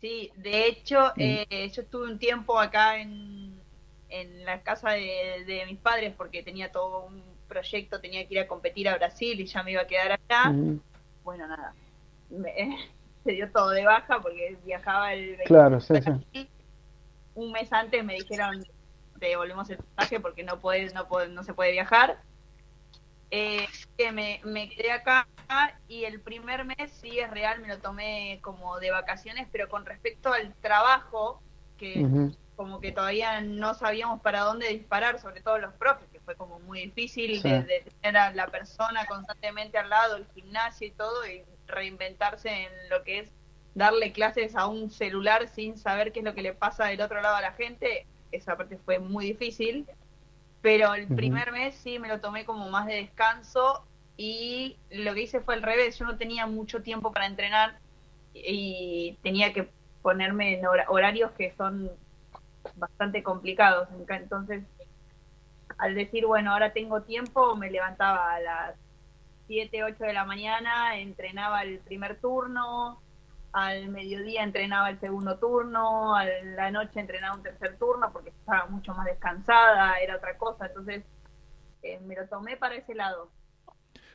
Sí, 0.00 0.30
de 0.36 0.66
hecho, 0.66 1.12
Mm. 1.16 1.20
eh, 1.20 1.70
yo 1.74 1.82
estuve 1.82 2.06
un 2.10 2.18
tiempo 2.18 2.58
acá 2.58 2.98
en, 2.98 3.60
en 4.08 4.44
la 4.44 4.62
casa 4.62 4.90
de, 4.92 5.44
de 5.46 5.66
mis 5.66 5.78
padres 5.78 6.14
porque 6.16 6.42
tenía 6.42 6.72
todo 6.72 7.06
un 7.06 7.22
proyecto, 7.48 8.00
tenía 8.00 8.26
que 8.26 8.34
ir 8.34 8.40
a 8.40 8.48
competir 8.48 8.88
a 8.88 8.96
Brasil 8.96 9.38
y 9.40 9.46
ya 9.46 9.62
me 9.62 9.72
iba 9.72 9.82
a 9.82 9.86
quedar 9.86 10.12
allá. 10.12 10.50
Ujú. 10.50 10.80
Bueno, 11.22 11.46
nada, 11.46 11.74
me- 12.30 12.78
se 13.24 13.32
dio 13.32 13.50
todo 13.52 13.70
de 13.70 13.84
baja 13.84 14.20
porque 14.22 14.56
viajaba 14.64 15.12
el 15.12 15.26
20 15.36 15.44
Claro, 15.44 15.80
sí, 15.80 15.94
sí. 16.32 16.48
un 17.34 17.52
mes 17.52 17.72
antes 17.72 18.02
me 18.04 18.14
dijeron 18.14 18.64
te 19.18 19.26
devolvemos 19.26 19.68
el 19.68 19.76
pasaje 19.94 20.18
porque 20.18 20.42
no 20.44 20.60
puede, 20.60 20.92
no 20.94 21.06
no 21.28 21.42
se 21.44 21.52
puede 21.52 21.72
viajar. 21.72 22.18
Eh, 23.32 23.68
que 23.96 24.10
me, 24.10 24.40
me 24.44 24.68
quedé 24.68 24.90
acá 24.90 25.26
y 25.86 26.04
el 26.04 26.20
primer 26.20 26.64
mes 26.64 26.90
sí 27.00 27.18
es 27.18 27.30
real, 27.30 27.60
me 27.60 27.68
lo 27.68 27.78
tomé 27.78 28.40
como 28.42 28.78
de 28.80 28.90
vacaciones, 28.90 29.46
pero 29.52 29.68
con 29.68 29.86
respecto 29.86 30.32
al 30.32 30.54
trabajo, 30.56 31.40
que 31.76 32.06
como 32.56 32.80
que 32.80 32.92
todavía 32.92 33.40
no 33.40 33.72
sabíamos 33.74 34.20
para 34.20 34.40
dónde 34.40 34.68
disparar, 34.68 35.18
sobre 35.18 35.40
todo 35.40 35.58
los 35.58 35.72
profes, 35.74 36.08
que 36.12 36.20
fue 36.20 36.34
como 36.34 36.58
muy 36.60 36.82
difícil 36.82 37.40
Sí. 37.40 37.48
de, 37.48 37.62
de 37.62 37.84
tener 38.02 38.16
a 38.18 38.34
la 38.34 38.48
persona 38.48 39.06
constantemente 39.06 39.78
al 39.78 39.88
lado, 39.88 40.16
el 40.16 40.26
gimnasio 40.34 40.88
y 40.88 40.90
todo, 40.90 41.26
y 41.26 41.42
reinventarse 41.66 42.50
en 42.50 42.88
lo 42.90 43.02
que 43.02 43.20
es 43.20 43.30
darle 43.74 44.12
clases 44.12 44.56
a 44.56 44.66
un 44.66 44.90
celular 44.90 45.48
sin 45.48 45.78
saber 45.78 46.12
qué 46.12 46.18
es 46.18 46.24
lo 46.24 46.34
que 46.34 46.42
le 46.42 46.52
pasa 46.52 46.86
del 46.86 47.00
otro 47.00 47.22
lado 47.22 47.36
a 47.36 47.40
la 47.40 47.52
gente, 47.52 48.06
esa 48.32 48.56
parte 48.56 48.76
fue 48.84 48.98
muy 48.98 49.26
difícil. 49.26 49.86
Pero 50.62 50.94
el 50.94 51.06
primer 51.08 51.52
mes 51.52 51.74
sí 51.74 51.98
me 51.98 52.08
lo 52.08 52.20
tomé 52.20 52.44
como 52.44 52.68
más 52.68 52.86
de 52.86 52.94
descanso 52.96 53.82
y 54.16 54.76
lo 54.90 55.14
que 55.14 55.22
hice 55.22 55.40
fue 55.40 55.54
al 55.54 55.62
revés, 55.62 55.98
yo 55.98 56.04
no 56.04 56.18
tenía 56.18 56.46
mucho 56.46 56.82
tiempo 56.82 57.12
para 57.12 57.26
entrenar 57.26 57.78
y 58.34 59.16
tenía 59.22 59.52
que 59.52 59.70
ponerme 60.02 60.58
en 60.58 60.66
hora- 60.66 60.86
horarios 60.88 61.30
que 61.32 61.54
son 61.56 61.90
bastante 62.76 63.22
complicados. 63.22 63.88
Entonces, 64.08 64.62
al 65.78 65.94
decir, 65.94 66.26
bueno, 66.26 66.52
ahora 66.52 66.72
tengo 66.72 67.02
tiempo, 67.02 67.56
me 67.56 67.70
levantaba 67.70 68.34
a 68.34 68.40
las 68.40 68.74
7, 69.46 69.82
8 69.84 70.04
de 70.04 70.12
la 70.12 70.24
mañana, 70.24 70.98
entrenaba 70.98 71.62
el 71.62 71.78
primer 71.80 72.20
turno, 72.20 73.00
al 73.52 73.88
mediodía 73.88 74.42
entrenaba 74.42 74.90
el 74.90 75.00
segundo 75.00 75.38
turno, 75.38 76.14
a 76.14 76.24
la 76.24 76.70
noche 76.70 77.00
entrenaba 77.00 77.36
un 77.36 77.42
tercer 77.42 77.76
turno 77.78 78.10
porque 78.12 78.30
estaba 78.30 78.66
mucho 78.66 78.94
más 78.94 79.06
descansada, 79.06 79.98
era 80.00 80.16
otra 80.16 80.36
cosa, 80.38 80.66
entonces 80.66 81.04
eh, 81.82 81.98
me 82.06 82.14
lo 82.14 82.26
tomé 82.28 82.56
para 82.56 82.76
ese 82.76 82.94
lado. 82.94 83.30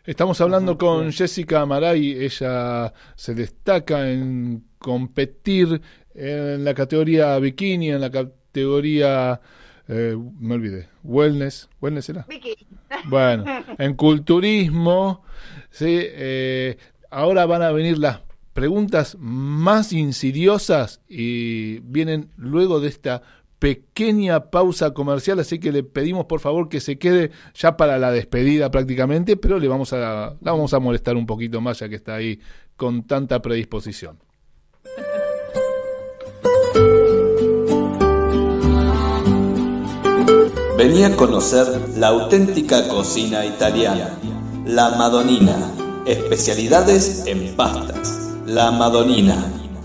Estamos 0.06 0.40
hablando 0.40 0.78
con 0.78 1.12
Jessica 1.12 1.62
Amaray, 1.62 2.24
ella 2.24 2.94
se 3.16 3.34
destaca 3.34 4.08
en 4.08 4.64
competir 4.78 5.82
en 6.14 6.64
la 6.64 6.74
categoría 6.76 7.38
bikini, 7.40 7.90
en 7.90 8.02
la 8.02 8.12
categoría, 8.12 9.42
eh, 9.88 10.16
me 10.40 10.56
olvidé, 10.56 10.90
wellness, 11.04 11.70
wellness 11.82 12.10
era. 12.10 12.26
Vicky. 12.28 12.56
Bueno, 13.06 13.44
en 13.78 13.96
culturismo, 13.96 15.24
sí, 15.70 16.00
eh, 16.00 16.78
ahora 17.10 17.46
van 17.46 17.64
a 17.64 17.72
venir 17.72 17.98
las 17.98 18.20
preguntas 18.56 19.18
más 19.20 19.92
insidiosas 19.92 21.02
y 21.10 21.80
vienen 21.80 22.32
luego 22.38 22.80
de 22.80 22.88
esta 22.88 23.22
pequeña 23.60 24.50
pausa 24.50 24.94
comercial, 24.94 25.40
así 25.40 25.60
que 25.60 25.74
le 25.74 25.84
pedimos 25.84 26.26
por 26.26 26.40
favor 26.40 26.70
que 26.70 26.80
se 26.80 26.98
quede 26.98 27.32
ya 27.54 27.76
para 27.76 28.00
la 28.00 28.12
despedida 28.12 28.72
prácticamente, 28.72 29.36
pero 29.36 29.60
le 29.60 29.68
vamos 29.68 29.92
a 29.92 29.98
la 29.98 30.38
vamos 30.40 30.74
a 30.74 30.80
molestar 30.80 31.18
un 31.18 31.26
poquito 31.26 31.60
más 31.60 31.80
ya 31.80 31.90
que 31.90 31.96
está 31.96 32.16
ahí 32.16 32.40
con 32.78 33.04
tanta 33.04 33.42
predisposición. 33.42 34.20
Vení 40.78 41.04
a 41.04 41.14
conocer 41.18 41.68
la 41.98 42.08
auténtica 42.08 42.88
cocina 42.88 43.46
italiana, 43.46 44.18
la 44.66 44.92
Madonina, 44.92 45.74
especialidades 46.06 47.26
en 47.28 47.54
pastas. 47.58 48.15
La 48.46 48.70
Madonina, 48.70 49.36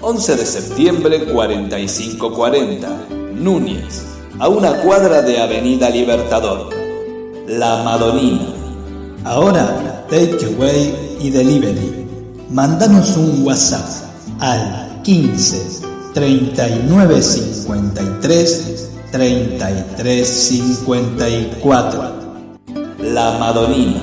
11 0.03 0.37
de 0.37 0.45
septiembre 0.45 1.25
4540, 1.33 3.07
Núñez, 3.35 4.05
a 4.39 4.49
una 4.51 4.83
cuadra 4.83 5.23
de 5.23 5.41
Avenida 5.41 5.89
Libertador. 5.89 6.69
La 7.49 7.83
Madonina. 7.83 8.53
Ahora, 9.25 10.05
takeaway 10.11 11.17
y 11.21 11.31
delivery. 11.31 12.07
Mandanos 12.51 13.17
un 13.17 13.47
WhatsApp 13.47 13.89
al 14.41 15.01
15 15.05 15.81
39 16.13 17.23
53 17.23 18.91
33 19.11 20.29
54. 20.29 22.13
La 22.99 23.39
Madonina. 23.39 24.03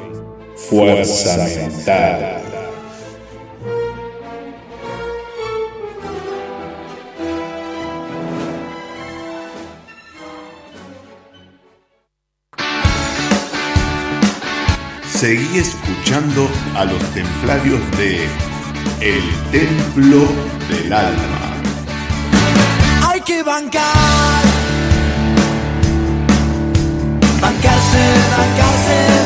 Fuerza 0.69 1.37
mental. 1.37 2.41
Seguí 15.21 15.59
escuchando 15.59 16.49
a 16.75 16.85
los 16.85 16.99
templarios 17.13 17.79
de 17.95 18.27
El 19.01 19.21
Templo 19.51 20.25
del 20.67 20.91
Alma. 20.91 21.53
Hay 23.07 23.21
que 23.21 23.43
bancar. 23.43 24.41
Bancarse, 27.39 27.99
bancarse, 28.35 28.35
bancarse, 28.35 29.20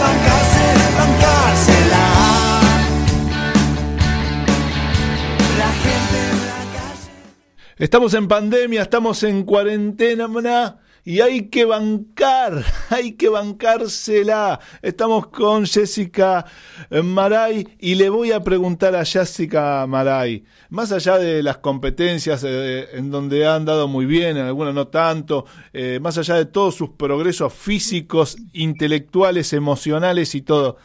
Estamos 7.78 8.14
en 8.14 8.30
pandemia, 8.30 8.84
estamos 8.84 9.22
en 9.24 9.44
cuarentena 9.44 10.80
y 11.04 11.20
hay 11.20 11.50
que 11.50 11.66
bancar, 11.66 12.64
hay 12.90 13.14
que 13.18 13.28
bancársela. 13.28 14.62
Estamos 14.82 15.28
con 15.28 15.66
Jessica 15.66 16.46
Maray 16.90 17.68
y 17.80 17.96
le 17.96 18.08
voy 18.08 18.32
a 18.32 18.40
preguntar 18.40 18.96
a 18.96 19.04
Jessica 19.04 19.86
Maray, 19.88 20.46
más 20.70 20.94
allá 20.94 21.18
de 21.18 21.44
las 21.44 21.58
competencias 21.58 22.46
eh, 22.48 22.88
en 22.94 23.12
donde 23.12 23.46
ha 23.46 23.56
andado 23.56 23.90
muy 23.90 24.06
bien, 24.06 24.38
en 24.38 24.46
algunas 24.46 24.74
no 24.74 24.88
tanto, 24.88 25.46
eh, 25.74 26.00
más 26.02 26.18
allá 26.18 26.36
de 26.36 26.46
todos 26.46 26.76
sus 26.76 26.92
progresos 26.92 27.54
físicos, 27.54 28.38
intelectuales, 28.54 29.52
emocionales 29.52 30.34
y 30.34 30.44
todo, 30.44 30.78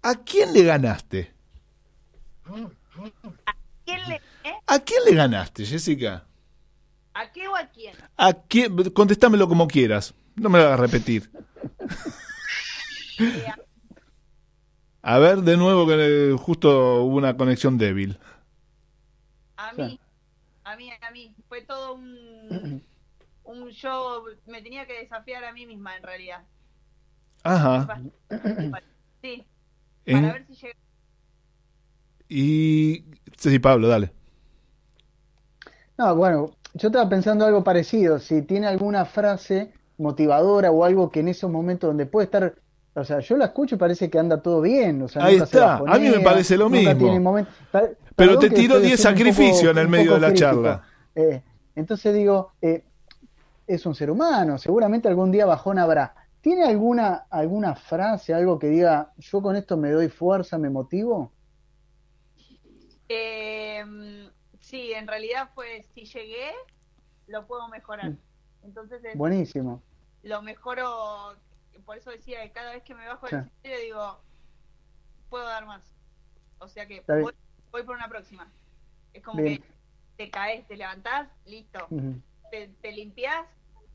¿a 0.00 0.14
quién 0.24 0.54
le 0.54 0.62
ganaste? 0.64 1.34
¿Quién 3.84 4.08
le, 4.08 4.14
eh? 4.14 4.20
¿A 4.66 4.78
quién 4.80 5.04
le 5.04 5.14
ganaste, 5.14 5.64
Jessica? 5.64 6.26
¿A 7.12 7.30
qué 7.32 7.46
o 7.48 7.54
a 7.54 7.66
quién? 7.68 7.94
¿A 8.16 8.32
quién? 8.32 8.90
Contéstamelo 8.90 9.48
como 9.48 9.68
quieras. 9.68 10.14
No 10.36 10.48
me 10.48 10.58
lo 10.58 10.64
hagas 10.66 10.80
repetir. 10.80 11.30
A 15.02 15.18
ver, 15.18 15.42
de 15.42 15.56
nuevo, 15.58 15.86
que 15.86 15.94
eh, 15.98 16.36
justo 16.38 17.02
hubo 17.04 17.16
una 17.16 17.36
conexión 17.36 17.76
débil. 17.76 18.18
A 19.56 19.72
mí, 19.74 20.00
a 20.64 20.76
mí, 20.76 20.90
a 20.90 21.10
mí. 21.10 21.34
Fue 21.48 21.60
todo 21.62 21.94
un, 21.94 22.82
un 23.44 23.68
show. 23.70 24.24
Me 24.46 24.62
tenía 24.62 24.86
que 24.86 24.94
desafiar 25.00 25.44
a 25.44 25.52
mí 25.52 25.66
misma, 25.66 25.96
en 25.96 26.02
realidad. 26.02 26.42
Ajá. 27.42 28.00
Sí, 29.20 29.44
En- 30.06 30.22
para 30.22 30.32
ver 30.32 30.46
si 30.46 30.54
llega. 30.54 30.74
Y. 32.28 33.04
Sí, 33.36 33.58
Pablo, 33.58 33.88
dale. 33.88 34.10
No, 35.98 36.14
bueno, 36.16 36.50
yo 36.74 36.88
estaba 36.88 37.08
pensando 37.08 37.44
algo 37.46 37.62
parecido. 37.62 38.18
Si 38.18 38.42
tiene 38.42 38.66
alguna 38.66 39.04
frase 39.04 39.72
motivadora 39.98 40.70
o 40.70 40.84
algo 40.84 41.10
que 41.10 41.20
en 41.20 41.28
esos 41.28 41.50
momentos 41.50 41.88
donde 41.88 42.06
puede 42.06 42.24
estar. 42.26 42.54
O 42.96 43.04
sea, 43.04 43.18
yo 43.20 43.36
la 43.36 43.46
escucho 43.46 43.74
y 43.74 43.78
parece 43.78 44.08
que 44.08 44.18
anda 44.18 44.40
todo 44.40 44.60
bien. 44.60 45.02
O 45.02 45.08
sea, 45.08 45.24
Ahí 45.24 45.34
nunca 45.34 45.46
se 45.46 45.56
está. 45.58 45.76
A 45.78 45.98
mí 45.98 46.08
me 46.08 46.20
parece 46.20 46.56
lo 46.56 46.68
mismo. 46.70 47.36
Pa- 47.72 47.88
Pero 48.16 48.38
te 48.38 48.50
tiró 48.50 48.76
estoy 48.76 48.86
10 48.88 49.00
siendo 49.00 49.20
un 49.20 49.24
poco- 49.26 49.32
sacrificios 49.36 49.70
en 49.72 49.78
el 49.78 49.88
medio 49.88 50.14
de 50.14 50.20
la 50.20 50.28
crítico. 50.28 50.46
charla. 50.50 50.82
Eh, 51.16 51.42
entonces 51.76 52.14
digo, 52.14 52.52
eh, 52.62 52.84
es 53.66 53.84
un 53.86 53.94
ser 53.94 54.10
humano, 54.10 54.58
seguramente 54.58 55.08
algún 55.08 55.30
día 55.32 55.46
bajón 55.46 55.78
habrá. 55.78 56.14
¿Tiene 56.40 56.64
alguna, 56.64 57.24
alguna 57.30 57.74
frase, 57.74 58.34
algo 58.34 58.58
que 58.58 58.68
diga, 58.68 59.12
yo 59.18 59.40
con 59.42 59.56
esto 59.56 59.76
me 59.76 59.90
doy 59.90 60.08
fuerza, 60.08 60.58
me 60.58 60.70
motivo? 60.70 61.32
Eh, 63.08 63.82
sí, 64.74 64.92
en 64.92 65.06
realidad 65.06 65.50
fue, 65.54 65.84
si 65.94 66.04
llegué, 66.04 66.50
lo 67.28 67.46
puedo 67.46 67.68
mejorar. 67.68 68.10
Mm. 68.10 68.18
Entonces 68.64 69.04
es- 69.04 69.16
Buenísimo. 69.16 69.80
lo 70.24 70.42
mejoro, 70.42 71.36
por 71.84 71.96
eso 71.96 72.10
decía 72.10 72.42
que 72.42 72.50
cada 72.50 72.72
vez 72.72 72.82
que 72.82 72.94
me 72.94 73.06
bajo 73.06 73.28
Sí. 73.28 73.36
del 73.36 73.44
escenario 73.62 73.84
digo, 73.84 74.20
puedo 75.30 75.44
dar 75.44 75.64
más. 75.66 75.82
O 76.58 76.66
sea 76.68 76.86
que 76.86 77.04
voy, 77.06 77.32
voy 77.70 77.82
por 77.84 77.94
una 77.94 78.08
próxima. 78.08 78.50
Es 79.12 79.22
como 79.22 79.40
Bien. 79.42 79.58
que 79.62 79.68
te 80.16 80.30
caes, 80.30 80.66
te 80.66 80.76
levantás, 80.76 81.28
listo. 81.46 81.86
Te, 82.50 82.68
te 82.82 82.90
limpias, 82.92 83.46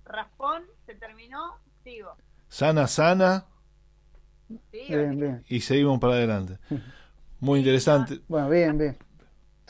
raspón, 0.06 0.64
se 0.86 0.96
terminó, 0.96 1.58
sigo. 1.84 2.16
Sana, 2.48 2.88
sana 2.88 3.46
Sí, 4.72 4.86
Bien, 4.88 5.20
bien. 5.20 5.46
y 5.48 5.60
seguimos 5.62 6.00
para 6.00 6.14
adelante. 6.14 6.58
Muy 7.40 7.60
interesante. 7.60 8.22
Bueno, 8.28 8.50
bien, 8.50 8.78
bien. 8.78 8.98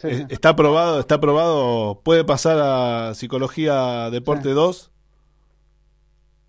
Sí, 0.02 0.08
Eh, 0.08 0.16
sí. 0.16 0.26
¿Está 0.30 0.50
aprobado? 0.50 1.00
¿Está 1.00 1.16
aprobado? 1.16 2.02
¿Puede 2.04 2.24
pasar 2.26 2.58
a 2.62 3.14
Psicología 3.16 4.10
Deporte 4.12 4.50
2? 4.50 4.92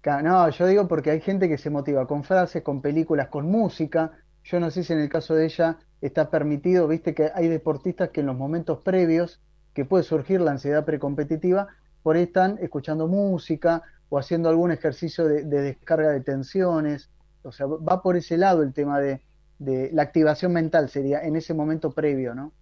Ca- 0.01 0.23
No, 0.23 0.49
yo 0.51 0.67
digo 0.67 0.89
porque 0.89 1.11
hay 1.11 1.21
gente 1.21 1.49
que 1.49 1.59
se 1.59 1.71
motiva 1.71 2.07
con 2.07 2.25
frases, 2.25 2.63
con 2.63 2.81
películas, 2.83 3.29
con 3.29 3.47
música. 3.51 4.13
Yo 4.45 4.61
no 4.61 4.71
sé 4.71 4.85
si 4.85 4.93
en 4.93 5.01
el 5.01 5.09
caso 5.09 5.35
de 5.35 5.45
ella 5.47 5.79
está 6.01 6.31
permitido, 6.31 6.89
viste 6.89 7.15
que 7.15 7.31
hay 7.35 7.49
deportistas 7.49 8.11
que 8.11 8.21
en 8.21 8.27
los 8.27 8.37
momentos 8.37 8.81
previos 8.83 9.41
que 9.75 9.85
puede 9.85 10.03
surgir 10.05 10.41
la 10.41 10.53
ansiedad 10.53 10.85
precompetitiva, 10.85 11.69
por 12.03 12.17
ahí 12.17 12.23
están 12.25 12.59
escuchando 12.61 13.07
música 13.09 13.83
o 14.09 14.19
haciendo 14.19 14.49
algún 14.49 14.73
ejercicio 14.73 15.27
de, 15.29 15.45
de 15.45 15.61
descarga 15.63 16.11
de 16.11 16.21
tensiones. 16.23 17.11
O 17.43 17.53
sea, 17.53 17.67
va 17.67 18.03
por 18.03 18.17
ese 18.17 18.37
lado 18.39 18.63
el 18.63 18.73
tema 18.73 18.99
de, 19.01 19.23
de 19.59 19.91
la 19.93 20.03
activación 20.03 20.53
mental, 20.53 20.89
sería 20.89 21.23
en 21.23 21.37
ese 21.37 21.53
momento 21.55 21.93
previo, 21.95 22.35
¿no? 22.35 22.53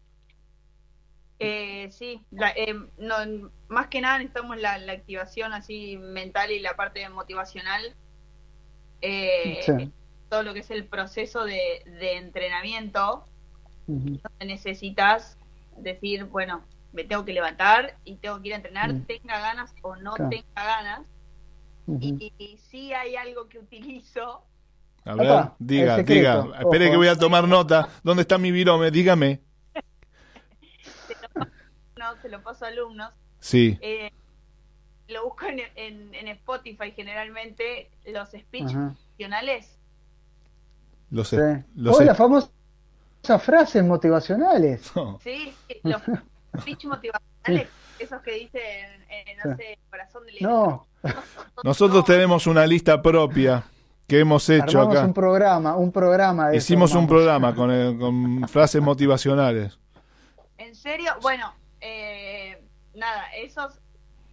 Eh, 1.41 1.89
sí, 1.93 2.21
la- 2.31 2.51
eh, 2.51 2.75
no, 2.99 3.15
más 3.69 3.87
que 3.89 4.01
nada 4.01 4.19
necesitamos 4.19 4.57
la, 4.59 4.79
la 4.79 4.93
activación 4.93 5.53
así 5.53 5.97
mental 5.97 6.51
y 6.51 6.59
la 6.59 6.75
parte 6.75 7.09
motivacional. 7.09 7.95
Eh, 9.01 9.61
Sí. 9.65 9.93
Todo 10.29 10.43
lo 10.43 10.53
que 10.53 10.61
es 10.61 10.71
el 10.71 10.85
proceso 10.85 11.45
de, 11.45 11.59
de 11.87 12.17
entrenamiento, 12.19 13.25
Ujú. 13.87 14.19
donde 14.23 14.45
necesitas 14.45 15.39
decir, 15.79 16.25
bueno, 16.25 16.63
me 16.93 17.05
tengo 17.05 17.25
que 17.25 17.33
levantar 17.33 17.97
y 18.05 18.17
tengo 18.17 18.41
que 18.43 18.49
ir 18.49 18.55
a 18.55 18.57
entrenar, 18.57 18.93
tenga 19.07 19.39
ganas 19.41 19.75
o 19.83 19.97
no 19.97 20.13
Claro. 20.15 20.31
tenga 20.31 20.45
ganas. 20.55 21.01
Y, 22.01 22.31
y 22.37 22.59
sí 22.59 22.93
hay 22.93 23.17
algo 23.17 23.49
que 23.49 23.59
utilizo, 23.59 24.43
A 25.07 25.15
ver, 25.15 25.45
diga, 25.59 26.03
diga. 26.03 26.41
ojo. 26.41 26.55
Espere 26.55 26.91
que 26.91 26.97
voy 26.99 27.09
a 27.09 27.17
tomar 27.17 27.49
nota. 27.49 27.89
¿Dónde 28.03 28.23
está 28.23 28.37
mi 28.37 28.51
virome? 28.51 28.91
Dígame. 28.91 29.41
Se 32.29 32.37
lo 32.37 32.43
paso 32.43 32.65
a 32.65 32.69
alumnos, 32.69 33.11
Sí. 33.41 33.79
eh, 33.81 34.11
lo 35.09 35.25
busco 35.25 35.47
en, 35.47 35.61
en, 35.77 36.15
en 36.15 36.29
Spotify 36.29 36.93
generalmente, 36.95 37.91
los 38.07 38.29
speech 38.31 38.73
motivacionales. 38.75 39.79
Los, 41.11 41.29
Sí. 41.29 41.37
los 41.77 41.99
Oh, 41.99 42.03
las 42.05 42.17
famosas 42.17 42.51
frases 43.41 43.83
motivacionales. 43.85 44.93
No. 44.97 45.19
Sí, 45.23 45.55
los 45.83 46.03
speech 46.61 46.85
motivacionales, 46.85 47.69
esos 47.99 48.21
que 48.23 48.33
dicen, 48.33 48.63
eh, 49.11 49.37
no 49.45 49.53
Sí. 49.53 49.57
sé, 49.63 49.79
corazón 49.91 50.27
de 50.27 50.33
No, 50.41 50.87
Nosotros 51.65 52.05
tenemos 52.05 52.47
una 52.47 52.67
lista 52.67 53.01
propia 53.01 53.65
que 54.07 54.21
hemos 54.21 54.49
hecho 54.51 54.81
armamos 54.81 54.97
acá. 54.97 55.07
un 55.07 55.15
programa, 55.15 55.77
un 55.77 55.93
programa 55.93 56.49
de 56.51 56.57
eso 56.57 56.65
Hicimos 56.65 56.95
un 56.95 57.07
programa 57.07 57.55
con, 57.55 57.71
eh, 57.71 57.97
con 57.99 58.47
frases 58.49 58.83
motivacionales. 58.83 59.79
¿En 60.59 60.75
serio? 60.75 61.13
Bueno, 61.23 61.53
eh, 61.81 62.63
nada, 62.95 63.27
esos 63.37 63.81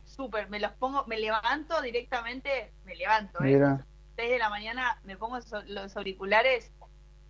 súper, 0.06 0.50
me 0.50 0.60
los 0.60 0.72
pongo, 0.74 1.06
me 1.08 1.20
levanto 1.20 1.82
directamente, 1.82 2.74
me 2.86 2.96
levanto, 2.96 3.40
¿eh? 3.44 3.54
Mira. 3.54 3.86
6 4.16 4.30
de 4.32 4.40
la 4.40 4.50
mañana 4.50 5.00
me 5.04 5.18
pongo 5.18 5.42
so- 5.42 5.64
los 5.68 5.96
auriculares 5.98 6.72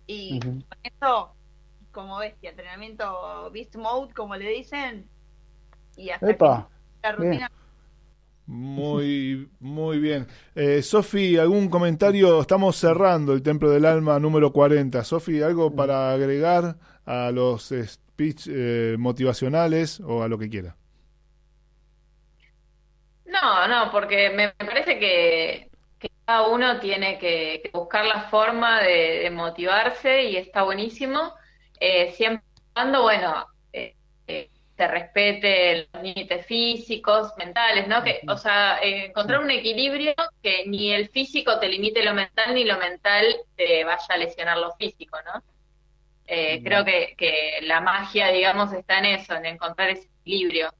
y 0.06 0.38
con 0.40 0.78
esto, 0.82 1.34
como 1.92 2.18
bestia, 2.18 2.50
entrenamiento 2.50 3.50
Beast 3.52 3.76
Mode, 3.76 4.14
como 4.14 4.36
le 4.36 4.48
dicen, 4.48 5.08
y 5.96 6.10
hasta 6.10 6.30
Epa, 6.30 6.68
que 6.68 7.08
la 7.08 7.12
rutina 7.12 7.50
Muy, 8.46 9.50
muy 9.58 9.98
bien. 9.98 10.28
Eh, 10.54 10.80
Sofi, 10.82 11.36
¿algún 11.36 11.68
comentario? 11.68 12.40
Estamos 12.40 12.76
cerrando 12.76 13.32
el 13.32 13.42
Templo 13.42 13.70
del 13.70 13.84
Alma 13.84 14.20
número 14.20 14.52
40. 14.52 15.02
Sofi, 15.02 15.42
¿algo 15.42 15.74
para 15.74 16.12
agregar 16.12 16.76
a 17.06 17.30
los 17.32 17.72
speech 17.86 18.48
eh, 18.48 18.96
motivacionales 18.98 20.00
o 20.00 20.22
a 20.22 20.28
lo 20.28 20.38
que 20.38 20.50
quiera? 20.50 20.76
No, 23.24 23.66
no, 23.68 23.90
porque 23.90 24.30
me 24.30 24.50
parece 24.52 24.98
que, 24.98 25.70
que 25.98 26.10
cada 26.24 26.48
uno 26.48 26.78
tiene 26.80 27.18
que, 27.18 27.60
que 27.62 27.70
buscar 27.72 28.06
la 28.06 28.22
forma 28.30 28.80
de, 28.82 29.20
de 29.24 29.30
motivarse 29.30 30.24
y 30.24 30.36
está 30.36 30.62
buenísimo, 30.62 31.34
eh, 31.80 32.12
siempre 32.12 32.44
cuando, 32.72 33.02
bueno, 33.02 33.46
eh, 33.72 33.96
eh, 34.26 34.50
se 34.76 34.88
respete 34.88 35.88
los 35.92 36.02
límites 36.02 36.46
físicos, 36.46 37.32
mentales, 37.38 37.88
¿no? 37.88 38.02
Que, 38.04 38.20
o 38.28 38.36
sea, 38.36 38.78
encontrar 38.82 39.40
un 39.40 39.50
equilibrio 39.50 40.14
que 40.42 40.64
ni 40.66 40.92
el 40.92 41.08
físico 41.08 41.58
te 41.58 41.68
limite 41.68 42.04
lo 42.04 42.14
mental, 42.14 42.54
ni 42.54 42.64
lo 42.64 42.78
mental 42.78 43.24
te 43.56 43.84
vaya 43.84 44.06
a 44.08 44.16
lesionar 44.18 44.58
lo 44.58 44.74
físico, 44.76 45.18
¿no? 45.24 45.42
Eh, 46.26 46.60
creo 46.64 46.84
que, 46.84 47.14
que 47.16 47.58
la 47.62 47.80
magia, 47.80 48.28
digamos, 48.28 48.72
está 48.72 48.98
en 48.98 49.04
eso, 49.06 49.34
en 49.34 49.46
encontrar 49.46 49.90
ese 49.90 50.08
equilibrio. 50.22 50.70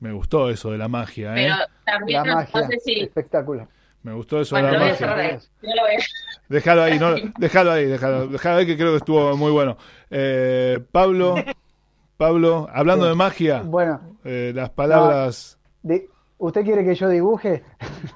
Me 0.00 0.12
gustó 0.12 0.50
eso 0.50 0.70
de 0.70 0.78
la 0.78 0.88
magia, 0.88 1.30
¿eh? 1.32 1.44
Pero 1.46 1.54
también 1.84 2.18
la 2.22 2.24
no, 2.24 2.34
magia, 2.36 2.60
no 2.62 2.66
sé 2.70 2.80
si... 2.80 3.00
espectáculo. 3.00 3.68
Me 4.02 4.12
gustó 4.12 4.40
eso 4.40 4.54
Bueno, 4.56 4.68
de 4.68 4.74
lo 4.74 4.78
la 4.80 4.84
voy 4.84 4.96
a 4.96 5.06
magia. 5.16 5.38
lo 5.62 5.82
voy 5.82 5.94
a- 5.94 5.98
Déjalo 6.48 6.82
ahí, 6.82 6.98
no, 6.98 7.14
déjalo 7.38 7.72
ahí, 7.72 7.86
déjalo, 7.86 8.28
déjalo 8.28 8.58
ahí 8.58 8.66
que 8.66 8.76
creo 8.76 8.90
que 8.92 8.98
estuvo 8.98 9.36
muy 9.36 9.50
bueno. 9.50 9.76
Eh, 10.10 10.78
Pablo, 10.92 11.34
Pablo, 12.16 12.68
hablando 12.72 13.06
de 13.08 13.14
magia, 13.14 13.62
Bueno, 13.64 14.00
eh, 14.24 14.52
las 14.54 14.70
palabras, 14.70 15.58
de- 15.82 16.08
¿usted 16.38 16.64
quiere 16.64 16.84
que 16.84 16.94
yo 16.94 17.08
dibuje? 17.08 17.62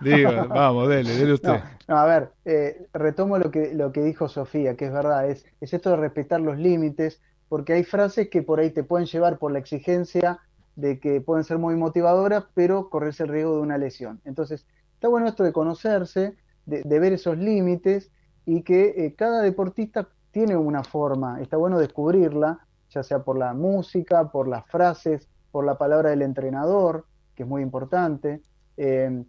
diga, 0.01 0.45
vamos, 0.49 0.89
dele, 0.89 1.13
dele 1.15 1.33
usted. 1.35 1.49
No, 1.49 1.63
no, 1.91 1.99
a 1.99 2.07
ver, 2.07 2.31
eh, 2.45 2.87
retomo 2.93 3.37
lo 3.37 3.51
que, 3.51 3.75
lo 3.75 3.91
que 3.91 4.05
dijo 4.05 4.29
Sofía, 4.29 4.77
que 4.77 4.87
es 4.87 4.93
verdad, 4.93 5.29
es, 5.29 5.45
es 5.61 5.75
esto 5.75 5.91
de 5.91 5.97
respetar 5.97 6.41
los 6.41 6.57
límites, 6.57 7.21
porque 7.49 7.73
hay 7.73 7.83
frases 7.83 8.29
que 8.31 8.43
por 8.43 8.61
ahí 8.61 8.71
te 8.71 8.85
pueden 8.85 9.09
llevar 9.09 9.39
por 9.39 9.51
la 9.51 9.59
exigencia 9.59 10.39
de 10.77 11.01
que 11.01 11.21
pueden 11.21 11.43
ser 11.43 11.59
muy 11.59 11.75
motivadoras, 11.75 12.45
pero 12.55 12.91
corres 12.91 13.19
el 13.19 13.27
riesgo 13.27 13.57
de 13.57 13.63
una 13.63 13.77
lesión. 13.77 14.21
Entonces, 14.25 14.69
está 14.95 15.09
bueno 15.09 15.27
esto 15.27 15.43
de 15.43 15.53
conocerse, 15.53 16.37
de, 16.65 16.85
de 16.85 16.99
ver 17.01 17.13
esos 17.13 17.37
límites 17.37 18.13
y 18.47 18.63
que 18.63 18.95
eh, 18.97 19.17
cada 19.17 19.43
deportista 19.43 20.07
tiene 20.31 20.57
una 20.57 20.85
forma, 20.85 21.41
está 21.43 21.57
bueno 21.57 21.81
descubrirla, 21.81 22.69
ya 22.91 23.03
sea 23.03 23.25
por 23.25 23.37
la 23.37 23.53
música, 23.53 24.31
por 24.31 24.47
las 24.47 24.65
frases, 24.67 25.29
por 25.51 25.65
la 25.65 25.77
palabra 25.77 26.11
del 26.11 26.23
entrenador, 26.23 27.07
que 27.35 27.43
es 27.43 27.49
muy 27.49 27.63
importante. 27.63 28.43
Eh, 28.77 29.25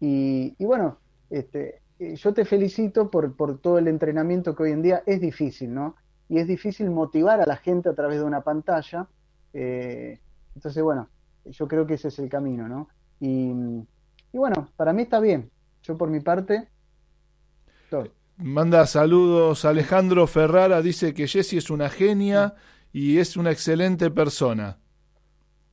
y, 0.00 0.54
y 0.58 0.64
bueno, 0.64 0.96
este, 1.28 1.82
yo 1.98 2.32
te 2.34 2.44
felicito 2.44 3.10
por, 3.10 3.34
por 3.36 3.58
todo 3.58 3.78
el 3.78 3.88
entrenamiento 3.88 4.54
que 4.54 4.62
hoy 4.64 4.70
en 4.72 4.82
día 4.82 5.02
es 5.06 5.20
difícil, 5.20 5.74
¿no? 5.74 5.96
Y 6.28 6.38
es 6.38 6.46
difícil 6.46 6.90
motivar 6.90 7.40
a 7.40 7.46
la 7.46 7.56
gente 7.56 7.88
a 7.88 7.94
través 7.94 8.18
de 8.18 8.24
una 8.24 8.42
pantalla. 8.42 9.08
eh, 9.52 10.20
entonces, 10.54 10.82
bueno, 10.82 11.08
yo 11.44 11.66
creo 11.68 11.86
que 11.86 11.94
ese 11.94 12.08
es 12.08 12.18
el 12.18 12.28
camino, 12.28 12.68
¿no? 12.68 12.88
Y, 13.20 13.50
y 14.32 14.38
bueno, 14.38 14.68
para 14.76 14.92
mí 14.92 15.02
está 15.02 15.20
bien. 15.20 15.50
Yo 15.82 15.96
por 15.96 16.10
mi 16.10 16.20
parte, 16.20 16.68
todo. 17.88 18.12
Manda 18.36 18.86
saludos 18.86 19.64
Alejandro 19.64 20.26
Ferrara, 20.26 20.80
dice 20.82 21.12
que 21.12 21.26
Jessie 21.26 21.58
es 21.58 21.70
una 21.70 21.88
genia 21.88 22.54
y 22.92 23.18
es 23.18 23.36
una 23.36 23.50
excelente 23.50 24.10
persona. 24.10 24.78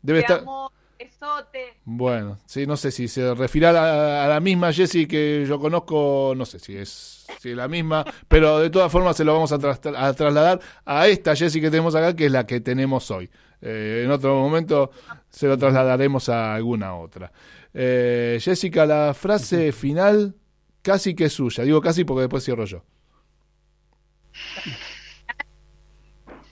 Debe 0.01 0.19
Te 0.19 0.33
estar... 0.33 0.39
amo, 0.39 0.71
besote. 0.97 1.73
Bueno, 1.85 2.37
sí, 2.45 2.65
no 2.65 2.77
sé 2.77 2.91
si 2.91 3.07
se 3.07 3.33
refiere 3.33 3.67
a 3.67 3.71
la, 3.73 4.25
a 4.25 4.27
la 4.27 4.39
misma 4.39 4.71
Jessie 4.73 5.07
que 5.07 5.45
yo 5.47 5.59
conozco, 5.59 6.33
no 6.35 6.45
sé 6.45 6.59
si 6.59 6.75
es, 6.77 7.25
si 7.39 7.51
es 7.51 7.55
la 7.55 7.67
misma, 7.67 8.05
pero 8.27 8.59
de 8.59 8.69
todas 8.69 8.91
formas 8.91 9.15
se 9.17 9.23
lo 9.23 9.33
vamos 9.33 9.51
a, 9.51 9.57
tras- 9.59 9.79
a 9.95 10.13
trasladar 10.13 10.59
a 10.85 11.07
esta 11.07 11.35
Jessie 11.35 11.61
que 11.61 11.69
tenemos 11.69 11.95
acá, 11.95 12.15
que 12.15 12.25
es 12.27 12.31
la 12.31 12.45
que 12.45 12.59
tenemos 12.61 13.09
hoy. 13.11 13.29
Eh, 13.61 14.03
en 14.05 14.11
otro 14.11 14.35
momento 14.35 14.91
se 15.29 15.47
lo 15.47 15.57
trasladaremos 15.57 16.29
a 16.29 16.55
alguna 16.55 16.95
otra. 16.95 17.31
Eh, 17.73 18.37
Jessica, 18.41 18.85
la 18.85 19.13
frase 19.13 19.71
final 19.71 20.35
casi 20.81 21.15
que 21.15 21.25
es 21.25 21.33
suya. 21.33 21.63
Digo 21.63 21.81
casi 21.81 22.03
porque 22.05 22.21
después 22.21 22.43
cierro 22.43 22.65
yo. 22.65 22.83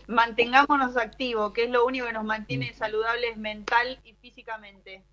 Mantengámonos 0.07 0.97
activos, 0.97 1.53
que 1.53 1.65
es 1.65 1.69
lo 1.69 1.85
único 1.85 2.05
que 2.05 2.13
nos 2.13 2.25
mantiene 2.25 2.73
saludables 2.73 3.37
mental 3.37 3.99
y 4.03 4.13
físicamente. 4.13 5.03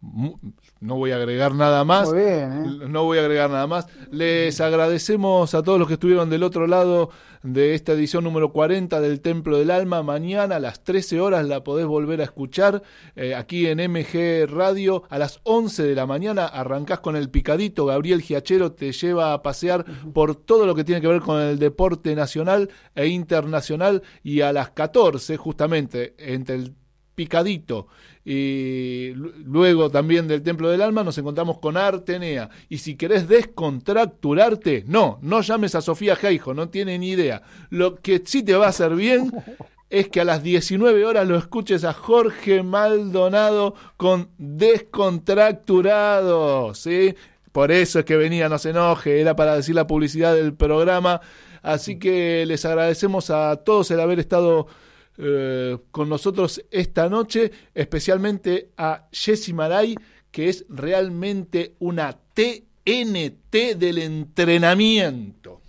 No 0.00 0.94
voy 0.94 1.10
a 1.10 1.16
agregar 1.16 1.54
nada 1.54 1.84
más. 1.84 2.08
Muy 2.08 2.18
bien, 2.18 2.52
¿eh? 2.52 2.88
No 2.88 3.02
voy 3.02 3.18
a 3.18 3.22
agregar 3.22 3.50
nada 3.50 3.66
más. 3.66 3.88
Les 4.12 4.60
agradecemos 4.60 5.54
a 5.54 5.62
todos 5.64 5.78
los 5.78 5.88
que 5.88 5.94
estuvieron 5.94 6.30
del 6.30 6.44
otro 6.44 6.68
lado 6.68 7.10
de 7.42 7.74
esta 7.74 7.92
edición 7.92 8.22
número 8.22 8.52
40 8.52 9.00
del 9.00 9.20
Templo 9.20 9.58
del 9.58 9.72
Alma. 9.72 10.04
Mañana 10.04 10.56
a 10.56 10.60
las 10.60 10.84
13 10.84 11.20
horas 11.20 11.46
la 11.46 11.64
podés 11.64 11.86
volver 11.86 12.20
a 12.20 12.24
escuchar 12.24 12.82
eh, 13.16 13.34
aquí 13.34 13.66
en 13.66 13.78
MG 13.90 14.46
Radio. 14.48 15.02
A 15.10 15.18
las 15.18 15.40
11 15.42 15.82
de 15.82 15.94
la 15.96 16.06
mañana 16.06 16.46
arrancás 16.46 17.00
con 17.00 17.16
el 17.16 17.28
picadito. 17.28 17.86
Gabriel 17.86 18.22
Giachero 18.22 18.70
te 18.70 18.92
lleva 18.92 19.32
a 19.32 19.42
pasear 19.42 19.84
por 20.14 20.36
todo 20.36 20.64
lo 20.64 20.76
que 20.76 20.84
tiene 20.84 21.00
que 21.00 21.08
ver 21.08 21.22
con 21.22 21.40
el 21.40 21.58
deporte 21.58 22.14
nacional 22.14 22.70
e 22.94 23.08
internacional. 23.08 24.02
Y 24.22 24.42
a 24.42 24.52
las 24.52 24.70
14, 24.70 25.36
justamente, 25.36 26.14
entre 26.18 26.54
el 26.54 26.74
picadito 27.16 27.88
y 28.30 29.12
lu- 29.14 29.32
luego 29.46 29.88
también 29.90 30.28
del 30.28 30.42
Templo 30.42 30.68
del 30.68 30.82
Alma 30.82 31.02
nos 31.02 31.16
encontramos 31.16 31.58
con 31.60 31.78
Artenea 31.78 32.50
y 32.68 32.76
si 32.78 32.94
querés 32.96 33.26
descontracturarte 33.26 34.84
no, 34.86 35.18
no 35.22 35.40
llames 35.40 35.74
a 35.74 35.80
Sofía 35.80 36.14
Geijo, 36.14 36.52
no 36.52 36.68
tiene 36.68 36.98
ni 36.98 37.08
idea 37.10 37.40
lo 37.70 37.94
que 37.96 38.20
sí 38.24 38.42
te 38.42 38.54
va 38.54 38.66
a 38.66 38.70
hacer 38.70 38.94
bien 38.94 39.32
es 39.90 40.08
que 40.08 40.20
a 40.20 40.24
las 40.26 40.42
19 40.42 41.06
horas 41.06 41.26
lo 41.26 41.38
escuches 41.38 41.84
a 41.84 41.94
Jorge 41.94 42.62
Maldonado 42.62 43.74
con 43.96 44.28
Descontracturado, 44.36 46.74
¿sí? 46.74 47.14
Por 47.52 47.72
eso 47.72 48.00
es 48.00 48.04
que 48.04 48.16
venía, 48.16 48.48
no 48.50 48.58
se 48.58 48.70
enoje, 48.70 49.20
era 49.20 49.34
para 49.34 49.56
decir 49.56 49.74
la 49.74 49.86
publicidad 49.86 50.34
del 50.34 50.54
programa. 50.54 51.20
Así 51.62 51.98
que 51.98 52.44
les 52.46 52.64
agradecemos 52.64 53.30
a 53.30 53.56
todos 53.56 53.90
el 53.90 53.98
haber 54.00 54.20
estado 54.20 54.66
eh, 55.18 55.76
con 55.90 56.08
nosotros 56.08 56.64
esta 56.70 57.08
noche, 57.08 57.50
especialmente 57.74 58.70
a 58.76 59.08
Jessy 59.10 59.52
Maray, 59.52 59.96
que 60.30 60.48
es 60.48 60.64
realmente 60.68 61.74
una 61.80 62.12
TNT 62.12 63.76
del 63.76 63.98
entrenamiento. 63.98 65.60